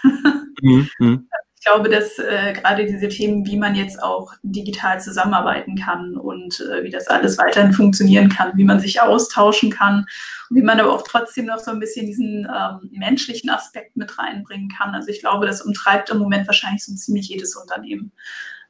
Mhm. 0.61 0.89
ich 1.63 1.71
glaube, 1.71 1.87
dass 1.87 2.19
äh, 2.19 2.51
gerade 2.51 2.85
diese 2.85 3.07
Themen, 3.07 3.45
wie 3.45 3.55
man 3.55 3.73
jetzt 3.73 4.03
auch 4.03 4.33
digital 4.43 4.99
zusammenarbeiten 4.99 5.77
kann 5.77 6.17
und 6.17 6.59
äh, 6.59 6.83
wie 6.83 6.89
das 6.89 7.07
alles 7.07 7.37
weiterhin 7.37 7.71
funktionieren 7.71 8.27
kann, 8.27 8.51
wie 8.57 8.65
man 8.65 8.81
sich 8.81 8.99
austauschen 8.99 9.69
kann 9.71 10.05
und 10.49 10.57
wie 10.57 10.61
man 10.61 10.81
aber 10.81 10.91
auch 10.91 11.03
trotzdem 11.03 11.45
noch 11.45 11.59
so 11.59 11.71
ein 11.71 11.79
bisschen 11.79 12.05
diesen 12.05 12.45
ähm, 12.53 12.89
menschlichen 12.91 13.49
Aspekt 13.49 13.95
mit 13.95 14.19
reinbringen 14.19 14.67
kann. 14.67 14.93
Also 14.93 15.07
ich 15.07 15.21
glaube, 15.21 15.45
das 15.45 15.61
umtreibt 15.61 16.09
im 16.09 16.17
Moment 16.17 16.47
wahrscheinlich 16.47 16.83
so 16.83 16.93
ziemlich 16.95 17.29
jedes 17.29 17.55
Unternehmen. 17.55 18.11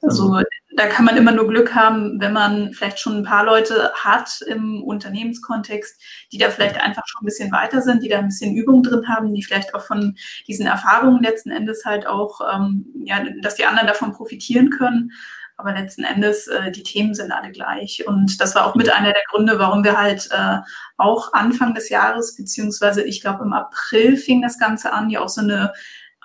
Also 0.04 0.28
mhm. 0.28 0.44
Da 0.76 0.88
kann 0.88 1.06
man 1.06 1.18
immer 1.18 1.32
nur 1.32 1.48
Glück 1.48 1.76
haben, 1.76 2.20
wenn 2.20 2.34
man 2.34 2.74
vielleicht 2.74 3.00
schon 3.00 3.18
ein 3.18 3.24
paar 3.24 3.46
Leute 3.46 3.92
hat 3.96 4.42
im 4.48 4.84
Unternehmenskontext, 4.84 6.02
die 6.32 6.38
da 6.38 6.50
vielleicht 6.50 6.80
einfach 6.80 7.04
schon 7.06 7.22
ein 7.22 7.26
bisschen 7.26 7.52
weiter 7.52 7.82
sind, 7.82 8.04
die 8.04 8.10
da 8.10 8.20
ein 8.20 8.28
bisschen 8.28 8.56
Übung 8.56 8.84
drin 8.84 9.08
haben, 9.08 9.34
die 9.34 9.44
vielleicht 9.44 9.76
auch 9.76 9.82
von 9.82 10.16
diesen 10.48 10.66
Erfahrungen 10.66 11.22
letzten 11.22 11.52
Endes 11.52 11.86
halt 11.86 12.08
auch, 12.08 12.42
ähm, 12.54 12.86
ja, 13.06 13.24
dass 13.42 13.56
die 13.56 13.66
anderen 13.66 13.88
davon 13.88 14.14
profitieren 14.14 14.70
können. 14.70 15.12
Aber 15.56 15.74
letzten 15.74 16.04
Endes, 16.04 16.48
äh, 16.48 16.72
die 16.72 16.82
Themen 16.82 17.14
sind 17.14 17.32
alle 17.32 17.52
gleich. 17.52 18.08
Und 18.08 18.42
das 18.42 18.56
war 18.56 18.66
auch 18.66 18.76
mit 18.76 18.92
einer 18.92 19.14
der 19.14 19.22
Gründe, 19.30 19.60
warum 19.60 19.84
wir 19.84 20.00
halt 20.00 20.30
äh, 20.32 20.58
auch 20.98 21.34
Anfang 21.34 21.76
des 21.76 21.90
Jahres, 21.90 22.36
beziehungsweise 22.36 23.04
ich 23.04 23.22
glaube 23.22 23.44
im 23.44 23.54
April 23.54 24.18
fing 24.18 24.42
das 24.42 24.58
Ganze 24.58 24.92
an, 24.92 25.12
ja 25.12 25.22
auch 25.22 25.30
so 25.30 25.42
eine 25.42 25.72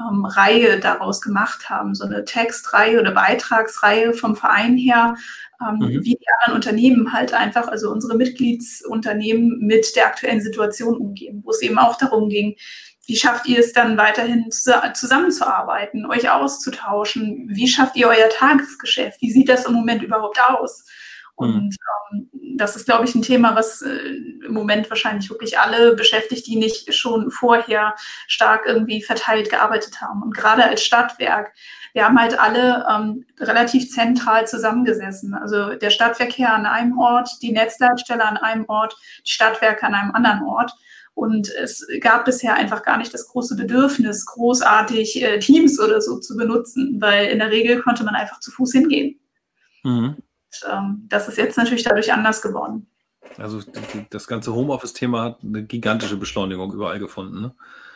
ähm, 0.01 0.25
Reihe 0.25 0.81
daraus 0.81 1.21
gemacht 1.21 1.69
haben, 1.71 1.95
so 1.95 2.05
eine 2.05 2.25
Textreihe 2.25 3.01
oder 3.01 3.13
Beitragsreihe 3.13 4.13
vom 4.13 4.37
Verein 4.37 4.77
her, 4.77 5.17
ähm, 5.61 5.77
mhm. 5.79 6.05
wie 6.05 6.17
die 6.17 6.27
anderen 6.41 6.57
Unternehmen 6.57 7.13
halt 7.13 7.35
einfach, 7.35 7.69
also 7.69 7.91
unsere 7.91 8.17
Mitgliedsunternehmen 8.17 9.59
mit 9.61 9.97
der 9.97 10.07
aktuellen 10.07 10.41
Situation 10.41 10.97
umgehen, 10.97 11.43
wo 11.45 11.51
es 11.51 11.63
eben 11.63 11.79
auch 11.79 11.97
darum 11.97 12.29
ging, 12.29 12.57
wie 13.09 13.17
schafft 13.17 13.47
ihr 13.47 13.59
es 13.59 13.73
dann 13.73 13.97
weiterhin 13.97 14.51
zusammenzuarbeiten, 14.51 16.05
euch 16.05 16.29
auszutauschen? 16.29 17.47
Wie 17.49 17.67
schafft 17.67 17.97
ihr 17.97 18.07
euer 18.07 18.29
Tagesgeschäft? 18.29 19.23
Wie 19.23 19.33
sieht 19.33 19.49
das 19.49 19.65
im 19.65 19.73
Moment 19.73 20.03
überhaupt 20.03 20.39
aus? 20.39 20.85
Und 21.39 21.77
ähm, 22.11 22.29
das 22.57 22.75
ist, 22.75 22.87
glaube 22.87 23.05
ich, 23.05 23.15
ein 23.15 23.23
Thema, 23.23 23.55
was 23.55 23.81
äh, 23.83 23.97
im 24.45 24.53
Moment 24.53 24.91
wahrscheinlich 24.91 25.31
wirklich 25.31 25.57
alle 25.61 25.95
beschäftigt, 25.95 26.49
die 26.49 26.57
nicht 26.57 26.93
schon 26.93 27.31
vorher 27.31 27.95
stark 28.27 28.63
irgendwie 28.67 29.03
verteilt 29.03 29.49
gearbeitet 29.49 30.01
haben. 30.01 30.21
Und 30.23 30.35
gerade 30.35 30.65
als 30.65 30.83
Stadtwerk, 30.83 31.53
wir 31.93 32.05
haben 32.05 32.19
halt 32.19 32.39
alle 32.41 32.85
ähm, 32.91 33.25
relativ 33.39 33.89
zentral 33.89 34.49
zusammengesessen. 34.49 35.33
Also 35.35 35.77
der 35.77 35.91
Stadtverkehr 35.91 36.53
an 36.53 36.67
einem 36.67 36.99
Ort, 36.99 37.31
die 37.41 37.53
Netzleitstelle 37.53 38.25
an 38.25 38.37
einem 38.37 38.65
Ort, 38.67 38.97
die 39.25 39.31
Stadtwerke 39.31 39.87
an 39.87 39.95
einem 39.95 40.11
anderen 40.11 40.43
Ort. 40.43 40.73
Und 41.15 41.49
es 41.51 41.87
gab 42.01 42.25
bisher 42.25 42.55
einfach 42.55 42.83
gar 42.83 42.99
nicht 42.99 43.15
das 43.15 43.29
große 43.29 43.55
Bedürfnis, 43.55 44.27
großartig 44.27 45.23
äh, 45.23 45.39
Teams 45.39 45.79
oder 45.79 46.01
so 46.01 46.19
zu 46.19 46.37
benutzen, 46.37 46.97
weil 47.01 47.29
in 47.29 47.39
der 47.39 47.53
Regel 47.53 47.81
konnte 47.81 48.03
man 48.03 48.17
einfach 48.17 48.41
zu 48.41 48.51
Fuß 48.51 48.73
hingehen. 48.73 49.21
Mhm 49.85 50.17
ähm, 50.71 51.07
das 51.09 51.29
ist 51.29 51.39
jetzt 51.39 51.57
natürlich 51.57 51.85
dadurch 51.85 52.13
anders 52.13 52.43
geworden. 52.43 52.87
Also 53.37 53.61
das 54.11 54.27
ganze 54.27 54.55
Homeoffice-Thema 54.55 55.23
hat 55.25 55.39
eine 55.43 55.65
gigantische 55.65 56.17
Beschleunigung 56.17 56.73
überall 56.73 56.99
gefunden. 56.99 57.41
Ne? 57.41 57.55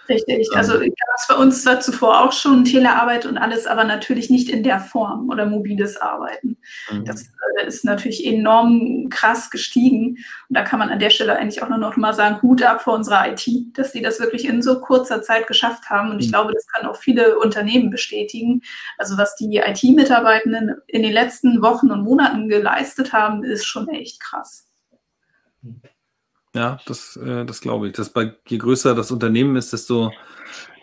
Richtig. 0.08 0.48
Ähm. 0.52 0.58
Also 0.58 0.78
gab 0.78 0.88
es 1.16 1.26
bei 1.28 1.34
uns 1.34 1.62
zwar 1.62 1.80
zuvor 1.80 2.22
auch 2.22 2.32
schon 2.32 2.64
Telearbeit 2.64 3.26
und 3.26 3.38
alles, 3.38 3.66
aber 3.66 3.84
natürlich 3.84 4.30
nicht 4.30 4.48
in 4.48 4.62
der 4.62 4.80
Form 4.80 5.28
oder 5.30 5.46
mobiles 5.46 5.96
Arbeiten. 5.96 6.56
Mhm. 6.90 7.04
Das 7.04 7.22
äh, 7.58 7.66
ist 7.66 7.84
natürlich 7.84 8.26
enorm 8.26 9.08
krass 9.10 9.50
gestiegen. 9.50 10.18
Und 10.48 10.56
da 10.56 10.62
kann 10.62 10.78
man 10.78 10.90
an 10.90 10.98
der 10.98 11.10
Stelle 11.10 11.36
eigentlich 11.36 11.62
auch 11.62 11.68
nur 11.68 11.78
noch 11.78 11.96
mal 11.96 12.14
sagen, 12.14 12.42
Hut 12.42 12.62
ab 12.62 12.82
vor 12.82 12.94
unserer 12.94 13.30
IT, 13.30 13.46
dass 13.76 13.92
die 13.92 14.02
das 14.02 14.20
wirklich 14.20 14.46
in 14.46 14.62
so 14.62 14.80
kurzer 14.80 15.22
Zeit 15.22 15.46
geschafft 15.46 15.88
haben. 15.88 16.10
Und 16.10 16.20
ich 16.20 16.28
mhm. 16.28 16.32
glaube, 16.32 16.52
das 16.52 16.66
können 16.66 16.88
auch 16.88 16.96
viele 16.96 17.38
Unternehmen 17.38 17.90
bestätigen. 17.90 18.62
Also 18.98 19.16
was 19.18 19.36
die 19.36 19.56
IT-Mitarbeitenden 19.56 20.76
in 20.86 21.02
den 21.02 21.12
letzten 21.12 21.62
Wochen 21.62 21.90
und 21.90 22.02
Monaten 22.02 22.48
geleistet 22.48 23.12
haben, 23.12 23.44
ist 23.44 23.66
schon 23.66 23.88
echt 23.88 24.20
krass. 24.20 24.68
Mhm. 25.62 25.80
Ja, 26.54 26.78
das, 26.86 27.16
äh, 27.16 27.44
das 27.44 27.60
glaube 27.60 27.88
ich. 27.88 27.94
Dass 27.94 28.10
bei, 28.10 28.34
je 28.46 28.58
größer 28.58 28.94
das 28.94 29.10
Unternehmen 29.10 29.56
ist, 29.56 29.72
desto 29.72 30.12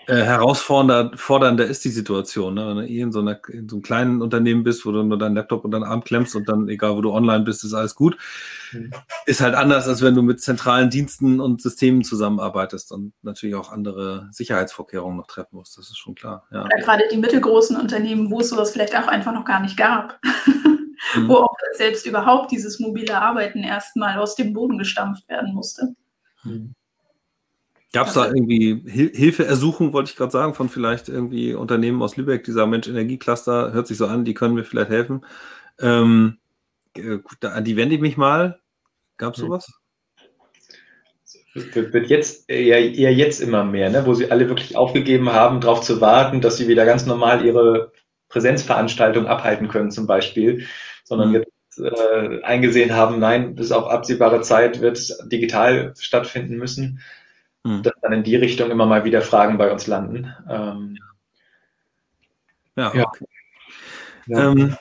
äh, 0.10 0.24
herausfordernder 0.24 1.66
ist 1.66 1.86
die 1.86 1.90
Situation. 1.90 2.56
Ne? 2.56 2.68
Wenn 2.68 2.78
du 2.78 2.88
eh 2.88 3.02
in 3.02 3.12
so, 3.12 3.20
einer, 3.20 3.40
in 3.50 3.70
so 3.70 3.76
einem 3.76 3.84
kleinen 3.84 4.22
Unternehmen 4.24 4.64
bist, 4.64 4.84
wo 4.86 4.92
du 4.92 5.04
nur 5.04 5.20
deinen 5.20 5.36
Laptop 5.36 5.64
unter 5.64 5.80
den 5.80 5.84
Arm 5.84 6.04
klemmst 6.04 6.36
und 6.36 6.50
dann, 6.50 6.68
egal 6.68 6.96
wo 6.96 7.02
du 7.02 7.12
online 7.12 7.44
bist, 7.44 7.64
ist 7.64 7.76
alles 7.76 7.94
gut. 7.94 8.18
Mhm. 8.72 8.92
Ist 9.28 9.42
halt 9.42 9.54
anders, 9.54 9.88
als 9.88 10.02
wenn 10.02 10.16
du 10.16 10.24
mit 10.24 10.42
zentralen 10.42 10.90
Diensten 10.90 11.40
und 11.40 11.62
Systemen 11.62 12.04
zusammenarbeitest 12.04 12.92
und 12.92 13.14
natürlich 13.22 13.56
auch 13.56 13.72
andere 13.72 14.28
Sicherheitsvorkehrungen 14.32 15.18
noch 15.18 15.28
treffen 15.28 15.58
musst. 15.58 15.78
Das 15.78 15.90
ist 15.90 15.98
schon 15.98 16.16
klar. 16.16 16.48
Ja. 16.52 16.66
Oder 16.66 16.78
gerade 16.78 17.04
die 17.12 17.18
mittelgroßen 17.18 17.78
Unternehmen, 17.78 18.32
wo 18.32 18.40
es 18.40 18.50
sowas 18.50 18.72
vielleicht 18.72 18.98
auch 18.98 19.08
einfach 19.08 19.34
noch 19.34 19.46
gar 19.46 19.60
nicht 19.60 19.78
gab. 19.78 20.20
Mhm. 21.16 21.28
wo 21.28 21.36
auch 21.38 21.56
selbst 21.74 22.06
überhaupt 22.06 22.52
dieses 22.52 22.80
mobile 22.80 23.20
Arbeiten 23.20 23.64
erstmal 23.64 24.18
aus 24.18 24.36
dem 24.36 24.54
Boden 24.54 24.78
gestampft 24.78 25.28
werden 25.30 25.54
musste. 25.54 25.96
Mhm. 26.44 26.76
Gab 27.92 28.08
es 28.08 28.14
da 28.14 28.28
irgendwie 28.28 28.84
Hil 28.86 29.12
Hilfeersuchung, 29.16 29.94
wollte 29.94 30.12
ich 30.12 30.16
gerade 30.16 30.32
sagen, 30.32 30.54
von 30.54 30.70
vielleicht 30.70 31.10
irgendwie 31.10 31.56
Unternehmen 31.56 32.04
aus 32.04 32.18
Lübeck, 32.18 32.44
die 32.44 32.52
sagen, 32.52 32.70
Mensch, 32.70 32.88
Energiecluster, 32.88 33.74
hört 33.74 33.88
sich 33.88 33.98
so 33.98 34.06
an, 34.06 34.26
die 34.26 34.36
können 34.36 34.54
mir 34.54 34.64
vielleicht 34.64 34.92
helfen. 34.92 35.26
Ähm, 35.80 36.38
an 37.42 37.64
die 37.64 37.76
wende 37.76 37.96
ich 37.96 38.02
mich 38.02 38.16
mal. 38.16 38.60
Gab 39.18 39.34
es 39.34 39.40
sowas? 39.40 39.74
Wird 41.56 42.08
jetzt 42.10 42.48
eher, 42.48 42.94
eher 42.94 43.14
jetzt 43.14 43.42
immer 43.42 43.64
mehr, 43.64 43.90
ne? 43.90 44.06
wo 44.06 44.14
sie 44.14 44.30
alle 44.30 44.48
wirklich 44.48 44.78
aufgegeben 44.78 45.30
haben, 45.32 45.60
darauf 45.60 45.82
zu 45.82 46.00
warten, 46.00 46.42
dass 46.42 46.58
sie 46.58 46.68
wieder 46.68 46.86
ganz 46.86 47.08
normal 47.08 47.44
ihre 47.44 47.92
Präsenzveranstaltung 48.30 49.28
abhalten 49.28 49.68
können, 49.68 49.92
zum 49.92 50.08
Beispiel 50.08 50.66
sondern 51.10 51.30
mhm. 51.30 51.36
jetzt 51.36 51.80
äh, 51.80 52.42
eingesehen 52.44 52.94
haben, 52.94 53.20
nein, 53.20 53.56
bis 53.56 53.72
auf 53.72 53.90
absehbare 53.90 54.42
Zeit 54.42 54.80
wird 54.80 54.98
es 54.98 55.18
digital 55.28 55.94
stattfinden 55.98 56.58
müssen, 56.58 57.02
mhm. 57.64 57.82
dass 57.82 57.94
dann 58.02 58.14
in 58.14 58.24
die 58.24 58.36
Richtung 58.36 58.70
immer 58.70 58.86
mal 58.86 59.04
wieder 59.04 59.22
Fragen 59.22 59.58
bei 59.58 59.72
uns 59.72 59.88
landen. 59.88 60.34
Ähm, 60.48 60.98
ja, 62.76 62.94
ja. 62.94 63.08
Okay. 63.08 63.26
ja. 64.28 64.52
Ähm, 64.52 64.78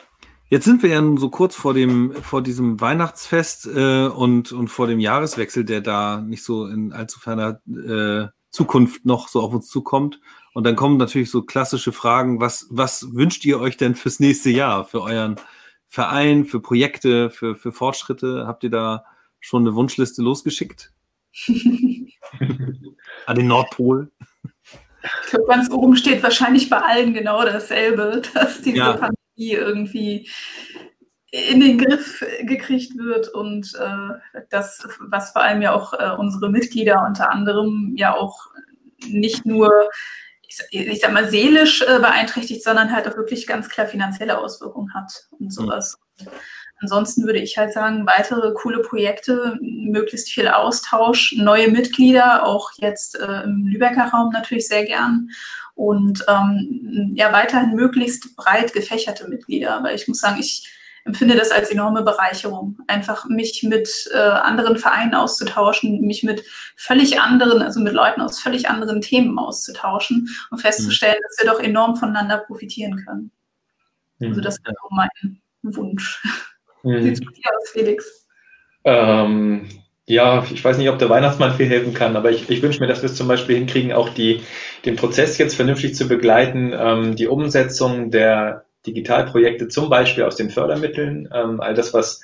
jetzt 0.50 0.66
sind 0.66 0.82
wir 0.82 0.90
ja 0.90 1.02
so 1.16 1.30
kurz 1.30 1.56
vor 1.56 1.72
dem, 1.72 2.12
vor 2.12 2.42
diesem 2.42 2.78
Weihnachtsfest 2.78 3.66
äh, 3.66 4.06
und, 4.06 4.52
und 4.52 4.68
vor 4.68 4.86
dem 4.86 5.00
Jahreswechsel, 5.00 5.64
der 5.64 5.80
da 5.80 6.20
nicht 6.20 6.44
so 6.44 6.66
in 6.66 6.92
allzu 6.92 7.18
ferner 7.18 7.60
äh, 7.66 8.28
Zukunft 8.50 9.06
noch 9.06 9.28
so 9.28 9.40
auf 9.40 9.54
uns 9.54 9.68
zukommt. 9.68 10.20
Und 10.54 10.64
dann 10.64 10.76
kommen 10.76 10.96
natürlich 10.96 11.30
so 11.30 11.42
klassische 11.42 11.92
Fragen, 11.92 12.40
was, 12.40 12.66
was 12.70 13.14
wünscht 13.14 13.44
ihr 13.44 13.60
euch 13.60 13.76
denn 13.76 13.94
fürs 13.94 14.20
nächste 14.20 14.50
Jahr, 14.50 14.84
für 14.84 15.02
euren 15.02 15.36
Verein, 15.86 16.44
für 16.44 16.60
Projekte, 16.60 17.30
für, 17.30 17.54
für 17.54 17.72
Fortschritte? 17.72 18.46
Habt 18.46 18.64
ihr 18.64 18.70
da 18.70 19.04
schon 19.40 19.62
eine 19.62 19.74
Wunschliste 19.74 20.22
losgeschickt? 20.22 20.92
An 23.26 23.36
den 23.36 23.46
Nordpol? 23.46 24.10
Ich 25.24 25.30
glaube, 25.30 25.46
ganz 25.46 25.70
oben 25.70 25.96
steht 25.96 26.22
wahrscheinlich 26.22 26.68
bei 26.68 26.78
allen 26.78 27.14
genau 27.14 27.44
dasselbe, 27.44 28.22
dass 28.34 28.62
diese 28.62 28.76
ja. 28.78 28.92
Pandemie 28.92 29.52
irgendwie 29.52 30.28
in 31.30 31.60
den 31.60 31.78
Griff 31.78 32.24
gekriegt 32.42 32.96
wird 32.96 33.28
und 33.28 33.74
äh, 33.78 34.40
das, 34.48 34.88
was 34.98 35.32
vor 35.32 35.42
allem 35.42 35.60
ja 35.60 35.74
auch 35.74 35.92
äh, 35.92 36.16
unsere 36.16 36.50
Mitglieder 36.50 37.04
unter 37.06 37.30
anderem 37.30 37.92
ja 37.96 38.14
auch 38.14 38.48
nicht 39.06 39.44
nur 39.44 39.70
ich, 40.70 41.00
sag 41.00 41.12
mal, 41.12 41.28
seelisch 41.28 41.82
äh, 41.82 41.98
beeinträchtigt, 41.98 42.64
sondern 42.64 42.92
halt 42.92 43.06
auch 43.06 43.16
wirklich 43.16 43.46
ganz 43.46 43.68
klar 43.68 43.86
finanzielle 43.86 44.38
Auswirkungen 44.38 44.94
hat 44.94 45.28
und 45.38 45.52
sowas. 45.52 45.98
Mhm. 46.20 46.28
Ansonsten 46.80 47.26
würde 47.26 47.40
ich 47.40 47.58
halt 47.58 47.72
sagen, 47.72 48.06
weitere 48.06 48.52
coole 48.54 48.80
Projekte, 48.80 49.58
möglichst 49.60 50.30
viel 50.30 50.48
Austausch, 50.48 51.34
neue 51.36 51.68
Mitglieder, 51.70 52.46
auch 52.46 52.70
jetzt 52.76 53.18
äh, 53.18 53.42
im 53.42 53.66
Lübecker 53.66 54.10
Raum 54.10 54.30
natürlich 54.30 54.68
sehr 54.68 54.84
gern. 54.84 55.28
Und 55.74 56.24
ähm, 56.28 57.12
ja, 57.14 57.32
weiterhin 57.32 57.74
möglichst 57.74 58.36
breit 58.36 58.72
gefächerte 58.72 59.28
Mitglieder. 59.28 59.82
Weil 59.82 59.96
ich 59.96 60.06
muss 60.06 60.20
sagen, 60.20 60.38
ich 60.38 60.72
empfinde 61.04 61.36
das 61.36 61.50
als 61.50 61.70
enorme 61.70 62.02
Bereicherung, 62.02 62.78
einfach 62.86 63.26
mich 63.28 63.62
mit 63.62 64.08
äh, 64.12 64.18
anderen 64.18 64.76
Vereinen 64.76 65.14
auszutauschen, 65.14 66.00
mich 66.00 66.22
mit 66.22 66.44
völlig 66.76 67.20
anderen, 67.20 67.62
also 67.62 67.80
mit 67.80 67.92
Leuten 67.92 68.20
aus 68.20 68.40
völlig 68.40 68.68
anderen 68.68 69.00
Themen 69.00 69.38
auszutauschen 69.38 70.28
und 70.50 70.58
festzustellen, 70.58 71.16
mhm. 71.18 71.22
dass 71.22 71.44
wir 71.44 71.52
doch 71.52 71.60
enorm 71.60 71.96
voneinander 71.96 72.38
profitieren 72.38 73.02
können. 73.04 73.30
Mhm. 74.18 74.28
Also 74.28 74.40
das 74.40 74.58
wäre 74.64 74.74
auch 74.82 74.90
mein 74.90 75.40
Wunsch. 75.62 76.22
Mhm. 76.82 77.04
Wie 77.04 77.14
sieht 77.14 77.26
aus, 77.26 77.70
Felix? 77.72 78.26
Ähm, 78.84 79.68
ja, 80.06 80.44
ich 80.50 80.64
weiß 80.64 80.78
nicht, 80.78 80.88
ob 80.88 80.98
der 80.98 81.10
Weihnachtsmann 81.10 81.54
viel 81.54 81.66
helfen 81.66 81.92
kann, 81.92 82.16
aber 82.16 82.30
ich, 82.30 82.48
ich 82.48 82.62
wünsche 82.62 82.80
mir, 82.80 82.86
dass 82.86 83.02
wir 83.02 83.10
es 83.10 83.16
zum 83.16 83.28
Beispiel 83.28 83.56
hinkriegen, 83.56 83.92
auch 83.92 84.08
die, 84.08 84.40
den 84.86 84.96
Prozess 84.96 85.36
jetzt 85.36 85.54
vernünftig 85.54 85.94
zu 85.94 86.08
begleiten, 86.08 86.72
ähm, 86.74 87.14
die 87.14 87.26
Umsetzung 87.26 88.10
der 88.10 88.64
Digitalprojekte, 88.88 89.68
zum 89.68 89.88
Beispiel 89.88 90.24
aus 90.24 90.36
den 90.36 90.50
Fördermitteln, 90.50 91.28
ähm, 91.32 91.60
all 91.60 91.74
das, 91.74 91.94
was, 91.94 92.20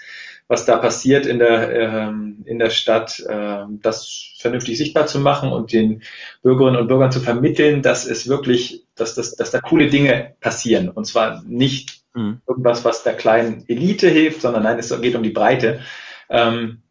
was 0.49 0.65
da 0.65 0.77
passiert 0.77 1.27
in 1.27 1.39
der, 1.39 1.73
ähm, 1.73 2.43
in 2.45 2.59
der 2.59 2.71
Stadt, 2.71 3.21
äh, 3.21 3.65
das 3.83 4.35
vernünftig 4.39 4.77
sichtbar 4.77 5.07
zu 5.07 5.21
machen 5.21 5.53
und 5.53 5.73
den 5.73 6.03
Bürgerinnen 6.43 6.81
und 6.81 6.89
Bürgern 6.89 7.13
zu 7.13 7.21
vermitteln, 7.21 7.83
dass 7.83 8.07
es 8.07 8.29
wirklich, 8.29 8.85
dass, 8.95 9.15
dass, 9.15 9.37
dass 9.37 9.51
da 9.51 9.61
coole 9.61 9.89
Dinge 9.89 10.35
passieren. 10.41 10.89
Und 10.89 11.07
zwar 11.07 11.43
nicht 11.47 12.03
mhm. 12.15 12.41
irgendwas, 12.47 12.85
was 12.85 13.03
der 13.03 13.15
kleinen 13.15 13.65
Elite 13.69 14.09
hilft, 14.09 14.43
sondern 14.43 14.65
nein, 14.65 14.79
es 14.79 15.01
geht 15.01 15.15
um 15.15 15.23
die 15.23 15.31
Breite. 15.31 15.81
Ähm, 16.29 16.83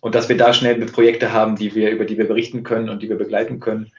und 0.00 0.14
dass 0.14 0.28
wir 0.28 0.36
da 0.36 0.54
schnell 0.54 0.74
Projekte 0.86 1.32
haben, 1.32 1.56
die 1.56 1.74
wir, 1.74 1.90
über 1.90 2.04
die 2.04 2.18
wir 2.18 2.26
berichten 2.26 2.62
können 2.62 2.88
und 2.88 3.02
die 3.02 3.08
wir 3.08 3.18
begleiten 3.18 3.60
können. 3.60 3.92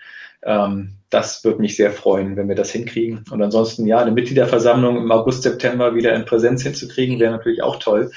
Ähm, 0.46 0.96
das 1.10 1.44
würde 1.44 1.62
mich 1.62 1.76
sehr 1.76 1.91
freuen, 1.91 2.36
wenn 2.36 2.48
wir 2.48 2.56
das 2.56 2.72
hinkriegen. 2.72 3.24
Und 3.30 3.41
ansonsten, 3.41 3.86
ja, 3.86 4.00
eine 4.00 4.12
Mitgliederversammlung 4.12 4.98
im 4.98 5.12
August, 5.12 5.44
September 5.44 5.96
wieder 5.96 6.16
in 6.16 6.26
Präsenz 6.26 6.64
hinzukriegen, 6.64 7.20
wäre 7.20 7.32
natürlich 7.32 7.62
auch 7.62 7.78
toll. 7.78 8.12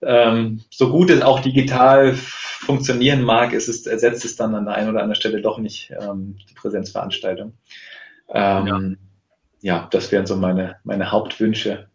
Ähm, 0.00 0.60
so 0.70 0.90
gut 0.90 1.10
es 1.10 1.22
auch 1.22 1.40
digital 1.40 2.14
funktionieren 2.14 3.22
mag, 3.22 3.52
ist 3.52 3.68
es, 3.68 3.86
ersetzt 3.86 4.24
es 4.24 4.36
dann 4.36 4.54
an 4.54 4.66
der 4.66 4.74
einen 4.74 4.90
oder 4.90 5.00
anderen 5.00 5.16
Stelle 5.16 5.42
doch 5.42 5.58
nicht 5.58 5.92
ähm, 6.00 6.36
die 6.48 6.54
Präsenzveranstaltung. 6.54 7.54
Ähm, 8.28 8.96
ja. 9.60 9.76
ja. 9.80 9.88
das 9.90 10.12
wären 10.12 10.26
so 10.26 10.36
meine, 10.36 10.76
meine 10.84 11.10
Hauptwünsche. 11.10 11.88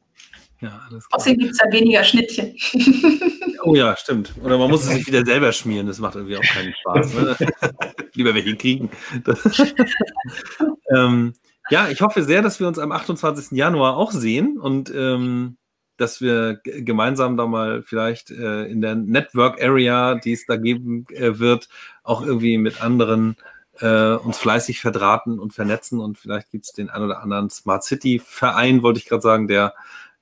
Ja, 0.59 0.81
Außerdem 1.11 1.39
gibt 1.39 1.51
es 1.51 1.59
ja 1.63 1.71
weniger 1.71 2.03
Schnittchen. 2.03 2.55
oh 3.63 3.75
ja, 3.75 3.95
stimmt. 3.97 4.33
Oder 4.43 4.57
man 4.57 4.69
muss 4.69 4.85
es 4.85 4.93
sich 4.93 5.07
wieder 5.07 5.25
selber 5.25 5.51
schmieren, 5.51 5.87
das 5.87 5.99
macht 5.99 6.15
irgendwie 6.15 6.37
auch 6.37 6.43
keinen 6.43 6.73
Spaß. 6.73 7.13
Ne? 7.13 7.37
Lieber 8.13 8.35
welche 8.35 8.55
kriegen. 8.55 8.91
ähm, 10.95 11.33
ja, 11.69 11.87
ich 11.89 12.01
hoffe 12.01 12.23
sehr, 12.23 12.41
dass 12.41 12.59
wir 12.59 12.67
uns 12.67 12.77
am 12.77 12.91
28. 12.91 13.57
Januar 13.57 13.97
auch 13.97 14.11
sehen 14.11 14.59
und 14.59 14.93
ähm, 14.93 15.57
dass 15.97 16.21
wir 16.21 16.59
gemeinsam 16.63 17.37
da 17.37 17.45
mal 17.47 17.83
vielleicht 17.83 18.31
äh, 18.31 18.65
in 18.65 18.81
der 18.81 18.95
Network 18.95 19.61
Area, 19.63 20.15
die 20.15 20.33
es 20.33 20.45
da 20.45 20.57
geben 20.57 21.05
äh, 21.11 21.39
wird, 21.39 21.69
auch 22.03 22.25
irgendwie 22.25 22.57
mit 22.57 22.81
anderen 22.81 23.37
äh, 23.79 24.13
uns 24.13 24.37
fleißig 24.37 24.79
verdrahten 24.79 25.39
und 25.39 25.53
vernetzen 25.53 25.99
und 25.99 26.17
vielleicht 26.17 26.51
gibt 26.51 26.65
es 26.65 26.73
den 26.73 26.89
ein 26.89 27.01
oder 27.01 27.21
anderen 27.21 27.49
Smart 27.49 27.83
City 27.83 28.21
Verein, 28.23 28.83
wollte 28.83 28.99
ich 28.99 29.05
gerade 29.05 29.21
sagen, 29.21 29.47
der, 29.47 29.73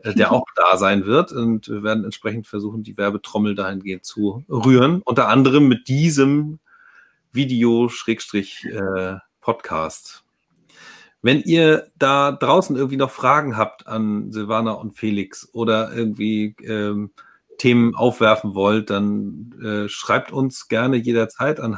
der 0.06 0.32
auch 0.32 0.46
da 0.56 0.78
sein 0.78 1.06
wird 1.06 1.32
und 1.32 1.68
wir 1.68 1.84
werden 1.84 2.04
entsprechend 2.04 2.48
versuchen, 2.48 2.82
die 2.84 2.98
Werbetrommel 2.98 3.56
dahingehend 3.56 4.06
zu 4.06 4.44
rühren, 4.50 5.02
unter 5.04 5.28
anderem 5.28 5.68
mit 5.68 5.88
diesem 5.88 6.60
Video-Podcast. 7.32 10.24
Wenn 11.22 11.42
ihr 11.42 11.92
da 11.98 12.32
draußen 12.32 12.76
irgendwie 12.76 12.98
noch 12.98 13.12
Fragen 13.12 13.56
habt 13.56 13.88
an 13.88 14.32
Silvana 14.32 14.72
und 14.72 14.94
Felix 14.94 15.48
oder 15.54 15.94
irgendwie 15.94 16.56
ähm, 16.64 17.12
Themen 17.60 17.96
aufwerfen 17.96 18.56
wollt, 18.56 18.90
dann 18.90 19.54
äh, 19.64 19.88
schreibt 19.88 20.32
uns 20.32 20.68
gerne 20.68 20.98
jederzeit 20.98 21.60
an 21.60 21.78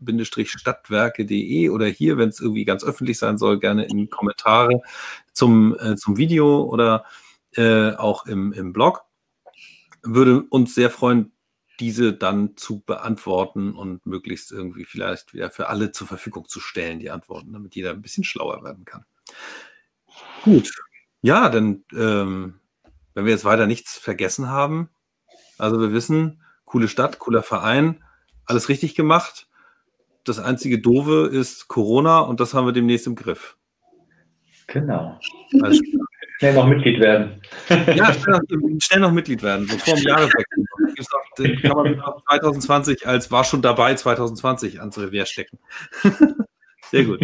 hi-digitale-stadtwerke.de 0.00 1.70
oder 1.70 1.86
hier, 1.86 2.18
wenn 2.18 2.28
es 2.28 2.40
irgendwie 2.40 2.64
ganz 2.64 2.84
öffentlich 2.84 3.18
sein 3.18 3.38
soll, 3.38 3.58
gerne 3.58 3.86
in 3.86 4.10
Kommentare 4.10 4.82
zum, 5.32 5.76
äh, 5.78 5.96
zum 5.96 6.16
Video 6.16 6.62
oder 6.62 7.04
äh, 7.54 7.92
auch 7.92 8.26
im, 8.26 8.52
im 8.52 8.72
Blog. 8.72 9.04
Würde 10.02 10.42
uns 10.42 10.74
sehr 10.74 10.90
freuen, 10.90 11.32
diese 11.80 12.12
dann 12.12 12.56
zu 12.56 12.80
beantworten 12.80 13.74
und 13.74 14.06
möglichst 14.06 14.52
irgendwie 14.52 14.84
vielleicht 14.84 15.34
wieder 15.34 15.50
für 15.50 15.68
alle 15.68 15.92
zur 15.92 16.06
Verfügung 16.06 16.48
zu 16.48 16.60
stellen, 16.60 17.00
die 17.00 17.10
Antworten, 17.10 17.52
damit 17.52 17.74
jeder 17.74 17.90
ein 17.90 18.02
bisschen 18.02 18.24
schlauer 18.24 18.64
werden 18.64 18.84
kann. 18.84 19.04
Gut. 20.42 20.70
Ja, 21.22 21.48
dann, 21.48 21.84
ähm, 21.92 22.60
wenn 23.14 23.24
wir 23.24 23.32
jetzt 23.32 23.44
weiter 23.44 23.66
nichts 23.66 23.98
vergessen 23.98 24.48
haben, 24.48 24.90
also 25.58 25.80
wir 25.80 25.92
wissen, 25.92 26.42
coole 26.64 26.88
Stadt, 26.88 27.18
cooler 27.18 27.42
Verein, 27.42 28.02
alles 28.44 28.68
richtig 28.68 28.94
gemacht. 28.94 29.48
Das 30.26 30.40
einzige 30.40 30.80
Doofe 30.80 31.30
ist 31.32 31.68
Corona 31.68 32.20
und 32.20 32.40
das 32.40 32.52
haben 32.52 32.66
wir 32.66 32.72
demnächst 32.72 33.06
im 33.06 33.14
Griff. 33.14 33.56
Genau. 34.66 35.18
Also, 35.62 35.80
Schnell 36.38 36.52
noch 36.52 36.66
Mitglied 36.66 37.00
werden. 37.00 37.40
Ja, 37.68 38.12
schnell 38.12 38.40
noch, 38.50 38.80
schnell 38.80 39.00
noch 39.00 39.12
Mitglied 39.12 39.42
werden, 39.42 39.66
so 39.66 39.78
vor 39.78 39.94
dem 39.94 40.04
Jahreswechsel. 40.04 40.64
Den 41.38 41.60
kann 41.60 41.76
man 41.76 42.02
2020 42.28 43.06
als 43.06 43.30
war 43.30 43.44
schon 43.44 43.62
dabei 43.62 43.94
2020 43.94 44.80
ans 44.80 44.98
Revier 44.98 45.26
stecken. 45.26 45.58
Sehr 46.90 47.04
gut. 47.04 47.20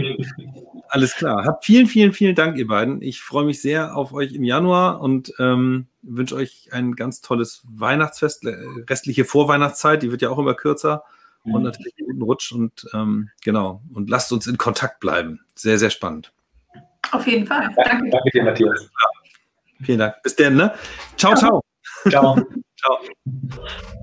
Alles 0.88 1.14
klar. 1.14 1.44
Habt 1.44 1.64
vielen, 1.64 1.86
vielen, 1.86 2.12
vielen 2.12 2.34
Dank, 2.34 2.56
ihr 2.56 2.66
beiden. 2.66 3.00
Ich 3.00 3.20
freue 3.20 3.44
mich 3.44 3.62
sehr 3.62 3.96
auf 3.96 4.12
euch 4.12 4.34
im 4.34 4.42
Januar 4.42 5.00
und 5.00 5.32
ähm, 5.38 5.86
wünsche 6.02 6.34
euch 6.34 6.68
ein 6.72 6.96
ganz 6.96 7.20
tolles 7.20 7.62
Weihnachtsfest, 7.68 8.44
äh, 8.44 8.56
restliche 8.90 9.24
Vorweihnachtszeit, 9.24 10.02
die 10.02 10.10
wird 10.10 10.20
ja 10.20 10.30
auch 10.30 10.38
immer 10.38 10.54
kürzer 10.54 11.04
mhm. 11.44 11.54
und 11.54 11.62
natürlich 11.62 11.94
einen 11.98 12.08
guten 12.08 12.22
Rutsch 12.22 12.52
und 12.52 12.86
ähm, 12.94 13.30
genau. 13.42 13.82
Und 13.92 14.10
lasst 14.10 14.32
uns 14.32 14.46
in 14.46 14.58
Kontakt 14.58 15.00
bleiben. 15.00 15.40
Sehr, 15.54 15.78
sehr 15.78 15.90
spannend. 15.90 16.32
Auf 17.10 17.26
jeden 17.26 17.46
Fall. 17.46 17.70
Danke, 17.76 18.10
danke 18.10 18.30
dir, 18.32 18.44
Matthias. 18.44 18.90
Vielen 19.82 19.98
Dank. 19.98 20.22
Bis 20.22 20.36
dann, 20.36 20.56
ne? 20.56 20.74
Ciao, 21.16 21.34
ciao. 21.34 21.62
Ciao. 22.08 22.36
ciao. 22.76 22.98